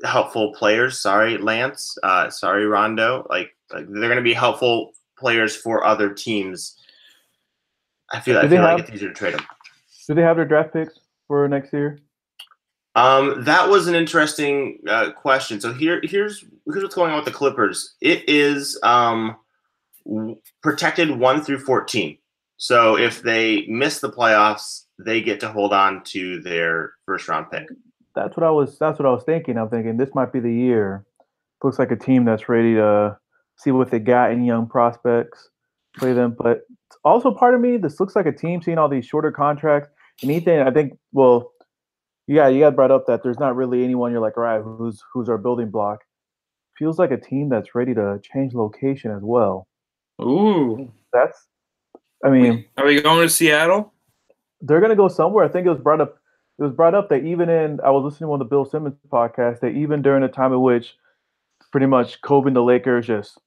helpful 0.05 0.53
players. 0.53 0.99
Sorry, 1.01 1.39
Lance. 1.39 1.97
Uh, 2.03 2.31
sorry, 2.31 2.67
Rondo. 2.67 3.27
Like, 3.31 3.55
like 3.73 3.87
they're 3.89 4.09
gonna 4.09 4.21
be 4.21 4.35
helpful 4.35 4.93
players 5.19 5.57
for 5.57 5.85
other 5.85 6.13
teams. 6.13 6.77
I 8.13 8.21
feel, 8.21 8.39
I 8.39 8.49
feel 8.49 8.63
like 8.63 8.81
it's 8.81 8.91
easier 8.91 9.09
to 9.09 9.15
trade 9.15 9.35
them. 9.35 9.45
Do 10.07 10.15
they 10.15 10.23
have 10.23 10.37
their 10.37 10.47
draft 10.47 10.73
picks 10.73 10.99
for 11.27 11.47
next 11.49 11.73
year? 11.73 11.99
Um, 12.99 13.45
that 13.45 13.69
was 13.69 13.87
an 13.87 13.95
interesting 13.95 14.81
uh, 14.89 15.13
question. 15.13 15.61
So 15.61 15.73
here, 15.73 16.01
here's 16.03 16.45
here's 16.67 16.83
what's 16.83 16.95
going 16.97 17.13
on 17.13 17.17
with 17.17 17.27
the 17.27 17.31
Clippers. 17.31 17.95
It 18.01 18.29
is 18.29 18.79
um, 18.83 19.37
protected 20.63 21.11
one 21.13 21.43
through 21.45 21.61
fourteen. 21.61 22.19
So 22.57 22.99
if 22.99 23.23
they 23.23 23.67
miss 23.69 24.01
the 24.01 24.11
playoffs, 24.11 24.87
they 24.99 25.21
get 25.21 25.39
to 25.41 25.49
hold 25.49 25.73
on 25.73 26.03
to 26.05 26.41
their 26.41 26.95
first 27.07 27.29
round 27.29 27.53
pick. 27.53 27.69
That's 28.17 28.37
what 28.37 28.45
I 28.45 28.51
was. 28.51 28.77
That's 28.79 28.99
what 28.99 29.07
I 29.07 29.13
was 29.13 29.23
thinking. 29.23 29.59
I'm 29.59 29.69
thinking 29.69 29.97
this 29.97 30.15
might 30.17 30.33
be 30.33 30.41
the 30.41 30.53
year. 30.53 31.05
Looks 31.63 31.79
like 31.79 31.93
a 31.93 31.97
team 31.97 32.25
that's 32.25 32.49
ready 32.49 32.75
to 32.75 33.17
see 33.59 33.71
what 33.71 33.93
they 33.93 34.01
got 34.01 34.33
in 34.33 34.45
young 34.45 34.67
prospects, 34.67 35.51
play 35.97 36.15
them. 36.15 36.35
But 36.37 36.63
also 37.05 37.33
part 37.33 37.55
of 37.55 37.61
me, 37.61 37.77
this 37.77 38.01
looks 38.01 38.17
like 38.17 38.27
a 38.27 38.33
team 38.33 38.61
seeing 38.61 38.79
all 38.79 38.89
these 38.89 39.07
shorter 39.07 39.31
contracts. 39.31 39.89
And 40.23 40.33
Ethan, 40.33 40.67
I 40.67 40.73
think, 40.73 40.99
well, 41.13 41.53
yeah, 42.29 42.47
you 42.47 42.61
got 42.61 42.77
brought 42.77 42.91
up 42.91 43.07
that 43.07 43.23
there's 43.23 43.39
not 43.39 43.57
really 43.57 43.83
anyone 43.83 44.13
you're 44.13 44.21
like, 44.21 44.37
all 44.37 44.43
right, 44.43 44.61
who's 44.63 45.03
who's 45.13 45.31
our 45.31 45.39
building 45.39 45.71
block? 45.71 46.01
Feels 46.79 46.99
like 46.99 47.11
a 47.11 47.17
team 47.17 47.49
that's 47.49 47.75
ready 47.75 47.95
to 47.95 48.21
change 48.23 48.55
location 48.55 49.11
as 49.11 49.23
well. 49.23 49.67
Ooh, 50.21 50.93
that's. 51.13 51.47
I 52.23 52.29
mean, 52.29 52.67
are 52.77 52.85
we 52.85 53.01
going 53.01 53.23
to 53.23 53.31
Seattle? 53.31 53.95
They're 54.61 54.81
gonna 54.81 54.95
go 54.95 55.09
somewhere. 55.09 55.45
I 55.45 55.49
think 55.49 55.67
it 55.67 55.71
was 55.71 55.81
brought 55.81 56.03
up. 56.03 56.19
It 56.59 56.63
was 56.63 56.73
brought 56.73 56.95
up 56.95 57.09
that 57.09 57.25
even 57.25 57.49
in 57.49 57.81
I 57.81 57.91
was 57.91 58.05
listening 58.05 58.27
to 58.27 58.31
one 58.31 58.41
of 58.43 58.47
the 58.47 58.51
Bill 58.51 58.67
Simmons 58.67 58.97
podcast 59.09 59.61
that 59.61 59.69
even 59.69 60.03
during 60.03 60.23
a 60.23 60.29
time 60.29 60.53
in 60.53 60.61
which 60.61 60.97
pretty 61.73 61.87
much 61.87 62.21
Kobe 62.21 62.49
and 62.49 62.57
the 62.57 62.63
Lakers 62.63 63.07
just 63.07 63.41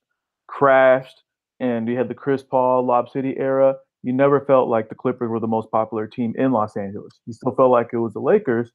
crashed, 0.47 1.21
and 1.59 1.87
you 1.87 1.97
had 1.97 2.07
the 2.07 2.15
Chris 2.15 2.41
Paul 2.41 2.85
Lob 2.85 3.09
City 3.09 3.35
era, 3.37 3.75
you 4.03 4.13
never 4.13 4.41
felt 4.41 4.69
like 4.69 4.89
the 4.89 4.95
Clippers 4.95 5.29
were 5.29 5.39
the 5.39 5.47
most 5.47 5.69
popular 5.71 6.07
team 6.07 6.33
in 6.37 6.51
Los 6.51 6.75
Angeles. 6.75 7.19
You 7.25 7.33
still 7.33 7.53
felt 7.55 7.71
like 7.71 7.89
it 7.93 7.97
was 7.97 8.13
the 8.13 8.19
Lakers, 8.19 8.71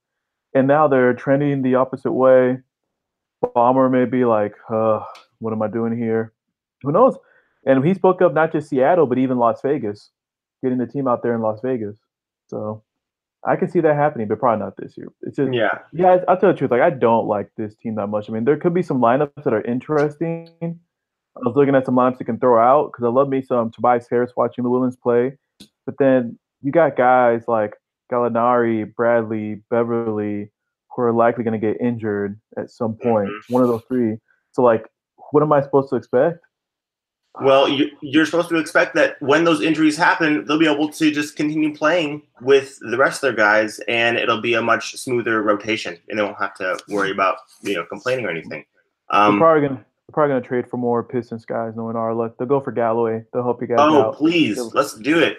and 0.55 0.69
now 0.69 0.89
they're 0.89 1.15
trending 1.15 1.63
the 1.63 1.75
opposite 1.75 2.13
way. 2.13 2.59
Ballmer 3.45 3.91
may 3.91 4.05
be 4.05 4.25
like, 4.25 4.55
uh, 4.71 5.01
"What 5.39 5.53
am 5.53 5.63
I 5.63 5.69
doing 5.69 5.97
here?" 5.97 6.33
Who 6.83 6.93
knows? 6.93 7.17
And 7.65 7.85
he 7.85 7.95
spoke 7.95 8.23
up 8.23 8.33
not 8.33 8.53
just 8.53 8.69
Seattle, 8.69 9.07
but 9.07 9.19
even 9.19 9.39
Las 9.39 9.61
Vegas, 9.63 10.11
getting 10.63 10.79
the 10.79 10.87
team 10.87 11.09
out 11.09 11.23
there 11.23 11.35
in 11.35 11.43
Las 11.43 11.61
Vegas. 11.63 11.99
So 12.47 12.83
I 13.45 13.57
can 13.57 13.69
see 13.69 13.81
that 13.81 13.97
happening, 13.97 14.29
but 14.29 14.39
probably 14.39 14.65
not 14.65 14.77
this 14.77 14.97
year. 14.97 15.09
It's 15.23 15.37
just 15.37 15.53
yeah, 15.53 15.79
yeah. 15.93 16.19
I'll 16.29 16.37
tell 16.37 16.53
the 16.53 16.59
truth. 16.59 16.71
Like 16.71 16.81
I 16.81 16.91
don't 16.91 17.27
like 17.27 17.51
this 17.57 17.75
team 17.75 17.97
that 17.97 18.07
much. 18.07 18.29
I 18.29 18.33
mean, 18.33 18.45
there 18.45 18.57
could 18.57 18.75
be 18.75 18.83
some 18.83 19.01
lineups 19.01 19.45
that 19.45 19.53
are 19.53 19.63
interesting, 19.63 20.81
I 21.37 21.49
was 21.49 21.57
looking 21.57 21.75
at 21.75 21.85
some 21.85 21.97
lineups 21.97 22.19
you 22.19 22.27
can 22.27 22.39
throw 22.39 22.59
out 22.59 22.93
because 22.93 23.05
I 23.05 23.09
love 23.09 23.29
me 23.29 23.43
some 23.43 23.71
Tobias 23.71 24.07
Harris 24.09 24.33
watching 24.37 24.65
the 24.65 24.71
Williams 24.71 24.97
play. 24.97 25.37
But 25.85 25.97
then 25.99 26.39
you 26.63 26.73
got 26.73 26.97
guys 26.97 27.43
like 27.47 27.75
Gallinari, 28.11 28.95
Bradley, 28.95 29.63
Beverley, 29.71 30.51
who 30.91 31.03
are 31.03 31.13
likely 31.13 31.45
going 31.45 31.61
to 31.61 31.65
get 31.65 31.81
injured 31.81 32.41
at 32.57 32.71
some 32.71 32.95
point. 32.95 33.29
Mm-hmm. 33.29 33.53
One 33.53 33.63
of 33.63 33.69
those 33.69 33.83
three. 33.87 34.17
So, 34.53 34.63
like, 34.63 34.87
what 35.31 35.43
am 35.43 35.53
I 35.53 35.63
supposed 35.63 35.91
to 35.91 35.97
expect? 35.97 36.39
Well, 37.43 37.69
you're 38.01 38.25
supposed 38.25 38.49
to 38.49 38.57
expect 38.57 38.95
that 38.95 39.21
when 39.21 39.45
those 39.45 39.61
injuries 39.61 39.95
happen, 39.95 40.47
they'll 40.47 40.59
be 40.59 40.71
able 40.71 40.89
to 40.89 41.11
just 41.11 41.37
continue 41.37 41.77
playing 41.77 42.23
with 42.41 42.79
the 42.81 42.97
rest 42.97 43.17
of 43.17 43.21
their 43.21 43.37
guys, 43.37 43.79
and 43.89 44.17
it'll 44.17 44.41
be 44.41 44.55
a 44.55 44.63
much 44.63 44.97
smoother 44.97 45.43
rotation, 45.43 45.99
and 46.09 46.19
they 46.19 46.23
won't 46.23 46.39
have 46.39 46.55
to 46.55 46.79
worry 46.89 47.11
about 47.11 47.37
you 47.61 47.75
know 47.75 47.85
complaining 47.85 48.25
or 48.25 48.31
anything. 48.31 48.65
Um, 49.11 49.39
probably 49.39 49.69
gonna 49.69 49.85
they're 50.07 50.15
probably 50.15 50.35
gonna 50.35 50.47
trade 50.47 50.71
for 50.71 50.77
more 50.77 51.03
Pistons 51.03 51.45
guys, 51.45 51.75
knowing 51.75 51.97
our 51.97 52.15
luck. 52.15 52.37
They'll 52.39 52.47
go 52.47 52.61
for 52.61 52.73
Galloway. 52.73 53.25
They'll 53.33 53.43
help 53.43 53.61
you 53.61 53.67
guys 53.67 53.79
oh, 53.81 54.03
out. 54.03 54.15
please, 54.15 54.59
let's 54.75 54.95
do 54.95 55.19
it. 55.19 55.39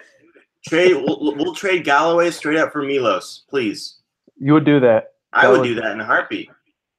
Trade. 0.66 0.94
we'll, 0.96 1.36
we'll, 1.36 1.54
trade 1.54 1.84
Galloway 1.84 2.30
straight 2.30 2.58
up 2.58 2.72
for 2.72 2.82
Milos, 2.82 3.44
please. 3.48 4.00
You 4.36 4.52
would 4.54 4.64
do 4.64 4.80
that. 4.80 5.12
I 5.32 5.46
that 5.46 5.52
would 5.52 5.64
do 5.64 5.74
that 5.76 5.92
in 5.92 6.00
a 6.00 6.04
heartbeat. 6.04 6.50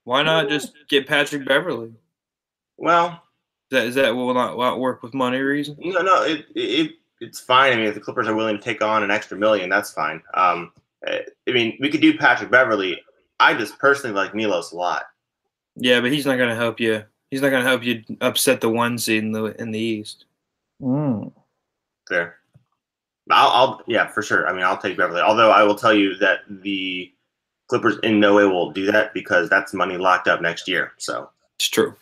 Why 0.03 0.23
not 0.23 0.49
just 0.49 0.73
get 0.89 1.07
Patrick 1.07 1.45
Beverley? 1.45 1.93
Well, 2.77 3.09
is 3.09 3.77
that 3.77 3.85
is 3.87 3.95
that 3.95 4.15
will 4.15 4.33
not, 4.33 4.57
not 4.57 4.79
work 4.79 5.03
with 5.03 5.13
money 5.13 5.39
reason? 5.39 5.75
No, 5.79 6.01
no, 6.01 6.23
it, 6.23 6.45
it 6.55 6.91
it's 7.19 7.39
fine. 7.39 7.73
I 7.73 7.75
mean, 7.75 7.85
if 7.85 7.93
the 7.93 7.99
Clippers 7.99 8.27
are 8.27 8.35
willing 8.35 8.57
to 8.57 8.63
take 8.63 8.81
on 8.81 9.03
an 9.03 9.11
extra 9.11 9.37
million, 9.37 9.69
that's 9.69 9.91
fine. 9.91 10.23
Um, 10.33 10.71
I 11.05 11.21
mean, 11.47 11.77
we 11.79 11.89
could 11.89 12.01
do 12.01 12.17
Patrick 12.17 12.49
Beverley. 12.49 12.99
I 13.39 13.53
just 13.53 13.77
personally 13.77 14.15
like 14.15 14.33
Milos 14.33 14.71
a 14.71 14.75
lot. 14.75 15.03
Yeah, 15.75 16.01
but 16.01 16.11
he's 16.11 16.25
not 16.25 16.37
going 16.37 16.49
to 16.49 16.55
help 16.55 16.79
you 16.79 17.03
He's 17.31 17.41
not 17.41 17.49
going 17.49 17.63
to 17.63 17.69
help 17.69 17.83
you 17.83 18.03
upset 18.21 18.61
the 18.61 18.69
one 18.69 18.97
seed 18.97 19.23
in 19.23 19.31
the 19.31 19.45
in 19.61 19.71
the 19.71 19.79
East. 19.79 20.25
Mm. 20.81 21.31
Fair. 22.07 22.37
I'll, 23.31 23.49
I'll, 23.49 23.81
yeah, 23.85 24.07
for 24.07 24.23
sure. 24.23 24.47
I 24.47 24.53
mean, 24.53 24.63
I'll 24.63 24.77
take 24.77 24.97
Beverley. 24.97 25.21
Although 25.21 25.51
I 25.51 25.63
will 25.63 25.75
tell 25.75 25.93
you 25.93 26.15
that 26.17 26.39
the 26.49 27.13
Clippers 27.67 27.99
in 28.01 28.19
no 28.19 28.35
way 28.35 28.45
will 28.45 28.71
do 28.71 28.91
that 28.91 29.13
because 29.13 29.49
that's 29.49 29.73
money 29.73 29.97
locked 29.97 30.27
up 30.27 30.41
next 30.41 30.67
year. 30.67 30.93
So 30.97 31.29
it's 31.55 31.69
true. 31.69 31.95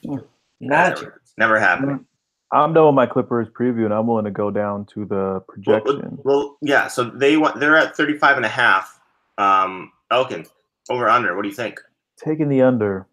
Never, 0.61 1.21
never 1.37 1.59
happening. 1.59 2.05
I'm 2.53 2.73
done 2.73 2.85
with 2.85 2.95
my 2.95 3.05
Clippers 3.05 3.49
preview, 3.49 3.83
and 3.83 3.93
I'm 3.93 4.07
willing 4.07 4.23
to 4.23 4.31
go 4.31 4.49
down 4.49 4.85
to 4.93 5.03
the 5.03 5.41
projection. 5.49 6.19
Well, 6.23 6.37
well 6.39 6.57
yeah. 6.61 6.87
So 6.87 7.03
they 7.03 7.35
want 7.35 7.59
they're 7.59 7.75
at 7.75 7.97
35 7.97 8.37
and 8.37 8.45
a 8.45 8.49
half. 8.49 8.97
Um, 9.37 9.91
Elkin, 10.09 10.45
over 10.89 11.09
under. 11.09 11.35
What 11.35 11.41
do 11.41 11.49
you 11.49 11.53
think? 11.53 11.81
Taking 12.23 12.47
the 12.47 12.61
under. 12.61 13.05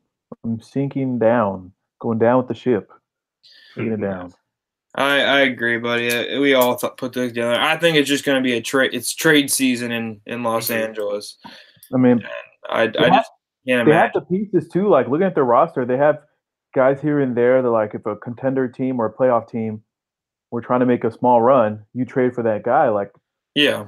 I'm 0.45 0.61
sinking 0.61 1.19
down 1.19 1.73
going 2.05 2.19
down 2.19 2.37
with 2.37 2.49
the 2.49 2.55
ship, 2.55 2.93
taking 3.75 3.93
it 3.93 4.01
down. 4.01 4.33
I, 4.95 5.21
I 5.23 5.41
agree, 5.41 5.79
buddy. 5.79 6.13
Uh, 6.13 6.39
we 6.39 6.53
all 6.55 6.77
th- 6.77 6.93
put 6.99 7.15
this 7.15 7.31
together. 7.31 7.59
I 7.59 7.77
think 7.79 7.97
it's 7.97 8.09
just 8.09 8.25
going 8.25 8.41
to 8.41 8.47
be 8.47 8.53
a 8.53 8.61
trade. 8.61 8.91
It's 8.93 9.13
trade 9.13 9.51
season 9.51 9.91
in 9.91 10.21
in 10.27 10.43
Los 10.43 10.69
mm-hmm. 10.69 10.85
Angeles. 10.85 11.39
I 11.93 11.97
mean, 11.97 12.23
I, 12.69 12.83
I 12.83 12.89
just 12.89 13.31
can't 13.67 13.89
They 13.89 13.95
have 13.95 14.13
the 14.13 14.21
pieces 14.21 14.69
too. 14.69 14.89
Like 14.89 15.09
looking 15.09 15.27
at 15.27 15.35
their 15.35 15.45
roster, 15.45 15.85
they 15.85 15.97
have 15.97 16.19
guys 16.75 17.01
here 17.01 17.21
and 17.21 17.37
there. 17.37 17.63
That 17.63 17.71
like 17.71 17.95
if 17.95 18.05
a 18.07 18.17
contender 18.17 18.69
team 18.69 19.01
or 19.01 19.07
a 19.07 19.13
playoff 19.13 19.49
team 19.49 19.83
were 20.51 20.61
trying 20.61 20.81
to 20.81 20.87
make 20.87 21.05
a 21.05 21.11
small 21.11 21.41
run, 21.41 21.85
you 21.95 22.05
trade 22.05 22.35
for 22.35 22.43
that 22.43 22.65
guy. 22.65 22.91
Like 22.91 23.11
yeah, 23.55 23.85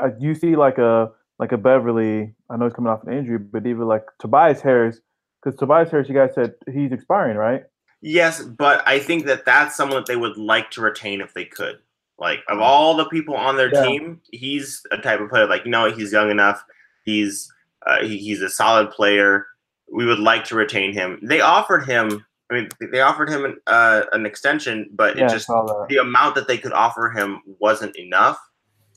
I, 0.00 0.06
I, 0.06 0.10
you 0.18 0.34
see 0.34 0.54
like 0.54 0.78
a 0.78 1.10
like 1.40 1.52
a 1.52 1.58
Beverley. 1.58 2.34
I 2.48 2.56
know 2.56 2.66
he's 2.66 2.74
coming 2.74 2.90
off 2.90 3.02
an 3.04 3.12
injury, 3.12 3.38
but 3.38 3.66
even 3.66 3.86
like 3.88 4.04
Tobias 4.20 4.62
Harris 4.62 5.00
because 5.42 5.58
Tobias 5.58 5.90
Harris, 5.90 6.08
you 6.08 6.14
guys 6.14 6.34
said 6.34 6.54
he's 6.72 6.92
expiring, 6.92 7.36
right? 7.36 7.64
Yes, 8.00 8.42
but 8.42 8.86
I 8.86 8.98
think 8.98 9.26
that 9.26 9.44
that's 9.44 9.76
someone 9.76 9.98
that 9.98 10.06
they 10.06 10.16
would 10.16 10.36
like 10.36 10.70
to 10.72 10.80
retain 10.80 11.20
if 11.20 11.34
they 11.34 11.44
could. 11.44 11.78
Like 12.18 12.40
of 12.48 12.58
mm. 12.58 12.62
all 12.62 12.96
the 12.96 13.06
people 13.06 13.34
on 13.34 13.56
their 13.56 13.72
yeah. 13.72 13.84
team, 13.84 14.20
he's 14.32 14.82
a 14.90 14.98
type 14.98 15.20
of 15.20 15.28
player 15.28 15.46
like 15.46 15.64
you 15.64 15.70
know 15.70 15.90
he's 15.90 16.12
young 16.12 16.30
enough. 16.30 16.62
He's 17.04 17.52
uh, 17.86 18.02
he, 18.04 18.18
he's 18.18 18.42
a 18.42 18.48
solid 18.48 18.90
player. 18.90 19.46
We 19.92 20.06
would 20.06 20.18
like 20.18 20.44
to 20.44 20.54
retain 20.54 20.92
him. 20.92 21.18
They 21.22 21.40
offered 21.40 21.84
him. 21.84 22.24
I 22.50 22.54
mean, 22.54 22.68
they 22.92 23.00
offered 23.00 23.30
him 23.30 23.44
an, 23.44 23.56
uh, 23.66 24.02
an 24.12 24.26
extension, 24.26 24.90
but 24.92 25.16
yeah, 25.16 25.24
it 25.24 25.30
just 25.30 25.48
the 25.48 25.98
amount 26.00 26.34
that 26.34 26.48
they 26.48 26.58
could 26.58 26.72
offer 26.72 27.10
him 27.10 27.40
wasn't 27.58 27.96
enough. 27.96 28.38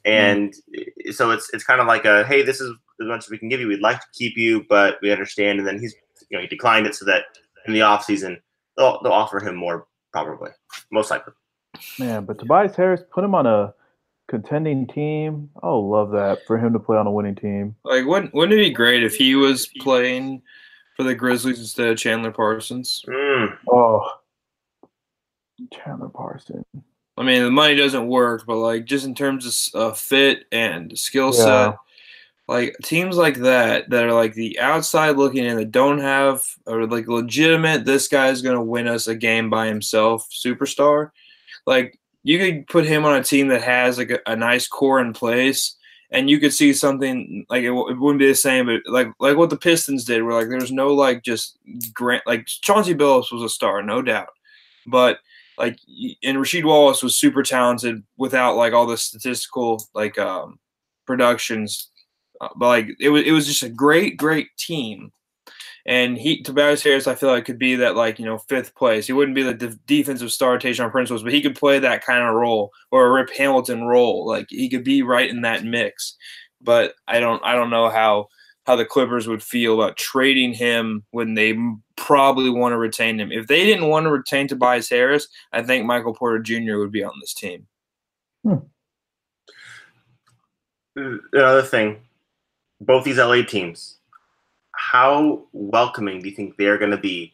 Mm. 0.05 0.11
And 0.11 0.53
mm. 0.77 1.13
so 1.13 1.31
it's 1.31 1.49
it's 1.53 1.63
kind 1.63 1.81
of 1.81 1.87
like 1.87 2.05
a 2.05 2.25
hey, 2.25 2.41
this 2.43 2.59
is 2.59 2.71
as 3.01 3.07
much 3.07 3.25
as 3.25 3.29
we 3.29 3.37
can 3.37 3.49
give 3.49 3.59
you. 3.59 3.67
We'd 3.67 3.79
like 3.79 3.99
to 3.99 4.07
keep 4.13 4.37
you, 4.37 4.65
but 4.69 4.97
we 5.01 5.11
understand. 5.11 5.59
And 5.59 5.67
then 5.67 5.79
he's 5.79 5.95
you 6.35 6.41
know 6.41 6.41
he 6.41 6.47
declined 6.47 6.85
it 6.85 6.95
so 6.95 7.05
that 7.05 7.23
in 7.65 7.73
the 7.73 7.79
offseason 7.79 8.37
they'll 8.77 9.01
they'll 9.01 9.13
offer 9.13 9.39
him 9.39 9.55
more 9.55 9.87
probably 10.11 10.51
most 10.91 11.11
likely. 11.11 11.33
Man, 11.99 12.25
but 12.25 12.39
Tobias 12.39 12.75
Harris 12.75 13.01
put 13.11 13.23
him 13.23 13.35
on 13.35 13.45
a 13.45 13.73
contending 14.27 14.87
team. 14.87 15.49
Oh, 15.63 15.79
love 15.79 16.11
that 16.11 16.39
for 16.45 16.57
him 16.57 16.73
to 16.73 16.79
play 16.79 16.97
on 16.97 17.07
a 17.07 17.11
winning 17.11 17.35
team. 17.35 17.75
Like, 17.83 18.05
wouldn't 18.05 18.33
wouldn't 18.33 18.59
it 18.59 18.63
be 18.63 18.69
great 18.69 19.03
if 19.03 19.15
he 19.15 19.35
was 19.35 19.67
playing 19.79 20.41
for 20.95 21.03
the 21.03 21.15
Grizzlies 21.15 21.59
instead 21.59 21.89
of 21.89 21.97
Chandler 21.97 22.31
Parsons? 22.31 23.03
Mm. 23.07 23.57
Oh, 23.69 24.09
Chandler 25.73 26.09
Parsons. 26.09 26.65
I 27.17 27.23
mean, 27.23 27.43
the 27.43 27.51
money 27.51 27.75
doesn't 27.75 28.07
work, 28.07 28.45
but 28.45 28.57
like 28.57 28.85
just 28.85 29.05
in 29.05 29.15
terms 29.15 29.71
of 29.73 29.81
uh, 29.81 29.93
fit 29.93 30.45
and 30.51 30.97
skill 30.97 31.31
set, 31.31 31.45
yeah 31.47 31.75
like 32.47 32.75
teams 32.83 33.17
like 33.17 33.37
that 33.37 33.89
that 33.89 34.03
are 34.05 34.13
like 34.13 34.33
the 34.33 34.59
outside 34.59 35.17
looking 35.17 35.45
in 35.45 35.57
that 35.57 35.71
don't 35.71 35.99
have 35.99 36.43
or 36.67 36.85
like 36.85 37.07
legitimate 37.07 37.85
this 37.85 38.07
guy's 38.07 38.41
going 38.41 38.55
to 38.55 38.61
win 38.61 38.87
us 38.87 39.07
a 39.07 39.15
game 39.15 39.49
by 39.49 39.67
himself 39.67 40.27
superstar 40.31 41.11
like 41.65 41.99
you 42.23 42.37
could 42.39 42.67
put 42.67 42.85
him 42.85 43.05
on 43.05 43.19
a 43.19 43.23
team 43.23 43.47
that 43.47 43.61
has 43.61 43.97
like 43.97 44.11
a, 44.11 44.19
a 44.27 44.35
nice 44.35 44.67
core 44.67 44.99
in 44.99 45.13
place 45.13 45.75
and 46.11 46.29
you 46.29 46.39
could 46.39 46.53
see 46.53 46.71
something 46.71 47.45
like 47.49 47.63
it, 47.63 47.71
it, 47.71 47.99
wouldn't 47.99 48.19
be 48.19 48.27
the 48.27 48.35
same 48.35 48.67
but 48.67 48.81
like 48.85 49.07
like 49.19 49.37
what 49.37 49.49
the 49.49 49.57
pistons 49.57 50.05
did 50.05 50.21
where 50.21 50.39
like 50.39 50.49
there's 50.49 50.71
no 50.71 50.93
like 50.93 51.23
just 51.23 51.57
grant 51.93 52.23
like 52.27 52.45
chauncey 52.45 52.93
billups 52.93 53.31
was 53.31 53.43
a 53.43 53.49
star 53.49 53.81
no 53.81 54.01
doubt 54.01 54.29
but 54.85 55.19
like 55.57 55.79
and 56.23 56.37
rasheed 56.37 56.65
wallace 56.65 57.01
was 57.01 57.15
super 57.15 57.41
talented 57.41 58.03
without 58.17 58.55
like 58.55 58.73
all 58.73 58.85
the 58.85 58.97
statistical 58.97 59.83
like 59.95 60.19
um 60.19 60.59
productions 61.07 61.89
but 62.39 62.67
like 62.67 62.87
it 62.99 63.09
was, 63.09 63.23
it 63.23 63.31
was 63.31 63.47
just 63.47 63.63
a 63.63 63.69
great, 63.69 64.17
great 64.17 64.47
team. 64.57 65.11
And 65.87 66.17
he, 66.17 66.41
Tobias 66.41 66.81
Harris, 66.81 67.05
I 67.05 67.13
feel 67.13 67.29
like 67.29 67.45
could 67.45 67.59
be 67.59 67.75
that 67.75 67.95
like 67.95 68.17
you 68.17 68.25
know 68.25 68.39
fifth 68.39 68.73
place. 68.75 69.05
He 69.05 69.13
wouldn't 69.13 69.35
be 69.35 69.43
the 69.43 69.53
de- 69.53 69.79
defensive 69.85 70.31
star 70.31 70.57
Tayshaun 70.57 70.91
Prince, 70.91 71.09
but 71.09 71.31
he 71.31 71.41
could 71.41 71.55
play 71.55 71.77
that 71.79 72.03
kind 72.03 72.23
of 72.23 72.33
role 72.33 72.71
or 72.91 73.05
a 73.05 73.11
Rip 73.11 73.29
Hamilton 73.35 73.83
role. 73.83 74.25
Like 74.27 74.47
he 74.49 74.69
could 74.69 74.83
be 74.83 75.03
right 75.03 75.29
in 75.29 75.41
that 75.41 75.63
mix. 75.63 76.15
But 76.61 76.95
I 77.07 77.19
don't, 77.19 77.43
I 77.45 77.53
don't 77.53 77.69
know 77.69 77.89
how 77.89 78.29
how 78.65 78.75
the 78.75 78.85
Clippers 78.85 79.27
would 79.27 79.43
feel 79.43 79.75
about 79.75 79.97
trading 79.97 80.53
him 80.53 81.03
when 81.11 81.35
they 81.35 81.57
probably 81.95 82.49
want 82.49 82.73
to 82.73 82.77
retain 82.77 83.19
him. 83.19 83.31
If 83.31 83.47
they 83.47 83.63
didn't 83.63 83.89
want 83.89 84.05
to 84.05 84.11
retain 84.11 84.47
Tobias 84.47 84.89
Harris, 84.89 85.27
I 85.51 85.61
think 85.61 85.85
Michael 85.85 86.15
Porter 86.15 86.39
Jr. 86.39 86.77
would 86.77 86.91
be 86.91 87.03
on 87.03 87.13
this 87.21 87.33
team. 87.33 87.67
Hmm. 88.43 88.55
Another 90.95 91.61
thing, 91.61 92.01
both 92.81 93.03
these 93.03 93.17
LA 93.17 93.43
teams, 93.43 93.97
how 94.71 95.43
welcoming 95.53 96.21
do 96.21 96.29
you 96.29 96.35
think 96.35 96.57
they're 96.57 96.77
going 96.77 96.91
to 96.91 96.97
be 96.97 97.33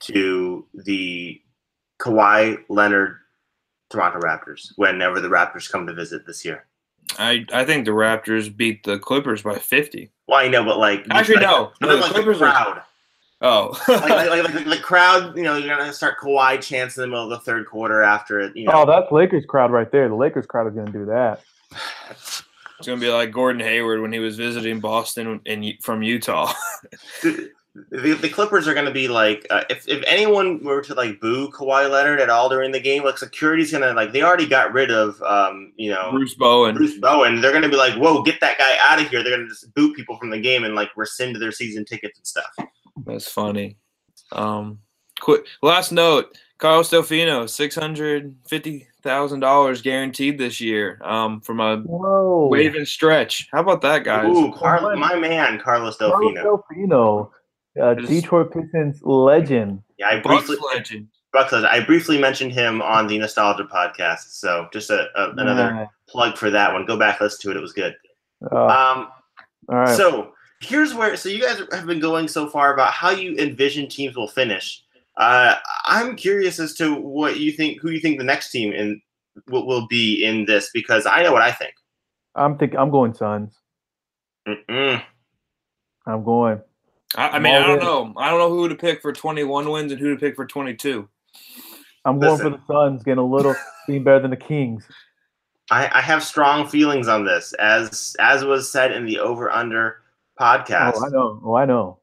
to 0.00 0.66
the 0.74 1.40
Kawhi 2.00 2.58
Leonard 2.68 3.18
Toronto 3.90 4.20
Raptors 4.20 4.72
whenever 4.76 5.20
the 5.20 5.28
Raptors 5.28 5.70
come 5.70 5.86
to 5.86 5.92
visit 5.94 6.26
this 6.26 6.44
year? 6.44 6.66
I, 7.18 7.44
I 7.52 7.64
think 7.64 7.84
the 7.84 7.90
Raptors 7.90 8.54
beat 8.54 8.84
the 8.84 8.98
Clippers 8.98 9.42
by 9.42 9.58
50. 9.58 10.10
Well, 10.28 10.38
I 10.38 10.48
know, 10.48 10.64
but 10.64 10.78
like 10.78 11.04
actually 11.10 11.36
like, 11.36 11.46
no, 11.46 11.72
no, 11.80 11.88
the 11.88 11.96
like 11.96 12.12
Clippers 12.12 12.38
the 12.38 12.46
are- 12.46 12.52
crowd, 12.52 12.82
Oh, 13.42 13.82
like, 13.88 14.10
like, 14.10 14.54
like, 14.54 14.64
the 14.66 14.76
crowd. 14.76 15.34
You 15.34 15.42
know, 15.42 15.56
you're 15.56 15.74
gonna 15.74 15.94
start 15.94 16.18
Kawhi 16.18 16.60
chants 16.60 16.98
in 16.98 17.00
the 17.00 17.06
middle 17.06 17.24
of 17.24 17.30
the 17.30 17.38
third 17.38 17.66
quarter 17.66 18.02
after 18.02 18.38
it. 18.38 18.54
You 18.54 18.68
oh, 18.68 18.72
know, 18.72 18.82
Oh, 18.82 18.86
that's 18.86 19.10
Lakers 19.10 19.46
crowd 19.46 19.70
right 19.70 19.90
there. 19.90 20.10
The 20.10 20.14
Lakers 20.14 20.44
crowd 20.44 20.66
is 20.66 20.74
gonna 20.74 20.92
do 20.92 21.06
that. 21.06 21.40
it's 22.80 22.88
gonna 22.88 23.00
be 23.00 23.10
like 23.10 23.30
Gordon 23.30 23.60
Hayward 23.60 24.00
when 24.00 24.12
he 24.12 24.18
was 24.18 24.36
visiting 24.36 24.80
Boston 24.80 25.40
in 25.44 25.74
from 25.82 26.02
Utah. 26.02 26.52
the, 27.90 28.14
the, 28.14 28.28
Clippers 28.28 28.66
are 28.66 28.74
going 28.74 28.86
to 28.86 28.92
be 28.92 29.06
like 29.06 29.46
uh, 29.50 29.64
if, 29.70 29.86
if 29.86 30.02
anyone 30.06 30.62
were 30.64 30.80
to 30.82 30.94
like 30.94 31.20
boo 31.20 31.50
Kawhi 31.50 31.90
Leonard 31.90 32.20
at 32.20 32.30
all 32.30 32.48
during 32.48 32.72
the 32.72 32.80
game, 32.80 33.04
like 33.04 33.18
security's 33.18 33.70
going 33.70 33.82
to 33.82 33.92
like 33.92 34.12
they 34.12 34.22
already 34.22 34.46
got 34.46 34.72
rid 34.72 34.90
of 34.90 35.22
um 35.22 35.72
you 35.76 35.90
know 35.90 36.10
Bruce 36.10 36.34
Bowen. 36.34 36.74
Bruce 36.74 36.98
Bowen. 36.98 37.40
They're 37.40 37.52
going 37.52 37.62
to 37.62 37.68
be 37.68 37.76
like, 37.76 37.94
whoa, 37.94 38.22
get 38.22 38.40
that 38.40 38.58
guy 38.58 38.76
out 38.80 39.00
of 39.00 39.08
here. 39.08 39.22
They're 39.22 39.36
going 39.36 39.46
to 39.46 39.54
just 39.54 39.72
boot 39.74 39.94
people 39.94 40.16
from 40.16 40.30
the 40.30 40.40
game 40.40 40.64
and 40.64 40.74
like 40.74 40.90
rescind 40.96 41.36
their 41.36 41.52
season 41.52 41.84
tickets 41.84 42.18
and 42.18 42.26
stuff. 42.26 42.70
That's 43.04 43.30
funny. 43.30 43.76
Um, 44.32 44.80
quick 45.20 45.44
last 45.62 45.92
note: 45.92 46.36
Carlos 46.60 46.90
Delfino, 46.90 47.48
six 47.48 47.74
hundred 47.74 48.36
fifty 48.46 48.86
thousand 49.02 49.40
dollars 49.40 49.80
guaranteed 49.80 50.38
this 50.38 50.60
year. 50.60 51.00
Um, 51.02 51.40
from 51.40 51.58
a 51.60 51.78
Whoa. 51.78 52.48
waive 52.48 52.74
and 52.74 52.86
stretch. 52.86 53.48
How 53.50 53.60
about 53.60 53.80
that, 53.82 54.04
guys? 54.04 54.26
Ooh, 54.28 54.52
Car- 54.52 54.94
my 54.96 55.16
man, 55.16 55.58
Carlos 55.58 55.96
Carlos 55.96 56.34
Delfino. 56.36 56.60
Delfino, 56.70 57.30
uh, 57.82 57.94
Detroit 57.94 58.52
Pistons 58.52 59.00
legend. 59.02 59.82
Yeah, 59.98 60.08
I 60.08 60.20
briefly 60.20 60.28
Bucks 60.36 60.46
briefly 60.46 60.66
legend. 60.74 61.08
Bucks 61.32 61.52
legend. 61.52 61.68
I 61.68 61.80
briefly 61.84 62.20
mentioned 62.20 62.52
him 62.52 62.82
on 62.82 63.06
the 63.06 63.18
Nostalgia 63.18 63.64
podcast. 63.64 64.32
So 64.32 64.68
just 64.72 64.90
a, 64.90 65.08
a 65.16 65.30
another 65.32 65.62
Yeah. 65.74 65.86
plug 66.08 66.36
for 66.36 66.50
that 66.50 66.72
one. 66.72 66.84
Go 66.84 66.98
back 66.98 67.20
listen 67.20 67.40
to 67.42 67.50
it. 67.52 67.56
It 67.56 67.60
was 67.60 67.72
good. 67.72 67.94
Uh, 68.52 68.66
Um, 68.66 69.08
all 69.68 69.76
right. 69.78 69.96
So 69.96 70.32
here's 70.60 70.92
where 70.92 71.16
so 71.16 71.30
you 71.30 71.40
guys 71.40 71.62
have 71.72 71.86
been 71.86 72.00
going 72.00 72.28
so 72.28 72.46
far 72.50 72.74
about 72.74 72.92
how 72.92 73.10
you 73.10 73.34
envision 73.38 73.88
teams 73.88 74.14
will 74.14 74.28
finish. 74.28 74.82
Uh, 75.20 75.56
I'm 75.84 76.16
curious 76.16 76.58
as 76.58 76.72
to 76.74 76.94
what 76.94 77.38
you 77.38 77.52
think, 77.52 77.80
who 77.80 77.90
you 77.90 78.00
think 78.00 78.18
the 78.18 78.24
next 78.24 78.50
team 78.50 78.72
in 78.72 79.02
will, 79.48 79.66
will 79.66 79.86
be 79.86 80.24
in 80.24 80.46
this 80.46 80.70
because 80.72 81.04
I 81.04 81.22
know 81.22 81.32
what 81.32 81.42
I 81.42 81.52
think. 81.52 81.74
I'm 82.34 82.56
think 82.56 82.74
I'm 82.74 82.90
going 82.90 83.12
Suns. 83.12 83.54
Mm-mm. 84.48 85.02
I'm 86.06 86.24
going. 86.24 86.62
I, 87.16 87.28
I 87.28 87.38
mean, 87.38 87.54
I 87.54 87.58
don't 87.58 87.82
Marvin. 87.82 88.14
know. 88.14 88.20
I 88.20 88.30
don't 88.30 88.38
know 88.38 88.48
who 88.48 88.68
to 88.70 88.74
pick 88.74 89.02
for 89.02 89.12
21 89.12 89.70
wins 89.70 89.92
and 89.92 90.00
who 90.00 90.14
to 90.14 90.18
pick 90.18 90.36
for 90.36 90.46
22. 90.46 91.06
I'm 92.06 92.18
going 92.18 92.32
Listen. 92.32 92.52
for 92.52 92.58
the 92.58 92.62
Suns, 92.66 93.02
getting 93.02 93.18
a 93.18 93.26
little 93.26 93.54
being 93.86 94.02
better 94.02 94.20
than 94.20 94.30
the 94.30 94.38
Kings. 94.38 94.86
I, 95.70 95.98
I 95.98 96.00
have 96.00 96.24
strong 96.24 96.66
feelings 96.66 97.08
on 97.08 97.26
this, 97.26 97.52
as 97.54 98.16
as 98.18 98.42
was 98.42 98.72
said 98.72 98.90
in 98.92 99.04
the 99.04 99.18
over 99.18 99.50
under 99.50 99.98
podcast. 100.40 100.94
Oh, 100.96 101.06
I 101.06 101.08
know. 101.10 101.40
Oh, 101.44 101.54
I 101.56 101.64
know. 101.66 101.99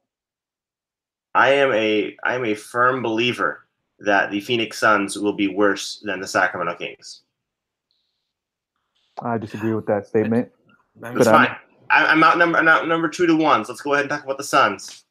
I 1.37 1.49
am 1.51 1.71
a 1.71 2.17
I 2.23 2.33
am 2.33 2.45
a 2.45 2.55
firm 2.55 3.03
believer 3.03 3.67
that 3.99 4.31
the 4.31 4.39
Phoenix 4.39 4.79
Suns 4.79 5.17
will 5.19 5.33
be 5.33 5.47
worse 5.47 6.01
than 6.03 6.19
the 6.19 6.27
Sacramento 6.27 6.75
Kings. 6.77 7.21
I 9.21 9.37
disagree 9.37 9.73
with 9.75 9.85
that 9.85 10.07
statement. 10.07 10.49
I, 11.03 11.09
It's 11.09 11.17
But 11.19 11.27
I'm- 11.27 11.47
fine. 11.47 11.55
I, 11.89 12.05
I'm 12.07 12.21
out 12.23 12.37
number 12.37 12.57
I'm 12.57 12.67
out 12.67 12.87
number 12.87 13.07
two 13.07 13.27
to 13.27 13.35
one. 13.35 13.63
So 13.63 13.71
let's 13.71 13.81
go 13.81 13.93
ahead 13.93 14.03
and 14.05 14.09
talk 14.09 14.23
about 14.23 14.37
the 14.37 14.43
Suns. 14.43 15.03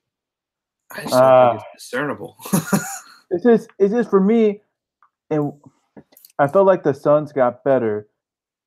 I 0.90 1.02
just 1.02 1.12
don't 1.12 1.22
Uh, 1.22 1.50
think 1.52 1.62
it's 1.74 1.84
discernible. 1.84 2.36
It's 3.28 3.42
just 3.42 3.68
it's 3.80 3.92
just 3.92 4.08
for 4.08 4.20
me, 4.20 4.60
and 5.30 5.52
I 6.38 6.46
felt 6.46 6.64
like 6.64 6.84
the 6.84 6.94
Suns 6.94 7.32
got 7.32 7.64
better. 7.64 8.06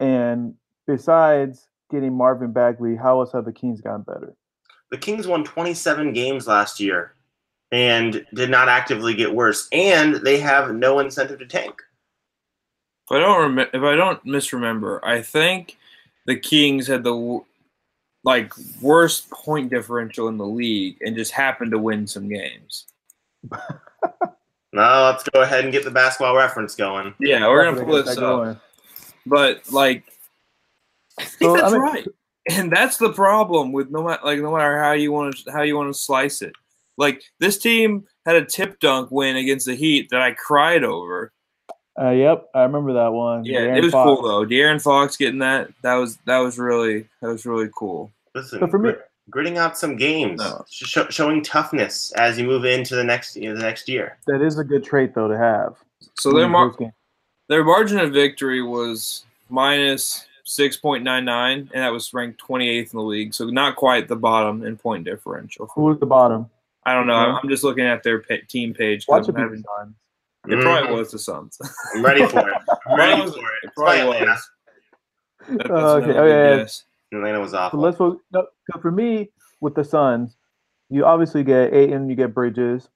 And 0.01 0.53
besides 0.86 1.70
getting 1.89 2.14
Marvin 2.14 2.51
Bagley, 2.51 2.97
how 2.97 3.22
else 3.22 3.32
have 3.32 3.45
the 3.45 3.53
Kings 3.53 3.80
gotten 3.80 4.01
better? 4.01 4.36
The 4.91 4.97
Kings 4.97 5.28
won 5.28 5.45
27 5.45 6.12
games 6.12 6.45
last 6.45 6.82
year 6.82 7.14
and 7.72 8.26
did 8.34 8.49
not 8.49 8.70
actively 8.70 9.13
get 9.13 9.34
worse, 9.34 9.67
and 9.72 10.15
they 10.15 10.39
have 10.39 10.74
no 10.74 10.99
incentive 10.99 11.39
to 11.39 11.45
tank. 11.45 11.82
if 13.09 13.11
I 13.15 13.20
don't 13.20 13.55
rem- 13.55 13.70
if 13.74 13.84
I 13.84 13.95
don't 13.95 14.24
misremember, 14.26 14.99
I 15.03 15.22
think 15.22 15.78
the 16.26 16.36
Kings 16.38 16.88
had 16.88 17.03
the 17.03 17.41
like 18.24 18.53
worst 18.82 19.30
point 19.30 19.70
differential 19.70 20.28
in 20.28 20.38
the 20.38 20.45
league 20.45 20.97
and 21.01 21.15
just 21.15 21.32
happened 21.32 21.72
to 21.72 21.78
win 21.80 22.05
some 22.07 22.28
games. 22.30 22.86
Now 24.72 25.07
let's 25.07 25.24
go 25.28 25.41
ahead 25.41 25.63
and 25.63 25.74
get 25.74 25.84
the 25.84 25.89
basketball 25.89 26.36
reference 26.36 26.76
going. 26.76 27.15
Yeah, 27.20 27.47
we're 27.47 27.63
gonna 27.63 27.78
That's 27.78 27.86
pull 27.86 27.93
what 27.95 28.05
this 28.05 28.17
up. 28.17 28.22
going. 28.22 28.59
But 29.26 29.63
like, 29.74 30.03
I 31.20 31.24
think 31.24 31.41
So, 31.41 31.55
I 31.57 31.61
that's 31.61 31.74
mean- 31.74 31.82
right, 31.82 32.07
and 32.51 32.72
that's 32.72 32.97
the 32.97 33.11
problem 33.11 33.72
with 33.72 33.89
no 33.89 34.03
matter 34.03 34.22
like 34.24 34.39
no 34.39 34.51
matter 34.55 34.78
how 34.80 34.91
you 34.91 35.11
want 35.11 35.36
to 35.38 35.51
how 35.51 35.63
you 35.63 35.76
want 35.76 35.91
to 35.91 35.99
slice 35.99 36.43
it. 36.43 36.53
Like 36.99 37.23
this 37.39 37.57
team 37.57 38.05
had 38.25 38.35
a 38.35 38.45
tip 38.45 38.79
dunk 38.79 39.09
win 39.09 39.37
against 39.37 39.65
the 39.65 39.75
Heat 39.75 40.09
that 40.11 40.21
I 40.21 40.33
cried 40.33 40.83
over. 40.83 41.31
Uh, 41.99 42.11
yep, 42.11 42.45
I 42.53 42.61
remember 42.63 42.93
that 42.93 43.11
one. 43.11 43.43
Yeah, 43.45 43.61
De'Aaron 43.61 43.77
it 43.77 43.83
was 43.85 43.91
Fox. 43.93 44.05
cool 44.05 44.21
though. 44.27 44.45
De'Aaron 44.45 44.81
Fox 44.81 45.17
getting 45.17 45.39
that 45.39 45.69
that 45.81 45.95
was 45.95 46.17
that 46.25 46.37
was 46.39 46.59
really 46.59 47.07
that 47.21 47.29
was 47.29 47.45
really 47.45 47.69
cool. 47.75 48.11
Listen, 48.35 48.59
But 48.59 48.69
for 48.69 48.77
me- 48.79 48.91
gr- 48.91 48.99
gritting 49.29 49.57
out 49.57 49.77
some 49.77 49.95
games, 49.95 50.39
No. 50.39 50.63
sh- 50.69 50.97
showing 51.09 51.41
toughness 51.41 52.11
as 52.13 52.37
you 52.37 52.45
move 52.45 52.65
into 52.65 52.95
the 52.95 53.03
next 53.03 53.35
you 53.35 53.49
know, 53.49 53.55
the 53.55 53.63
next 53.63 53.89
year. 53.89 54.17
That 54.27 54.41
is 54.41 54.59
a 54.59 54.63
good 54.63 54.83
trait 54.83 55.15
though 55.15 55.27
to 55.27 55.37
have. 55.37 55.75
So 56.19 56.31
their 56.33 56.47
mar- 56.49 56.75
their 57.47 57.63
margin 57.63 57.99
of 57.99 58.11
victory 58.13 58.61
was 58.61 59.25
minus 59.49 60.25
six 60.45 60.77
point 60.77 61.03
nine 61.03 61.25
nine, 61.25 61.69
and 61.73 61.83
that 61.83 61.91
was 61.91 62.13
ranked 62.13 62.39
twenty 62.39 62.69
eighth 62.69 62.93
in 62.93 62.97
the 62.97 63.03
league. 63.05 63.33
So 63.33 63.45
not 63.45 63.75
quite 63.75 64.07
the 64.07 64.15
bottom 64.15 64.65
in 64.65 64.77
point 64.77 65.05
differential. 65.05 65.67
Who 65.75 65.83
was 65.83 65.99
the 65.99 66.05
bottom? 66.05 66.49
I 66.86 66.93
don't 66.93 67.07
know. 67.07 67.13
Mhm. 67.13 67.39
I'm 67.43 67.49
just 67.49 67.63
looking 67.63 67.86
at 67.86 68.03
their 68.03 68.19
pa- 68.21 68.36
team 68.47 68.73
page. 68.73 69.05
Watch 69.07 69.27
it 69.30 69.38
having- 69.38 69.63
Suns. 69.77 69.95
It 70.47 70.61
probably 70.61 70.89
Mhm. 70.89 70.97
was 70.97 71.11
the 71.11 71.19
Suns. 71.19 71.59
I'm 71.95 72.03
ready 72.03 72.25
for 72.25 72.39
it. 72.49 72.57
I'm 72.88 72.97
ready 72.97 73.21
for 73.30 73.38
it. 73.38 73.63
It 73.63 73.71
probably 73.75 73.97
by 73.97 73.97
Atlanta. 73.97 74.25
was. 74.32 74.49
That- 75.57 75.71
Uh, 75.71 75.93
okay. 75.95 76.17
Oh, 76.17 76.25
yeah, 76.25 76.49
yeah. 76.51 76.57
guess. 76.57 76.86
Atlanta 77.11 77.39
was 77.39 77.51
So 77.51 77.57
awful. 77.57 77.80
let's 77.80 77.97
fo- 77.97 78.21
no, 78.32 78.47
so 78.71 78.80
for 78.80 78.91
me 78.91 79.32
with 79.61 79.75
the 79.75 79.84
Suns, 79.84 80.38
you 80.89 81.05
obviously 81.05 81.43
get 81.43 81.73
Ayton, 81.73 82.09
you 82.09 82.15
get 82.15 82.34
Bridges, 82.34 82.89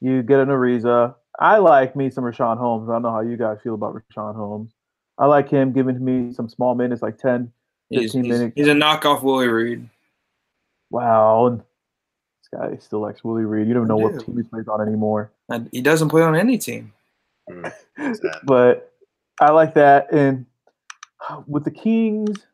you 0.00 0.22
get 0.22 0.40
an 0.40 0.48
Ariza. 0.48 1.14
I 1.38 1.58
like 1.58 1.96
me 1.96 2.10
some 2.10 2.24
Richaun 2.24 2.58
Holmes. 2.58 2.88
I 2.88 2.92
don't 2.94 3.02
know 3.02 3.10
how 3.12 3.20
you 3.20 3.36
guys 3.36 3.58
feel 3.62 3.74
about 3.74 3.94
Richaun 3.94 4.34
Holmes. 4.34 4.74
I 5.18 5.26
like 5.26 5.48
him 5.48 5.72
giving 5.72 6.04
me 6.04 6.32
some 6.32 6.48
small 6.48 6.74
minutes, 6.74 7.02
like 7.02 7.18
10. 7.18 7.52
He's, 7.88 8.12
15 8.12 8.24
he's, 8.24 8.32
minutes. 8.32 8.52
he's 8.56 8.68
a 8.68 8.72
knockoff 8.72 9.22
Willie 9.22 9.48
Reed. 9.48 9.88
Wow. 10.90 11.60
And 12.52 12.72
this 12.72 12.78
guy 12.78 12.84
still 12.84 13.00
likes 13.00 13.24
Willie 13.24 13.44
Reed. 13.44 13.68
You 13.68 13.74
don't 13.74 13.88
know 13.88 13.98
I 14.00 14.04
what 14.04 14.24
team 14.24 14.36
he 14.36 14.42
plays 14.42 14.68
on 14.68 14.80
anymore. 14.86 15.32
And 15.48 15.68
he 15.72 15.80
doesn't 15.80 16.08
play 16.08 16.22
on 16.22 16.34
any 16.36 16.58
team. 16.58 16.92
Mm, 17.50 17.72
but 18.44 18.92
I 19.40 19.50
like 19.52 19.74
that. 19.74 20.12
And 20.12 20.46
with 21.46 21.64
the 21.64 21.70
Kings, 21.70 22.46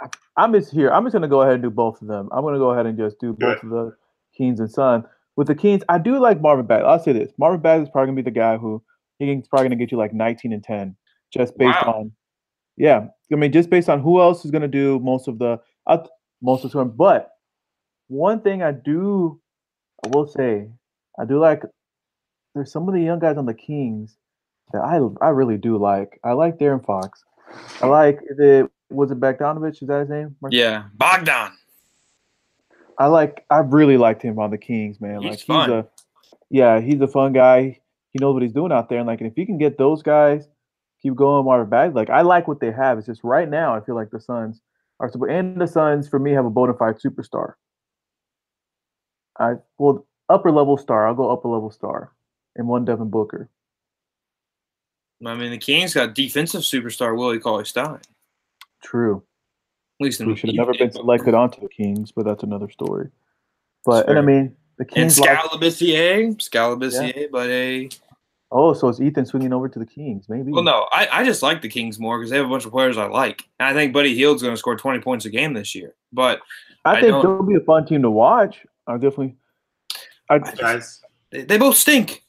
I- 0.00 0.08
I'm 0.36 0.52
just 0.52 0.70
here. 0.70 0.90
I'm 0.90 1.04
just 1.04 1.12
going 1.12 1.22
to 1.22 1.28
go 1.28 1.42
ahead 1.42 1.54
and 1.54 1.62
do 1.62 1.70
both 1.70 2.00
of 2.02 2.08
them. 2.08 2.28
I'm 2.32 2.42
going 2.42 2.54
to 2.54 2.60
go 2.60 2.70
ahead 2.70 2.86
and 2.86 2.96
just 2.96 3.18
do 3.20 3.28
Do 3.28 3.46
both 3.46 3.58
it. 3.58 3.64
of 3.64 3.70
the 3.70 3.96
Kings 4.36 4.60
and 4.60 4.70
Sun. 4.70 5.04
With 5.36 5.46
the 5.46 5.54
Kings, 5.54 5.82
I 5.88 5.98
do 5.98 6.18
like 6.18 6.40
Marvin 6.40 6.66
Bagley. 6.66 6.86
I'll 6.86 6.98
say 7.02 7.12
this: 7.12 7.32
Marvin 7.38 7.60
Bagley 7.60 7.84
is 7.84 7.90
probably 7.90 8.06
going 8.08 8.16
to 8.16 8.22
be 8.22 8.30
the 8.30 8.34
guy 8.38 8.56
who 8.58 8.82
he's 9.18 9.48
probably 9.48 9.68
going 9.68 9.78
to 9.78 9.82
get 9.84 9.92
you 9.92 9.98
like 9.98 10.12
19 10.12 10.52
and 10.52 10.62
10, 10.64 10.96
just 11.32 11.56
based 11.56 11.78
Wow. 11.86 11.92
on, 11.92 12.12
yeah. 12.76 13.06
I 13.32 13.36
mean, 13.36 13.52
just 13.52 13.70
based 13.70 13.88
on 13.88 14.00
who 14.02 14.20
else 14.20 14.44
is 14.44 14.50
going 14.50 14.62
to 14.62 14.68
do 14.68 14.98
most 14.98 15.28
of 15.28 15.38
the 15.38 15.58
uh, 15.86 15.98
most 16.42 16.58
of 16.58 16.62
the 16.64 16.68
scoring. 16.70 16.90
But 16.96 17.31
one 18.12 18.42
thing 18.42 18.62
I 18.62 18.72
do, 18.72 19.40
I 20.04 20.08
will 20.08 20.26
say, 20.26 20.68
I 21.18 21.24
do 21.24 21.38
like. 21.38 21.62
There's 22.54 22.70
some 22.70 22.86
of 22.86 22.94
the 22.94 23.00
young 23.00 23.18
guys 23.18 23.38
on 23.38 23.46
the 23.46 23.54
Kings 23.54 24.16
that 24.72 24.82
I 24.82 25.00
I 25.24 25.30
really 25.30 25.56
do 25.56 25.78
like. 25.78 26.20
I 26.22 26.32
like 26.32 26.58
De'Aaron 26.58 26.84
Fox. 26.84 27.24
I 27.80 27.86
like 27.86 28.20
it 28.38 28.70
was 28.90 29.10
it 29.10 29.18
Bogdanovich? 29.18 29.82
Is 29.82 29.88
that 29.88 30.00
his 30.00 30.10
name? 30.10 30.36
Mark? 30.42 30.52
Yeah, 30.52 30.84
Bogdan. 30.94 31.52
I 32.98 33.06
like 33.06 33.46
I 33.50 33.60
really 33.60 33.96
liked 33.96 34.22
him 34.22 34.38
on 34.38 34.50
the 34.50 34.58
Kings, 34.58 35.00
man. 35.00 35.22
He's 35.22 35.30
like 35.30 35.40
fun. 35.40 35.70
he's 35.70 35.74
a 35.78 35.88
yeah, 36.50 36.80
he's 36.80 37.00
a 37.00 37.08
fun 37.08 37.32
guy. 37.32 37.80
He 38.12 38.18
knows 38.20 38.34
what 38.34 38.42
he's 38.42 38.52
doing 38.52 38.72
out 38.72 38.90
there. 38.90 38.98
And 38.98 39.06
like 39.06 39.22
if 39.22 39.34
he 39.34 39.46
can 39.46 39.56
get 39.56 39.78
those 39.78 40.02
guys 40.02 40.46
keep 41.02 41.14
going 41.14 41.46
Marvin 41.46 41.70
Bagley, 41.70 41.94
like 41.94 42.10
I 42.10 42.20
like 42.20 42.46
what 42.46 42.60
they 42.60 42.70
have. 42.70 42.98
It's 42.98 43.06
just 43.06 43.24
right 43.24 43.48
now 43.48 43.74
I 43.74 43.80
feel 43.80 43.94
like 43.94 44.10
the 44.10 44.20
Suns 44.20 44.60
are 45.00 45.10
and 45.28 45.58
the 45.58 45.66
Suns 45.66 46.08
for 46.08 46.18
me 46.18 46.32
have 46.32 46.44
a 46.44 46.50
bona 46.50 46.74
fide 46.74 46.96
superstar. 46.98 47.54
I 49.38 49.54
well 49.78 50.06
upper 50.28 50.50
level 50.50 50.76
star. 50.76 51.06
I'll 51.06 51.14
go 51.14 51.30
upper 51.30 51.48
level 51.48 51.70
star, 51.70 52.12
and 52.56 52.68
one 52.68 52.84
Devin 52.84 53.10
Booker. 53.10 53.48
I 55.24 55.34
mean, 55.34 55.50
the 55.50 55.58
Kings 55.58 55.94
got 55.94 56.14
defensive 56.14 56.62
superstar 56.62 57.16
Willie 57.16 57.38
Cauley 57.38 57.64
Stein. 57.64 58.00
True. 58.82 59.22
At 60.00 60.04
least 60.04 60.20
He 60.20 60.34
should 60.34 60.48
have 60.48 60.56
never 60.56 60.72
been 60.72 60.90
selected 60.90 61.34
onto 61.34 61.60
the 61.60 61.68
Kings, 61.68 62.10
but 62.10 62.24
that's 62.24 62.42
another 62.42 62.68
story. 62.68 63.08
But 63.84 64.08
and 64.08 64.18
I 64.18 64.22
mean 64.22 64.56
the 64.78 64.84
Kings. 64.84 65.18
lost- 65.18 65.30
Skal 65.30 65.58
Labissiere, 65.58 66.36
Scalabissier, 66.36 67.30
but 67.30 67.48
a 67.48 67.88
oh, 68.50 68.74
so 68.74 68.88
it's 68.88 69.00
Ethan 69.00 69.26
swinging 69.26 69.52
over 69.52 69.68
to 69.68 69.78
the 69.78 69.86
Kings, 69.86 70.28
maybe. 70.28 70.52
well, 70.52 70.64
no, 70.64 70.86
I, 70.92 71.08
I 71.10 71.24
just 71.24 71.42
like 71.42 71.62
the 71.62 71.68
Kings 71.68 71.98
more 71.98 72.18
because 72.18 72.30
they 72.30 72.36
have 72.36 72.46
a 72.46 72.48
bunch 72.48 72.64
of 72.64 72.72
players 72.72 72.98
I 72.98 73.06
like, 73.06 73.44
and 73.60 73.68
I 73.68 73.72
think 73.72 73.92
Buddy 73.92 74.14
Hield's 74.14 74.42
going 74.42 74.54
to 74.54 74.58
score 74.58 74.76
twenty 74.76 75.00
points 75.00 75.24
a 75.24 75.30
game 75.30 75.54
this 75.54 75.74
year. 75.74 75.94
But 76.12 76.40
I 76.84 76.96
I 76.96 77.00
think 77.00 77.22
they'll 77.22 77.42
be 77.42 77.54
a 77.54 77.60
fun 77.60 77.86
team 77.86 78.02
to 78.02 78.10
watch. 78.10 78.66
I 78.86 78.94
definitely. 78.94 79.36
I 80.28 80.38
Guys, 80.38 81.00
they, 81.30 81.42
they 81.42 81.58
both 81.58 81.76
stink. 81.76 82.22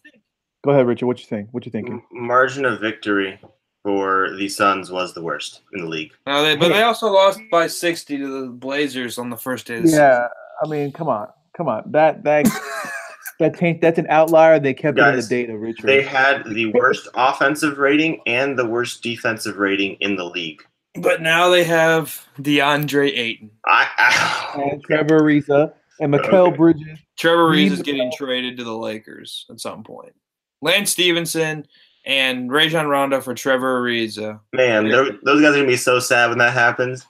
go 0.64 0.72
ahead, 0.72 0.88
Richard. 0.88 1.06
What 1.08 1.20
you 1.20 1.26
think? 1.26 1.49
What 1.51 1.66
you 1.66 1.72
thinking? 1.72 2.01
m- 2.12 2.28
margin 2.28 2.66
of 2.66 2.80
victory 2.80 3.39
for 3.84 4.36
the 4.38 4.47
Suns 4.49 4.91
was 4.91 5.14
the 5.14 5.22
worst 5.22 5.62
in 5.74 5.82
the 5.82 5.88
league. 5.88 6.12
No, 6.26 6.43
they, 6.43 6.56
but 6.56 6.70
they 6.70 6.84
also 6.84 7.12
lost 7.12 7.39
by 7.51 7.68
sixty 7.68 8.18
to 8.18 8.41
the 8.41 8.47
Blazers 8.47 9.18
on 9.18 9.30
the 9.30 9.38
first 9.38 9.68
day. 9.68 9.78
Of 9.78 9.84
the 9.84 9.91
Yeah, 9.91 10.28
I 10.64 10.68
mean, 10.68 10.91
come 10.91 11.10
on, 11.10 11.28
come 11.56 11.68
on. 11.68 11.84
That 11.91 12.24
that 12.24 12.45
that 13.39 13.56
taint, 13.58 13.82
that's 13.82 13.99
an 13.99 14.08
outlier. 14.10 14.60
They 14.60 14.74
kept 14.74 14.97
it 14.97 15.06
in 15.06 15.16
the 15.16 15.22
data, 15.24 15.58
Richard. 15.58 15.88
They 15.88 16.01
had 16.01 16.45
the 16.45 16.68
worst 16.74 17.08
offensive 17.14 17.78
rating 17.78 18.22
and 18.26 18.58
the 18.58 18.66
worst 18.66 19.04
defensive 19.04 19.58
rating 19.58 19.97
in 19.99 20.16
the 20.16 20.26
league. 20.26 20.64
But 20.95 21.22
now 21.22 21.49
they 21.49 21.64
have 21.64 22.28
DeAndre 22.38 23.18
Ayton. 23.18 23.51
I, 23.66 23.88
I 23.97 24.62
and 24.72 24.84
Trevor 24.84 25.22
Ariza 25.22 25.74
and 25.99 26.13
Mikal 26.13 26.47
Okay. 26.49 26.57
Bridges. 26.57 26.99
Trevor 27.17 27.49
Reeves 27.49 27.73
is 27.73 27.79
Reeves- 27.79 27.85
getting 27.85 28.11
traded 28.15 28.57
to 28.57 28.63
the 28.63 28.75
Lakers 28.77 29.45
at 29.49 29.59
some 29.59 29.83
point. 29.83 30.13
Lance 30.61 30.91
Stephenson 30.91 31.65
and 32.05 32.51
Rajon 32.51 32.87
Rondo 32.87 33.21
for 33.21 33.33
Trevor 33.33 33.81
Ariza. 33.81 34.35
Uh, 34.35 34.39
man, 34.53 34.87
those 34.89 35.11
those 35.23 35.41
guys 35.41 35.53
are 35.53 35.57
gonna 35.57 35.67
be 35.67 35.77
so 35.77 35.99
sad 35.99 36.29
when 36.29 36.37
that 36.39 36.53
happens. 36.53 37.05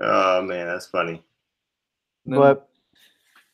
Oh 0.00 0.42
man, 0.42 0.66
that's 0.66 0.86
funny. 0.86 1.22
But 2.26 2.68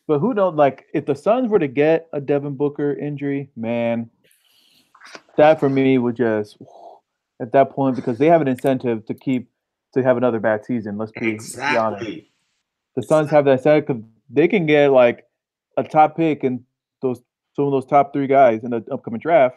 but 0.06 0.18
who 0.20 0.34
knows? 0.34 0.54
Like, 0.54 0.86
if 0.94 1.04
the 1.06 1.14
Suns 1.16 1.48
were 1.48 1.58
to 1.58 1.66
get 1.68 2.08
a 2.12 2.20
Devin 2.20 2.54
Booker 2.56 2.92
injury, 2.94 3.50
man, 3.56 4.08
that 5.36 5.58
for 5.60 5.68
me 5.68 5.98
would 5.98 6.16
just 6.16 6.58
at 7.40 7.52
that 7.52 7.70
point 7.70 7.96
because 7.96 8.18
they 8.18 8.26
have 8.26 8.40
an 8.40 8.48
incentive 8.48 9.04
to 9.06 9.14
keep 9.14 9.48
to 9.94 10.02
have 10.02 10.16
another 10.16 10.40
bad 10.40 10.64
season. 10.64 10.96
Let's 10.98 11.12
be, 11.12 11.32
be 11.38 11.76
honest. 11.76 12.20
The 12.96 13.02
Suns 13.02 13.30
have 13.30 13.44
that 13.46 13.52
incentive 13.52 13.86
'cause 13.86 14.02
they 14.30 14.48
can 14.48 14.66
get 14.66 14.90
like 14.92 15.24
a 15.76 15.84
top 15.84 16.16
pick 16.16 16.44
and 16.44 16.60
those 17.02 17.20
some 17.54 17.64
of 17.66 17.70
those 17.72 17.86
top 17.86 18.12
three 18.12 18.26
guys 18.26 18.64
in 18.64 18.70
the 18.70 18.84
upcoming 18.92 19.20
draft. 19.20 19.56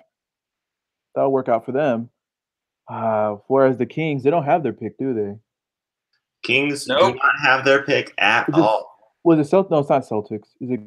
That'll 1.15 1.31
work 1.31 1.49
out 1.49 1.65
for 1.65 1.71
them. 1.71 2.09
Uh, 2.87 3.37
whereas 3.47 3.77
the 3.77 3.85
Kings, 3.85 4.23
they 4.23 4.29
don't 4.29 4.45
have 4.45 4.63
their 4.63 4.73
pick, 4.73 4.97
do 4.97 5.13
they? 5.13 5.35
Kings 6.43 6.87
Nope. 6.87 7.13
do 7.13 7.19
not 7.19 7.39
have 7.41 7.65
their 7.65 7.83
pick 7.83 8.13
at 8.17 8.47
Is 8.49 8.55
it- 8.57 8.61
all. 8.61 8.87
Was 9.25 9.37
it 9.39 9.53
Celtics? 9.53 9.69
No, 9.69 9.79
it's 9.79 9.89
not 9.89 10.03
Celtics. 10.03 10.47
Is 10.61 10.71
it? 10.71 10.79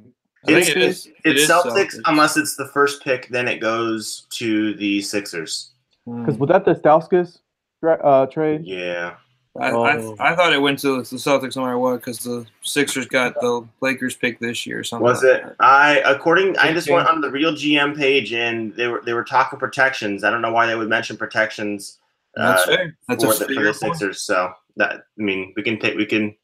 I 0.44 0.46
think 0.46 0.58
It's, 0.60 0.70
it 0.70 0.76
is. 0.78 1.06
It 1.06 1.14
it's 1.24 1.42
is 1.42 1.50
Celtics, 1.50 2.00
unless 2.06 2.36
it's 2.38 2.56
the 2.56 2.66
first 2.68 3.04
pick, 3.04 3.28
then 3.28 3.46
it 3.46 3.60
goes 3.60 4.26
to 4.30 4.74
the 4.74 5.02
Sixers. 5.02 5.72
Because 6.06 6.38
was 6.38 6.48
that 6.48 6.64
the 6.64 6.74
Stauskas 6.74 7.40
uh, 7.84 8.26
trade? 8.26 8.62
Yeah. 8.64 9.14
I, 9.58 9.70
Oh. 9.70 10.16
I, 10.18 10.32
I 10.32 10.36
thought 10.36 10.52
it 10.52 10.62
went 10.62 10.78
to 10.80 10.96
the 10.96 11.02
Celtics 11.02 11.56
no 11.56 11.62
matter 11.62 11.78
what 11.78 11.96
because 11.96 12.20
the 12.20 12.46
Sixers 12.62 13.06
got 13.06 13.34
the 13.34 13.66
Lakers 13.82 14.16
pick 14.16 14.38
this 14.38 14.64
year 14.66 14.78
or 14.78 14.84
something. 14.84 15.04
Was 15.04 15.22
like 15.22 15.36
it? 15.36 15.42
that. 15.44 15.56
I 15.60 15.98
according 16.06 16.56
I 16.56 16.72
just 16.72 16.88
went 16.88 17.06
on 17.06 17.20
the 17.20 17.28
RealGM 17.28 17.96
page 17.96 18.32
and 18.32 18.74
they 18.74 18.88
were 18.88 19.02
they 19.04 19.12
were 19.12 19.24
talking 19.24 19.58
protections. 19.58 20.24
I 20.24 20.30
don't 20.30 20.40
know 20.40 20.52
why 20.52 20.66
they 20.66 20.74
would 20.74 20.88
mention 20.88 21.18
protections 21.18 21.98
That's 22.34 22.62
uh, 22.62 22.66
fair. 22.66 22.96
That's 23.08 23.24
a 23.24 23.26
for, 23.26 23.32
the, 23.34 23.44
for 23.44 23.54
fair 23.54 23.72
the 23.72 23.78
point. 23.78 23.96
Sixers. 23.96 24.22
So 24.22 24.52
that 24.76 24.92
I 25.18 25.22
mean 25.22 25.52
we 25.54 25.62
can 25.62 25.78
take 25.78 25.96
we 25.96 26.06
can 26.06 26.34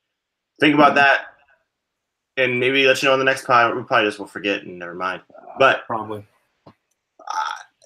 think 0.61 0.75
about 0.75 0.95
that 0.97 1.29
and 2.37 2.61
maybe 2.61 2.87
let 2.87 3.03
you 3.03 3.09
know 3.09 3.15
in 3.15 3.19
the 3.19 3.25
next 3.25 3.47
pod. 3.47 3.75
We 3.75 3.83
probably 3.85 4.07
just 4.07 4.19
will 4.19 4.27
forget 4.27 4.65
and 4.65 4.79
never 4.79 4.95
mind. 4.95 5.23
But 5.59 5.87
Probably. 5.87 6.27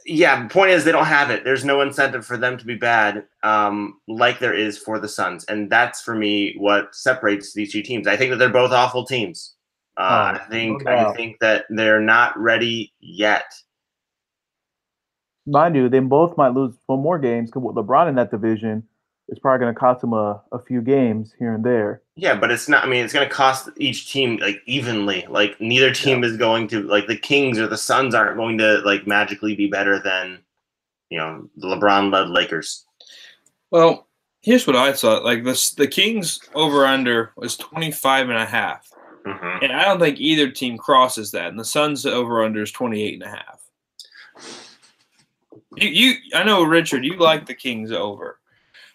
Yeah, 0.04 0.42
the 0.42 0.48
point 0.48 0.70
is 0.70 0.84
they 0.84 0.92
don't 0.92 1.06
have 1.06 1.30
it. 1.30 1.44
There's 1.44 1.64
no 1.64 1.80
incentive 1.80 2.26
for 2.26 2.36
them 2.36 2.58
to 2.58 2.64
be 2.64 2.74
bad, 2.74 3.24
um, 3.42 4.00
like 4.08 4.38
there 4.38 4.54
is 4.54 4.78
for 4.78 4.98
the 4.98 5.08
Suns, 5.08 5.44
and 5.44 5.70
that's 5.70 6.00
for 6.02 6.14
me 6.14 6.54
what 6.58 6.94
separates 6.94 7.54
these 7.54 7.72
two 7.72 7.82
teams. 7.82 8.06
I 8.06 8.16
think 8.16 8.30
that 8.30 8.36
they're 8.36 8.48
both 8.48 8.72
awful 8.72 9.04
teams. 9.04 9.54
Uh, 9.96 10.38
Oh, 10.38 10.44
I 10.44 10.48
think 10.48 10.84
no 10.84 10.90
I 10.90 11.14
think 11.14 11.38
that 11.40 11.66
they're 11.68 12.00
not 12.00 12.38
ready 12.38 12.92
yet. 13.00 13.52
Mind 15.46 15.76
you, 15.76 15.88
they 15.88 15.98
both 15.98 16.36
might 16.36 16.54
lose 16.54 16.74
one 16.86 17.00
more 17.00 17.18
games 17.18 17.50
because 17.50 17.62
with 17.62 17.76
LeBron 17.76 18.08
in 18.08 18.14
that 18.14 18.30
division, 18.30 18.84
it's 19.28 19.38
probably 19.38 19.64
going 19.64 19.74
to 19.74 19.78
cost 19.78 20.00
them 20.00 20.12
a, 20.12 20.42
a 20.52 20.58
few 20.58 20.80
games 20.82 21.34
here 21.38 21.54
and 21.54 21.64
there. 21.64 22.02
Yeah, 22.16 22.34
but 22.34 22.50
it's 22.50 22.68
not. 22.68 22.84
I 22.84 22.88
mean, 22.88 23.04
it's 23.04 23.12
going 23.12 23.28
to 23.28 23.34
cost 23.34 23.68
each 23.76 24.12
team 24.12 24.36
like 24.38 24.60
evenly. 24.66 25.26
Like 25.28 25.60
neither 25.60 25.92
team 25.92 26.24
is 26.24 26.36
going 26.36 26.68
to 26.68 26.82
like 26.82 27.06
the 27.06 27.16
Kings 27.16 27.58
or 27.58 27.66
the 27.66 27.78
Suns 27.78 28.14
aren't 28.14 28.36
going 28.36 28.58
to 28.58 28.78
like 28.80 29.06
magically 29.06 29.54
be 29.54 29.68
better 29.68 29.98
than 29.98 30.40
you 31.08 31.18
know 31.18 31.48
the 31.56 31.68
LeBron-led 31.68 32.28
Lakers. 32.28 32.84
Well, 33.70 34.06
here's 34.42 34.66
what 34.66 34.76
I 34.76 34.92
thought. 34.92 35.24
Like 35.24 35.44
this, 35.44 35.70
the 35.70 35.86
Kings 35.86 36.40
over 36.54 36.84
under 36.84 37.32
was 37.36 37.56
25 37.56 38.28
and 38.28 38.38
a 38.38 38.44
half. 38.44 38.90
Mhm. 39.24 39.62
And 39.62 39.72
I 39.72 39.84
don't 39.84 40.00
think 40.00 40.18
either 40.20 40.50
team 40.50 40.76
crosses 40.76 41.30
that. 41.30 41.48
And 41.48 41.58
the 41.58 41.64
Suns 41.64 42.04
over 42.04 42.44
under 42.44 42.62
is 42.62 42.72
28 42.72 43.14
and 43.14 43.22
a 43.22 43.28
half. 43.28 43.60
You, 45.76 45.88
you, 45.88 46.14
I 46.34 46.42
know, 46.42 46.64
Richard, 46.64 47.04
you 47.04 47.16
like 47.16 47.46
the 47.46 47.54
Kings 47.54 47.92
over, 47.92 48.38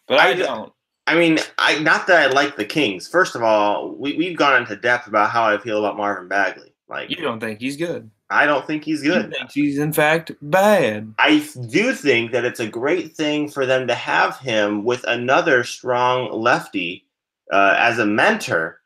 but 0.08 0.20
I, 0.20 0.30
I- 0.30 0.34
don't. 0.34 0.74
I 1.10 1.16
mean, 1.16 1.40
I 1.58 1.80
not 1.80 2.06
that 2.08 2.22
I 2.22 2.34
like 2.34 2.58
the 2.58 2.66
Kings. 2.66 3.08
First 3.08 3.36
of 3.36 3.42
all, 3.42 3.96
we 3.96 4.18
we've 4.18 4.38
gone 4.38 4.62
into 4.62 4.76
depth 4.76 5.08
about 5.08 5.30
how 5.30 5.46
I 5.46 5.58
feel 5.58 5.80
about 5.80 5.96
Marvin 5.96 6.28
Bagley. 6.28 6.74
Like 6.90 7.10
You 7.10 7.18
don't 7.18 7.40
think 7.40 7.62
he's 7.62 7.78
good. 7.78 8.12
I 8.30 8.46
don't 8.46 8.68
think 8.68 8.84
he's 8.84 9.02
good. 9.04 9.32
think 9.34 9.52
he's 9.52 9.78
in 9.78 9.94
fact 9.94 10.32
bad. 10.42 11.14
I 11.18 11.48
do 11.70 11.94
think 11.94 12.34
that 12.34 12.44
it's 12.44 12.60
a 12.60 12.68
great 12.68 13.16
thing 13.16 13.48
for 13.48 13.66
them 13.66 13.88
to 13.88 13.96
have 13.96 14.38
him 14.40 14.84
with 14.84 15.06
another 15.06 15.64
strong 15.64 16.30
lefty 16.34 17.06
uh, 17.54 17.76
as 17.78 18.00
a 18.00 18.06
mentor 18.06 18.82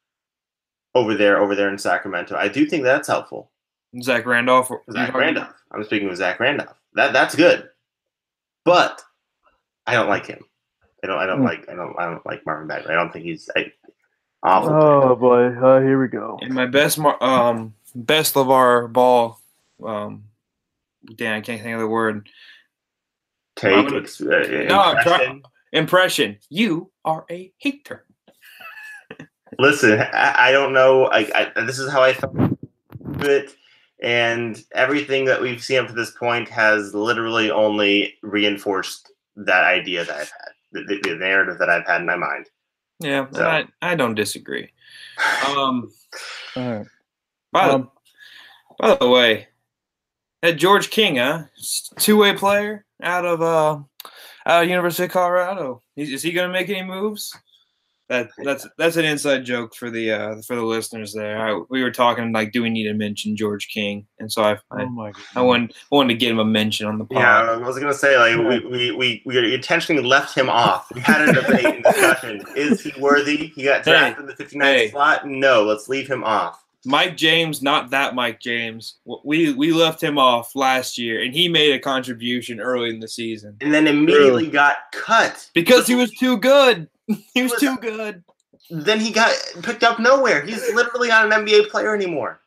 over 0.93 1.15
there, 1.15 1.39
over 1.39 1.55
there 1.55 1.69
in 1.69 1.79
Sacramento. 1.79 2.35
I 2.35 2.49
do 2.49 2.67
think 2.67 2.83
that's 2.83 3.07
helpful. 3.07 3.49
Zach 4.03 4.27
Randolph. 4.27 4.69
Zach 4.91 5.13
Randolph. 5.15 5.55
I'm 5.71 5.83
speaking 5.85 6.07
with 6.07 6.17
Zach 6.19 6.39
Randolph. 6.39 6.77
That 6.93 7.13
that's 7.13 7.33
good, 7.33 7.67
but 8.63 9.01
I 9.87 9.93
don't 9.95 10.07
like 10.09 10.27
him. 10.27 10.43
I 11.03 11.07
don't. 11.07 11.17
I 11.17 11.25
don't 11.25 11.39
Hmm. 11.39 11.45
like. 11.45 11.69
I 11.69 11.75
don't. 11.75 11.95
I 11.99 12.05
don't 12.05 12.25
like 12.25 12.45
Marvin 12.45 12.67
Bagley. 12.67 12.91
I 12.91 12.95
don't 12.95 13.11
think 13.11 13.25
he's 13.25 13.49
I, 13.55 13.71
awful. 14.43 14.69
player. 14.69 14.81
Oh 14.81 15.15
boy, 15.15 15.45
uh, 15.47 15.81
here 15.81 15.99
we 15.99 16.07
go. 16.07 16.37
And 16.41 16.53
my 16.53 16.65
best, 16.67 16.97
mar- 16.99 17.21
um, 17.23 17.73
best 17.95 18.35
LeVar 18.35 18.91
Ball. 18.93 19.39
Um, 19.83 20.25
damn, 21.15 21.37
I 21.37 21.41
can't 21.41 21.61
think 21.61 21.73
of 21.73 21.79
the 21.81 21.87
word. 21.87 22.29
Take 23.55 23.73
I'm 23.75 23.85
gonna- 23.87 24.01
ex- 24.01 24.21
uh, 24.21 24.65
No, 24.69 24.79
I'm 24.79 25.03
trying- 25.03 25.03
impression. 25.03 25.43
Impression. 25.73 26.37
You 26.49 26.91
are 27.05 27.25
a 27.31 27.51
hater. 27.57 28.05
Listen, 29.59 29.99
I, 29.99 30.49
I 30.49 30.51
don't 30.51 30.73
know. 30.73 31.05
I, 31.07 31.51
I 31.55 31.61
this 31.63 31.77
is 31.79 31.91
how 31.91 32.01
I 32.01 32.13
felt 32.13 32.33
about 32.35 32.57
it, 33.25 33.53
and 34.01 34.61
everything 34.73 35.25
that 35.25 35.41
we've 35.41 35.61
seen 35.63 35.79
up 35.79 35.87
to 35.87 35.93
this 35.93 36.11
point 36.11 36.47
has 36.49 36.93
literally 36.93 37.51
only 37.51 38.17
reinforced 38.21 39.11
that 39.35 39.63
idea 39.63 40.05
that 40.05 40.15
I've 40.15 40.31
had, 40.31 40.50
the, 40.71 40.83
the, 40.87 40.99
the 41.09 41.15
narrative 41.15 41.57
that 41.59 41.69
I've 41.69 41.85
had 41.85 42.01
in 42.01 42.07
my 42.07 42.15
mind. 42.15 42.45
Yeah, 42.99 43.27
So- 43.31 43.45
I, 43.45 43.65
I 43.81 43.95
don't 43.95 44.15
disagree. 44.15 44.69
Um, 45.47 45.91
All 46.55 46.71
right. 46.77 46.87
by, 47.51 47.67
the, 47.67 47.73
Um, 47.75 47.91
by 48.79 48.95
the 48.95 49.09
way, 49.09 49.47
that 50.41 50.53
George 50.57 50.89
King, 50.89 51.17
huh? 51.17 51.43
Two 51.99 52.17
way 52.17 52.33
player 52.35 52.85
out 53.01 53.25
of 53.25 53.41
uh, 53.41 53.79
out 54.45 54.63
of 54.63 54.69
University 54.69 55.03
of 55.05 55.11
Colorado. 55.11 55.81
Is, 55.95 56.09
is 56.11 56.23
he 56.23 56.31
going 56.31 56.47
to 56.47 56.53
make 56.53 56.69
any 56.69 56.83
moves? 56.83 57.35
That 58.11 58.29
that's 58.43 58.67
that's 58.77 58.97
an 58.97 59.05
inside 59.05 59.45
joke 59.45 59.73
for 59.73 59.89
the 59.89 60.11
uh, 60.11 60.41
for 60.45 60.57
the 60.57 60.63
listeners 60.63 61.13
there. 61.13 61.39
I, 61.39 61.61
we 61.69 61.81
were 61.81 61.91
talking 61.91 62.33
like, 62.33 62.51
do 62.51 62.61
we 62.61 62.69
need 62.69 62.83
to 62.83 62.93
mention 62.93 63.37
George 63.37 63.69
King? 63.69 64.05
And 64.19 64.29
so 64.29 64.43
I 64.43 64.51
I, 64.69 64.81
oh 64.83 64.89
my. 64.89 65.13
I 65.33 65.41
wanted 65.41 65.71
I 65.89 65.95
wanted 65.95 66.09
to 66.15 66.19
get 66.19 66.29
him 66.29 66.39
a 66.39 66.43
mention 66.43 66.87
on 66.87 66.97
the 66.97 67.05
pod. 67.05 67.21
Yeah, 67.21 67.39
I 67.39 67.55
was 67.65 67.79
gonna 67.79 67.93
say 67.93 68.17
like 68.17 68.35
we, 68.37 68.69
we, 68.69 68.91
we, 68.91 69.23
we 69.25 69.53
intentionally 69.55 70.03
left 70.03 70.35
him 70.37 70.49
off. 70.49 70.91
We 70.93 70.99
had 70.99 71.29
a 71.29 71.31
debate 71.41 71.63
and 71.65 71.83
discussion. 71.85 72.43
Is 72.57 72.81
he 72.81 72.91
worthy? 72.99 73.47
He 73.55 73.63
got 73.63 73.85
Hey, 73.85 73.91
drafted 73.93 74.29
in 74.29 74.35
the 74.35 74.43
59th 74.43 74.61
hey. 74.75 74.89
slot. 74.91 75.25
No, 75.25 75.63
let's 75.63 75.87
leave 75.87 76.09
him 76.09 76.25
off. 76.25 76.65
Mike 76.83 77.15
James, 77.15 77.61
not 77.61 77.91
that 77.91 78.13
Mike 78.15 78.41
James. 78.41 78.95
We 79.23 79.53
we 79.53 79.71
left 79.71 80.01
him 80.01 80.17
off 80.17 80.53
last 80.55 80.97
year, 80.97 81.21
and 81.21 81.33
he 81.33 81.47
made 81.47 81.73
a 81.75 81.79
contribution 81.79 82.59
early 82.59 82.89
in 82.89 82.99
the 82.99 83.07
season 83.07 83.55
And 83.61 83.73
then 83.73 83.87
immediately 83.87 84.49
got 84.49 84.77
cut. 84.91 85.47
because 85.53 85.87
he 85.87 85.95
was 85.95 86.11
too 86.11 86.37
good. 86.37 86.89
He 87.33 87.43
was 87.43 87.51
was- 87.51 87.61
too 87.61 87.77
good. 87.77 88.23
then 88.69 88.99
he 88.99 89.11
got 89.11 89.33
picked 89.63 89.83
up 89.83 89.99
nowhere. 89.99 90.41
He's 90.45 90.73
literally 90.73 91.09
not 91.09 91.25
an 91.31 91.45
NBA 91.45 91.69
player 91.69 91.93
anymore. 91.95 92.39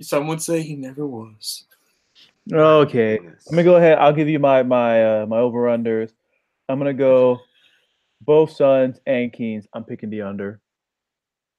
Some 0.00 0.28
would 0.28 0.40
say 0.42 0.62
he 0.62 0.76
never 0.76 1.06
was. 1.06 1.64
Okay, 2.52 3.18
let 3.20 3.52
me 3.52 3.62
go 3.62 3.76
ahead. 3.76 3.98
I'll 3.98 4.12
give 4.12 4.28
you 4.28 4.38
my 4.38 4.62
my 4.62 5.22
uh, 5.22 5.26
my 5.26 5.38
over 5.38 5.62
unders. 5.64 6.10
I'm 6.68 6.78
gonna 6.78 6.94
go 6.94 7.40
both 8.22 8.52
Suns 8.52 8.98
and 9.06 9.32
Kings. 9.32 9.66
I'm 9.72 9.84
picking 9.84 10.10
the 10.10 10.22
under. 10.22 10.60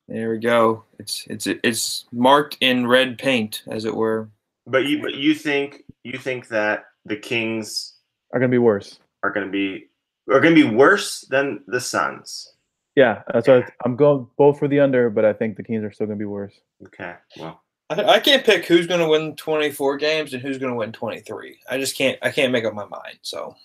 There 0.07 0.31
we 0.31 0.39
go. 0.39 0.83
It's 0.99 1.25
it's 1.27 1.47
it's 1.47 2.05
marked 2.11 2.57
in 2.61 2.87
red 2.87 3.17
paint, 3.17 3.63
as 3.67 3.85
it 3.85 3.95
were. 3.95 4.29
But 4.65 4.85
you 4.85 5.01
but 5.01 5.13
you 5.15 5.33
think 5.35 5.83
you 6.03 6.17
think 6.17 6.47
that 6.49 6.85
the 7.05 7.15
Kings 7.15 7.93
Are 8.33 8.39
gonna 8.39 8.49
be 8.49 8.57
worse. 8.57 8.99
are 9.23 9.31
going 9.31 9.45
to 9.45 9.51
be 9.51 9.87
are 10.29 10.39
going 10.39 10.55
to 10.55 10.69
be 10.69 10.75
worse 10.75 11.21
than 11.29 11.63
the 11.67 11.79
Suns? 11.81 12.53
Yeah, 12.95 13.21
that's 13.33 13.47
why 13.47 13.65
I'm 13.85 13.95
going 13.95 14.27
both 14.37 14.59
for 14.59 14.67
the 14.67 14.79
under, 14.81 15.09
but 15.09 15.23
I 15.23 15.31
think 15.33 15.55
the 15.55 15.63
Kings 15.63 15.83
are 15.83 15.91
still 15.91 16.07
gonna 16.07 16.17
be 16.19 16.25
worse. 16.25 16.53
Okay, 16.87 17.13
well, 17.39 17.61
I, 17.89 18.03
I 18.03 18.19
can't 18.19 18.45
pick 18.45 18.65
who's 18.65 18.85
going 18.85 18.99
to 18.99 19.07
win 19.07 19.35
24 19.37 19.95
games 19.97 20.33
and 20.33 20.41
who's 20.41 20.57
going 20.57 20.71
to 20.71 20.77
win 20.77 20.91
23. 20.91 21.57
I 21.69 21.77
just 21.77 21.97
can't. 21.97 22.17
I 22.21 22.31
can't 22.31 22.51
make 22.51 22.65
up 22.65 22.73
my 22.73 22.85
mind. 22.85 23.19
So 23.21 23.55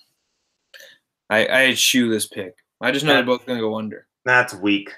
I 1.29 1.47
I 1.47 1.67
eschew 1.71 2.09
this 2.09 2.27
pick. 2.27 2.55
I 2.81 2.93
just 2.93 3.05
know 3.05 3.15
they're 3.15 3.25
both 3.25 3.47
going 3.47 3.59
to 3.59 3.63
go 3.63 3.77
under. 3.77 4.07
that's 4.25 4.55
weak. 4.55 4.91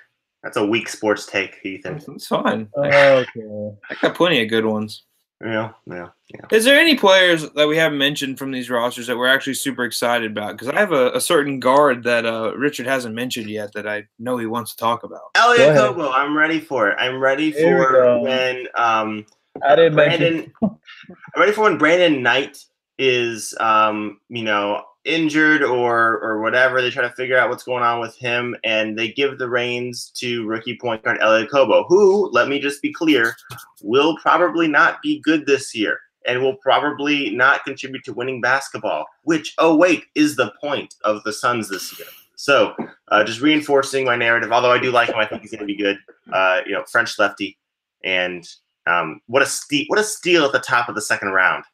That's 0.43 0.57
a 0.57 0.65
weak 0.67 0.89
sports 0.89 1.27
take, 1.27 1.59
Ethan. 1.65 2.01
It's 2.15 2.27
fine. 2.27 2.69
I, 2.81 3.27
Okay. 3.37 3.77
I 3.91 3.95
got 4.03 4.15
plenty 4.15 4.43
of 4.43 4.49
good 4.51 4.65
ones. 4.67 5.05
Yeah, 5.45 5.71
yeah, 5.87 6.09
yeah. 6.35 6.41
Is 6.51 6.65
there 6.65 6.81
any 6.81 6.97
players 6.97 7.49
that 7.51 7.69
we 7.69 7.77
haven't 7.77 7.99
mentioned 7.99 8.39
from 8.39 8.51
these 8.51 8.69
rosters 8.69 9.07
that 9.07 9.17
we're 9.17 9.29
actually 9.29 9.55
super 9.55 9.85
excited 9.85 10.33
about? 10.33 10.53
Because 10.53 10.69
I 10.69 10.79
have 10.79 10.91
a, 10.91 11.13
a 11.13 11.21
certain 11.21 11.61
guard 11.61 12.03
that 12.05 12.27
uh, 12.27 12.57
Richard 12.57 12.87
hasn't 12.87 13.15
mentioned 13.15 13.49
yet 13.49 13.73
that 13.75 13.87
I 13.87 14.09
know 14.19 14.37
he 14.37 14.47
wants 14.47 14.73
to 14.73 14.79
talk 14.79 15.05
about. 15.05 15.21
Elie 15.37 15.59
Go 15.59 15.71
ahead. 15.71 15.95
Okobo, 15.95 16.13
I'm 16.13 16.37
ready 16.37 16.59
for 16.59 16.91
it. 16.91 16.97
I'm 16.99 17.21
ready 17.21 17.53
There 17.53 17.85
for 17.85 18.21
when 18.21 18.67
um 18.75 19.27
I 19.63 19.77
didn't. 19.77 19.95
Brandon. 19.95 20.53
I'm 20.63 21.41
ready 21.41 21.53
for 21.53 21.63
when 21.63 21.79
Brandon 21.79 22.21
Knight 22.21 22.59
is 22.99 23.55
um 23.61 24.19
you 24.29 24.43
know 24.43 24.83
injured 25.05 25.63
or 25.63 26.19
or 26.21 26.41
whatever. 26.41 26.81
They 26.81 26.91
try 26.91 27.03
to 27.03 27.15
figure 27.15 27.39
out 27.39 27.51
what's 27.51 27.65
going 27.65 27.83
on 27.83 28.01
with 28.01 28.17
him, 28.17 28.57
and 28.65 28.99
they 28.99 29.13
give 29.13 29.39
the 29.39 29.49
reins 29.49 30.11
to 30.17 30.47
rookie 30.47 30.77
point 30.77 31.03
guard 31.03 31.19
Elie 31.21 31.47
Okobo, 31.47 31.87
who 31.89 32.31
let 32.31 32.49
me 32.49 32.59
just 32.59 32.83
be 32.83 32.93
clear, 32.93 33.35
will 33.83 34.17
probably 34.19 34.69
not 34.69 35.01
be 35.03 35.21
good 35.21 35.47
this 35.47 35.75
year. 35.75 36.01
And 36.27 36.43
will 36.43 36.57
probably 36.57 37.31
not 37.31 37.65
contribute 37.65 38.05
to 38.05 38.13
winning 38.13 38.43
basketball, 38.43 39.07
which, 39.23 39.55
oh, 39.57 39.75
wait, 39.75 40.05
is 40.15 40.37
the 40.37 40.53
point 40.61 40.95
of 41.03 41.23
the 41.25 41.33
Suns 41.33 41.71
this 41.71 41.99
year. 41.99 42.09
So, 42.37 42.75
uh, 43.07 43.25
just 43.25 43.41
reinforcing 43.41 44.05
my 44.05 44.15
narrative. 44.15 44.53
Although 44.53 44.73
I 44.73 44.79
do 44.79 44.91
like 44.91 45.09
him, 45.09 45.17
I 45.17 45.25
think 45.25 45.41
he's 45.41 45.53
going 45.53 45.61
to 45.61 45.65
be 45.67 45.77
good. 45.77 45.97
Uh, 46.31 46.61
you 46.67 46.73
know, 46.73 46.85
French 46.91 47.19
lefty, 47.19 47.57
and 48.05 48.47
um, 48.87 49.23
what 49.27 49.43
a 49.43 49.47
steal! 49.47 49.87
What 49.87 49.99
a 49.99 50.05
steal 50.05 50.45
at 50.45 50.53
the 50.53 50.59
top 50.59 50.91
of 50.91 50.95
the 50.95 51.01
second 51.01 51.31
round. 51.31 51.65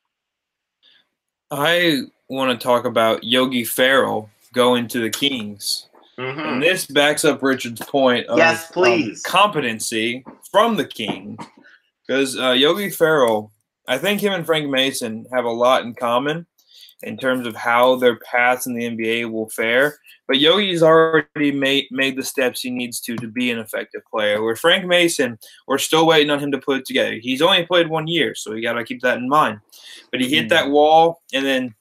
I 1.50 2.02
want 2.28 2.58
to 2.58 2.62
talk 2.64 2.84
about 2.84 3.24
Yogi 3.24 3.64
Ferrell 3.64 4.30
going 4.52 4.88
to 4.88 5.00
the 5.00 5.10
Kings. 5.10 5.88
Mhm. 6.18 6.38
And 6.52 6.62
this 6.62 6.86
backs 6.86 7.24
up 7.24 7.42
Richard's 7.42 7.80
point 7.82 8.26
of 8.26 8.38
Yes, 8.38 8.70
please. 8.70 9.22
um, 9.26 9.30
competency 9.30 10.24
from 10.50 10.76
the 10.76 10.84
King. 10.86 11.36
Because 12.06 12.38
uh, 12.38 12.50
Yogi 12.52 12.90
Ferrell, 12.90 13.50
I 13.88 13.98
think 13.98 14.20
him 14.20 14.32
and 14.32 14.46
Frank 14.46 14.70
Mason 14.70 15.26
have 15.32 15.44
a 15.44 15.50
lot 15.50 15.82
in 15.82 15.94
common 15.94 16.46
in 17.02 17.18
terms 17.18 17.46
of 17.46 17.56
how 17.56 17.96
their 17.96 18.16
paths 18.16 18.66
in 18.66 18.74
the 18.74 18.84
NBA 18.84 19.30
will 19.30 19.50
fare. 19.50 19.98
But 20.28 20.38
Yogi's 20.38 20.82
already 20.82 21.52
made 21.52 21.86
made 21.90 22.16
the 22.16 22.22
steps 22.22 22.60
he 22.62 22.70
needs 22.70 23.00
to 23.00 23.16
to 23.16 23.26
be 23.26 23.50
an 23.50 23.58
effective 23.58 24.02
player. 24.10 24.40
Where 24.42 24.56
Frank 24.56 24.86
Mason, 24.86 25.38
we're 25.66 25.76
still 25.78 26.06
waiting 26.06 26.30
on 26.30 26.38
him 26.38 26.52
to 26.52 26.58
put 26.58 26.78
it 26.78 26.86
together. 26.86 27.16
He's 27.20 27.42
only 27.42 27.66
played 27.66 27.88
one 27.90 28.06
year, 28.06 28.34
so 28.34 28.52
we 28.52 28.62
got 28.62 28.74
to 28.74 28.84
keep 28.84 29.02
that 29.02 29.18
in 29.18 29.28
mind. 29.28 29.58
But 30.10 30.20
he 30.20 30.28
hit 30.34 30.48
that 30.50 30.70
wall, 30.70 31.20
and 31.34 31.44
then 31.44 31.74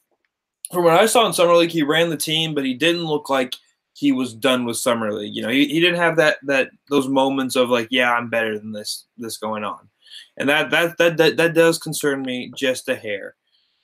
from 0.74 0.84
what 0.84 1.00
I 1.00 1.06
saw 1.06 1.26
in 1.26 1.34
summer 1.34 1.56
league, 1.56 1.70
he 1.70 1.84
ran 1.84 2.10
the 2.10 2.18
team, 2.18 2.54
but 2.54 2.66
he 2.66 2.74
didn't 2.74 3.06
look 3.06 3.30
like 3.30 3.56
he 3.94 4.12
was 4.12 4.34
done 4.34 4.66
with 4.66 4.78
summer 4.78 5.14
league. 5.14 5.36
You 5.36 5.44
know, 5.44 5.50
he, 5.50 5.68
he 5.68 5.80
didn't 5.80 6.00
have 6.00 6.18
that 6.18 6.38
that 6.44 6.70
those 6.90 7.08
moments 7.08 7.56
of 7.56 7.70
like, 7.70 7.88
yeah, 7.92 8.12
I'm 8.12 8.30
better 8.30 8.58
than 8.58 8.72
this 8.72 9.06
this 9.18 9.38
going 9.38 9.64
on, 9.64 9.88
and 10.38 10.50
that 10.50 10.72
that 10.72 10.98
that 10.98 11.18
that, 11.18 11.38
that 11.38 11.54
does 11.54 11.78
concern 11.78 12.24
me 12.24 12.52
just 12.56 12.90
a 12.90 12.96
hair. 12.96 13.36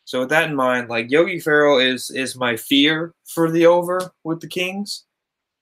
So 0.05 0.21
with 0.21 0.29
that 0.29 0.49
in 0.49 0.55
mind, 0.55 0.89
like 0.89 1.11
Yogi 1.11 1.39
Ferrell 1.39 1.77
is 1.77 2.09
is 2.09 2.35
my 2.35 2.57
fear 2.57 3.13
for 3.25 3.51
the 3.51 3.67
over 3.67 4.11
with 4.23 4.41
the 4.41 4.47
Kings, 4.47 5.05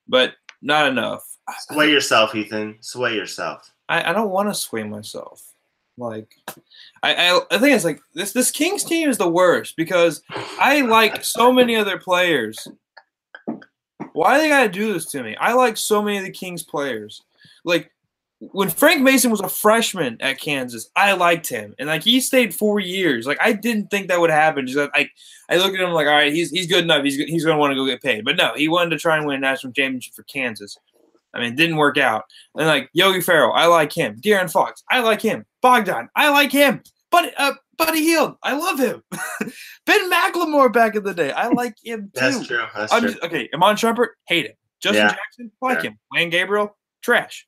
but 0.08 0.34
not 0.62 0.88
enough. 0.88 1.22
Sway 1.70 1.90
yourself, 1.90 2.34
Ethan. 2.34 2.78
Sway 2.80 3.14
yourself. 3.14 3.70
I, 3.88 4.10
I 4.10 4.12
don't 4.12 4.30
want 4.30 4.48
to 4.48 4.54
sway 4.54 4.82
myself. 4.82 5.47
Like, 5.98 6.36
I, 7.02 7.14
I 7.14 7.40
I 7.50 7.58
think 7.58 7.74
it's 7.74 7.84
like 7.84 8.00
this 8.14 8.32
this 8.32 8.50
Kings 8.50 8.84
team 8.84 9.08
is 9.08 9.18
the 9.18 9.28
worst 9.28 9.76
because 9.76 10.22
I 10.30 10.82
like 10.82 11.24
so 11.24 11.52
many 11.52 11.76
other 11.76 11.98
players. 11.98 12.68
Why 14.12 14.38
they 14.38 14.48
gotta 14.48 14.68
do 14.68 14.92
this 14.92 15.06
to 15.12 15.22
me? 15.22 15.36
I 15.36 15.52
like 15.52 15.76
so 15.76 16.02
many 16.02 16.18
of 16.18 16.24
the 16.24 16.30
Kings 16.30 16.62
players. 16.62 17.22
Like 17.64 17.90
when 18.40 18.68
Frank 18.68 19.02
Mason 19.02 19.30
was 19.30 19.40
a 19.40 19.48
freshman 19.48 20.16
at 20.20 20.40
Kansas, 20.40 20.90
I 20.94 21.12
liked 21.12 21.48
him, 21.48 21.74
and 21.78 21.88
like 21.88 22.04
he 22.04 22.20
stayed 22.20 22.54
four 22.54 22.78
years. 22.78 23.26
Like 23.26 23.38
I 23.40 23.52
didn't 23.52 23.90
think 23.90 24.08
that 24.08 24.20
would 24.20 24.30
happen. 24.30 24.66
Just 24.66 24.78
like 24.78 25.10
I, 25.50 25.56
look 25.56 25.74
at 25.74 25.80
him 25.80 25.90
like, 25.90 26.06
all 26.06 26.12
right, 26.12 26.32
he's 26.32 26.50
he's 26.50 26.68
good 26.68 26.84
enough. 26.84 27.02
He's 27.02 27.16
he's 27.16 27.44
gonna 27.44 27.58
want 27.58 27.72
to 27.72 27.76
go 27.76 27.86
get 27.86 28.02
paid. 28.02 28.24
But 28.24 28.36
no, 28.36 28.52
he 28.54 28.68
wanted 28.68 28.90
to 28.90 28.98
try 28.98 29.16
and 29.16 29.26
win 29.26 29.36
a 29.36 29.40
national 29.40 29.72
championship 29.72 30.14
for 30.14 30.22
Kansas. 30.24 30.78
I 31.34 31.40
mean, 31.40 31.56
didn't 31.56 31.76
work 31.76 31.98
out. 31.98 32.24
And 32.56 32.66
like 32.66 32.90
Yogi 32.92 33.20
Ferrell, 33.20 33.52
I 33.52 33.66
like 33.66 33.92
him. 33.92 34.20
De'Aaron 34.20 34.50
Fox, 34.50 34.82
I 34.90 35.00
like 35.00 35.20
him. 35.20 35.44
Bogdan, 35.62 36.08
I 36.14 36.30
like 36.30 36.52
him. 36.52 36.82
But 37.10 37.32
uh, 37.38 37.52
Buddy 37.78 38.02
Hield, 38.02 38.36
I 38.42 38.54
love 38.54 38.78
him. 38.78 39.02
ben 39.86 40.10
McLemore 40.10 40.72
back 40.72 40.94
in 40.94 41.04
the 41.04 41.14
day, 41.14 41.32
I 41.32 41.48
like 41.48 41.74
him 41.82 42.10
too. 42.14 42.20
That's 42.20 42.46
true. 42.46 42.64
That's 42.76 42.92
I'm 42.92 43.00
true. 43.02 43.10
just, 43.12 43.22
okay, 43.24 43.48
Iman 43.54 43.76
Shumpert, 43.76 44.08
hate 44.26 44.46
him. 44.46 44.52
Justin 44.80 45.04
Yeah. 45.06 45.08
Jackson, 45.14 45.52
like 45.62 45.82
Yeah. 45.82 45.90
him. 45.90 45.98
Wenyen 46.14 46.30
Gabriel, 46.30 46.76
trash. 47.02 47.46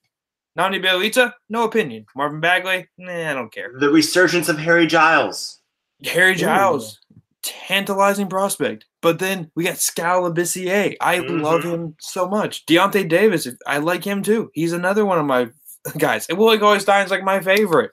Nani 0.56 0.80
Bjelica, 0.80 1.32
no 1.48 1.64
opinion. 1.64 2.06
Marvin 2.16 2.40
Bagley, 2.40 2.88
nah, 2.98 3.30
I 3.30 3.34
don't 3.34 3.52
care. 3.52 3.72
the 3.78 3.88
resurgence 3.90 4.48
of 4.48 4.58
Harry 4.58 4.86
Giles. 4.86 5.60
Harry 6.04 6.32
Ooh. 6.32 6.36
Giles, 6.36 6.98
tantalizing 7.42 8.28
prospect. 8.28 8.86
But 9.02 9.18
then 9.18 9.50
we 9.54 9.64
got 9.64 9.78
Skal 9.78 10.22
Labissiere. 10.22 10.96
I 11.00 11.18
Mhm. 11.20 11.40
love 11.42 11.62
him 11.62 11.96
so 12.00 12.26
much. 12.28 12.66
Deyonta 12.66 13.08
Davis, 13.08 13.46
I 13.66 13.78
like 13.78 14.04
him 14.04 14.22
too. 14.22 14.50
He's 14.54 14.72
another 14.72 15.04
one 15.04 15.18
of 15.18 15.26
my 15.26 15.48
guys. 15.98 16.26
And 16.28 16.36
Willie 16.38 16.58
Cauley 16.58 16.80
Stein's 16.80 17.10
like 17.10 17.22
my 17.22 17.40
favorite. 17.40 17.92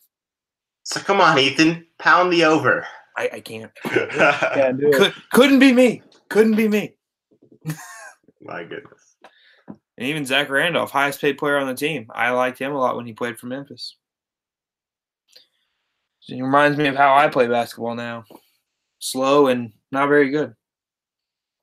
So 0.88 1.02
come 1.02 1.20
on, 1.20 1.38
Ethan, 1.38 1.86
pound 2.00 2.32
the 2.32 2.46
over. 2.46 2.88
I, 3.18 3.30
I 3.34 3.40
can't. 3.42 3.70
Can't 3.84 4.80
do 4.80 4.88
it. 4.88 4.94
Could, 4.96 5.14
couldn't 5.34 5.60
be 5.60 5.74
me. 5.74 6.02
Couldn't 6.30 6.56
be 6.56 6.70
me. 6.70 6.96
My 8.42 8.64
goodness. 8.64 9.18
And 9.68 10.08
even 10.08 10.26
Zach 10.26 10.50
Randolph, 10.50 10.92
highest 10.92 11.20
paid 11.20 11.38
player 11.38 11.58
on 11.58 11.68
the 11.68 11.74
team. 11.74 12.08
I 12.16 12.30
liked 12.30 12.58
him 12.58 12.72
a 12.72 12.80
lot 12.80 12.96
when 12.96 13.06
he 13.06 13.12
played 13.12 13.38
for 13.38 13.48
Memphis. 13.48 13.98
He 16.22 16.42
reminds 16.42 16.78
me 16.78 16.88
of 16.88 16.96
how 16.96 17.18
I 17.18 17.28
play 17.28 17.48
basketball 17.48 17.96
now. 17.96 18.24
Slow 19.00 19.48
and 19.48 19.74
not 19.92 20.08
very 20.08 20.30
good. 20.30 20.56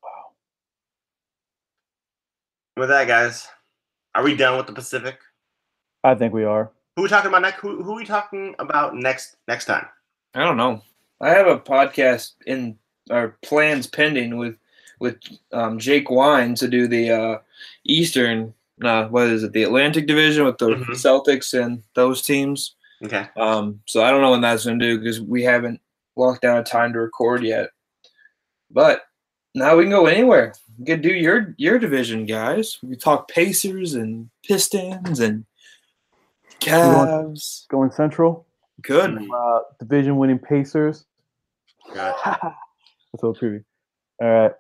Wow. 0.03 0.33
With 2.77 2.91
that, 2.91 3.09
guys, 3.09 3.49
are 4.15 4.23
we 4.23 4.37
done 4.37 4.59
with 4.59 4.67
the 4.67 4.75
Pacific? 4.75 5.17
I 6.03 6.15
think 6.15 6.35
we 6.35 6.45
are. 6.45 6.74
Who 6.97 7.03
we 7.03 7.09
talking 7.09 7.29
about 7.29 7.43
next? 7.43 7.61
Who, 7.61 7.83
who 7.83 7.95
we 7.95 8.05
talking 8.05 8.55
about 8.59 8.95
next? 8.95 9.37
Next 9.49 9.65
time? 9.65 9.87
I 10.35 10.45
don't 10.45 10.57
know. 10.57 10.83
I 11.21 11.31
have 11.31 11.47
a 11.47 11.59
podcast 11.59 12.33
in 12.47 12.79
our 13.11 13.37
plans 13.43 13.87
pending 13.87 14.37
with 14.37 14.57
with 15.01 15.19
um, 15.53 15.79
Jake 15.79 16.09
Wine 16.09 16.55
to 16.57 16.69
do 16.69 16.87
the 16.87 17.11
uh, 17.11 17.39
Eastern. 17.85 18.55
Uh, 18.83 19.07
what 19.09 19.27
is 19.29 19.43
it? 19.43 19.53
The 19.53 19.65
Atlantic 19.65 20.07
Division 20.07 20.45
with 20.45 20.59
the 20.59 20.67
Mhm. 20.71 20.85
Celtics 20.91 21.53
and 21.61 21.83
those 21.95 22.23
teams. 22.23 22.75
Okay. 23.05 23.27
Um, 23.37 23.81
so 23.87 24.03
I 24.05 24.11
don't 24.11 24.23
know 24.23 24.31
when 24.31 24.41
that's 24.41 24.65
going 24.65 24.79
to 24.79 24.85
do 24.87 24.99
because 24.99 25.21
we 25.21 25.43
haven't 25.43 25.81
locked 26.17 26.43
down 26.43 26.59
a 26.59 26.63
time 26.65 26.93
to 26.93 27.01
record 27.01 27.43
yet. 27.43 27.71
But 28.71 29.03
now 29.55 29.77
we 29.77 29.85
can 29.85 29.91
go 29.91 30.07
anywhere. 30.07 30.55
We 30.79 30.87
can 30.87 31.01
do 31.03 31.13
your 31.13 31.55
your 31.59 31.79
division, 31.79 32.25
guys. 32.25 32.79
We 32.83 32.91
can 32.91 32.99
talk 33.01 33.29
Pacers 33.29 33.95
and 33.95 34.31
Pistons 34.47 35.21
and 35.21 35.45
Cavs. 36.61 37.69
Going 37.69 37.91
Central. 37.91 38.47
Good. 38.83 39.19
Uh, 39.33 39.61
division 39.79 40.17
winning 40.17 40.39
Pacers. 40.39 41.05
Gotcha. 41.93 42.39
That's 43.13 43.23
a 43.23 43.27
little 43.27 43.35
preview. 43.35 43.65
All 44.21 44.29
right. 44.29 44.53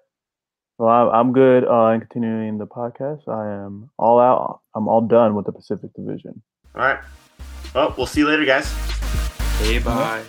Well, 0.78 0.88
I'm, 0.88 1.09
I'm 1.09 1.32
good 1.32 1.64
uh, 1.64 1.90
in 1.90 2.01
continuing 2.01 2.59
the 2.59 2.66
podcast. 2.66 3.28
I 3.28 3.64
am 3.64 3.90
all 3.99 4.18
out. 4.18 4.61
I'm 4.74 4.88
all 4.88 5.01
done 5.01 5.34
with 5.34 5.47
the 5.47 5.53
Pacific 5.53 5.90
Division. 5.95 6.42
All 6.74 6.82
right. 6.82 6.99
Well, 7.74 7.95
we'll 7.97 8.07
see 8.07 8.20
you 8.20 8.28
later, 8.28 8.45
guys. 8.45 8.72
Hey, 9.59 9.78
bye. 9.78 10.22